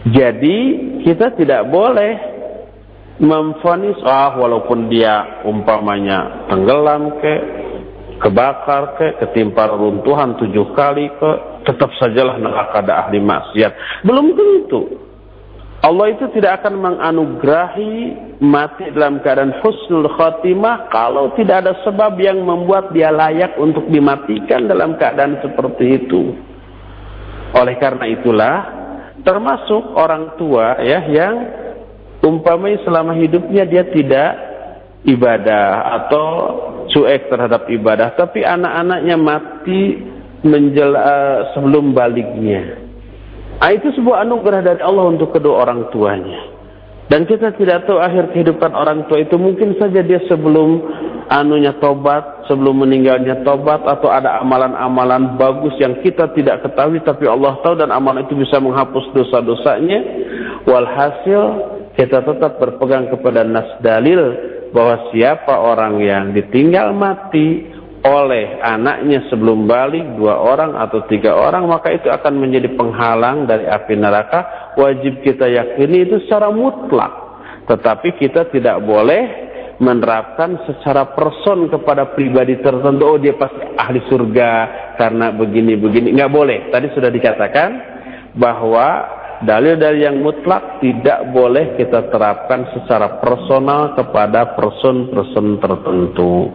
Jadi 0.09 0.57
kita 1.05 1.33
tidak 1.37 1.69
boleh 1.69 2.37
memfonis 3.21 3.97
ah 4.05 4.37
walaupun 4.37 4.89
dia 4.89 5.45
umpamanya 5.45 6.45
tenggelam 6.49 7.17
ke 7.17 7.33
kebakar 8.17 8.97
ke 8.97 9.07
ketimpa 9.21 9.69
runtuhan 9.73 10.37
tujuh 10.37 10.73
kali 10.73 11.09
ke 11.17 11.31
tetap 11.65 11.93
sajalah 12.01 12.37
neraka 12.41 12.81
ada 12.81 13.07
ahli 13.07 13.21
maksiat. 13.21 14.03
Belum 14.05 14.33
tentu. 14.33 15.07
Allah 15.77 16.09
itu 16.09 16.25
tidak 16.33 16.65
akan 16.65 16.73
menganugerahi 16.81 17.93
mati 18.41 18.89
dalam 18.97 19.21
keadaan 19.21 19.61
husnul 19.61 20.09
khatimah 20.09 20.89
kalau 20.89 21.37
tidak 21.37 21.63
ada 21.63 21.73
sebab 21.85 22.17
yang 22.17 22.41
membuat 22.41 22.89
dia 22.97 23.13
layak 23.13 23.53
untuk 23.61 23.85
dimatikan 23.85 24.65
dalam 24.65 24.97
keadaan 24.97 25.37
seperti 25.37 26.01
itu. 26.01 26.33
Oleh 27.53 27.77
karena 27.77 28.09
itulah 28.09 28.57
termasuk 29.21 29.93
orang 29.93 30.33
tua 30.41 30.81
ya 30.81 31.05
yang 31.13 31.35
umpamanya 32.25 32.81
selama 32.81 33.13
hidupnya 33.13 33.63
dia 33.69 33.85
tidak 33.85 34.46
ibadah 35.07 35.95
atau 36.03 36.27
cuek 36.91 37.31
terhadap 37.31 37.65
ibadah 37.71 38.13
tapi 38.19 38.43
anak-anaknya 38.43 39.15
mati 39.15 40.03
menjela, 40.43 40.99
eh, 40.99 41.37
sebelum 41.55 41.95
baliknya 41.95 42.87
Nah, 43.57 43.73
itu 43.73 43.89
sebuah 43.97 44.21
anugerah 44.21 44.61
dari 44.61 44.81
Allah 44.85 45.09
untuk 45.09 45.33
kedua 45.33 45.65
orang 45.65 45.89
tuanya. 45.89 46.53
Dan 47.07 47.23
kita 47.23 47.55
tidak 47.55 47.87
tahu 47.87 47.97
akhir 48.03 48.35
kehidupan 48.35 48.75
orang 48.75 49.07
tua 49.07 49.23
itu 49.23 49.39
mungkin 49.39 49.79
saja 49.79 50.03
dia 50.03 50.19
sebelum 50.27 50.83
anunya 51.31 51.71
tobat, 51.79 52.45
sebelum 52.51 52.83
meninggalnya 52.83 53.47
tobat 53.47 53.79
atau 53.87 54.11
ada 54.11 54.43
amalan-amalan 54.43 55.39
bagus 55.39 55.71
yang 55.79 56.03
kita 56.03 56.35
tidak 56.35 56.67
ketahui 56.67 56.99
tapi 57.01 57.25
Allah 57.25 57.57
tahu 57.63 57.79
dan 57.79 57.95
amalan 57.95 58.27
itu 58.27 58.35
bisa 58.35 58.59
menghapus 58.59 59.07
dosa-dosanya. 59.15 59.99
Walhasil 60.67 61.41
kita 61.95 62.27
tetap 62.27 62.59
berpegang 62.59 63.07
kepada 63.07 63.41
nas 63.47 63.79
dalil 63.79 64.21
bahwa 64.71 65.11
siapa 65.11 65.53
orang 65.53 65.99
yang 66.03 66.35
ditinggal 66.35 66.91
mati 66.91 67.77
oleh 68.07 68.61
anaknya 68.61 69.25
sebelum 69.27 69.67
balik 69.67 70.15
dua 70.15 70.39
orang 70.39 70.77
atau 70.79 71.03
tiga 71.09 71.35
orang 71.35 71.67
maka 71.67 71.91
itu 71.91 72.07
akan 72.07 72.39
menjadi 72.39 72.71
penghalang 72.77 73.49
dari 73.49 73.67
api 73.67 73.93
neraka. 73.97 74.73
Wajib 74.77 75.25
kita 75.25 75.49
yakini 75.49 76.07
itu 76.07 76.21
secara 76.27 76.53
mutlak. 76.53 77.27
Tetapi 77.67 78.15
kita 78.15 78.47
tidak 78.53 78.79
boleh 78.85 79.47
menerapkan 79.77 80.57
secara 80.65 81.13
person 81.13 81.69
kepada 81.69 82.15
pribadi 82.17 82.57
tertentu 82.63 83.03
oh 83.05 83.19
dia 83.21 83.37
pasti 83.37 83.61
ahli 83.77 84.01
surga 84.09 84.51
karena 84.97 85.33
begini-begini. 85.35 86.15
Nggak 86.15 86.31
boleh. 86.33 86.59
Tadi 86.73 86.87
sudah 86.95 87.11
dikatakan 87.11 87.69
bahwa 88.37 89.16
dalil-dalil 89.45 90.01
yang 90.01 90.17
mutlak 90.23 90.81
tidak 90.81 91.29
boleh 91.29 91.77
kita 91.77 92.09
terapkan 92.09 92.65
secara 92.73 93.21
personal 93.21 93.93
kepada 93.93 94.57
person-person 94.57 95.61
tertentu. 95.61 96.49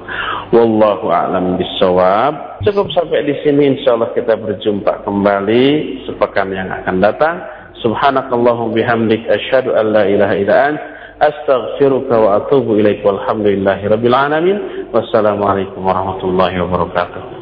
Wallahu 0.50 1.12
a'lam 1.12 1.60
bishawab. 1.60 2.62
Cukup 2.66 2.90
sampai 2.90 3.22
di 3.22 3.34
sini 3.46 3.78
insyaallah 3.78 4.10
kita 4.14 4.34
berjumpa 4.34 5.06
kembali 5.06 5.66
sepekan 6.08 6.50
yang 6.50 6.68
akan 6.82 6.96
datang. 6.98 7.36
Subhanakallahum 7.82 8.74
bihamdik 8.74 9.26
asyhadu 9.26 9.74
an 9.74 9.90
la 9.90 10.04
ilaha 10.06 10.34
illa 10.38 10.54
ant 10.70 10.78
astaghfiruka 11.22 12.14
wa 12.14 12.30
atubu 12.42 12.78
ilaik 12.78 13.02
walhamdulillahi 13.02 13.90
rabbil 13.90 14.16
alamin. 14.16 14.58
Wassalamualaikum 14.90 15.82
warahmatullahi 15.82 16.58
wabarakatuh. 16.62 17.32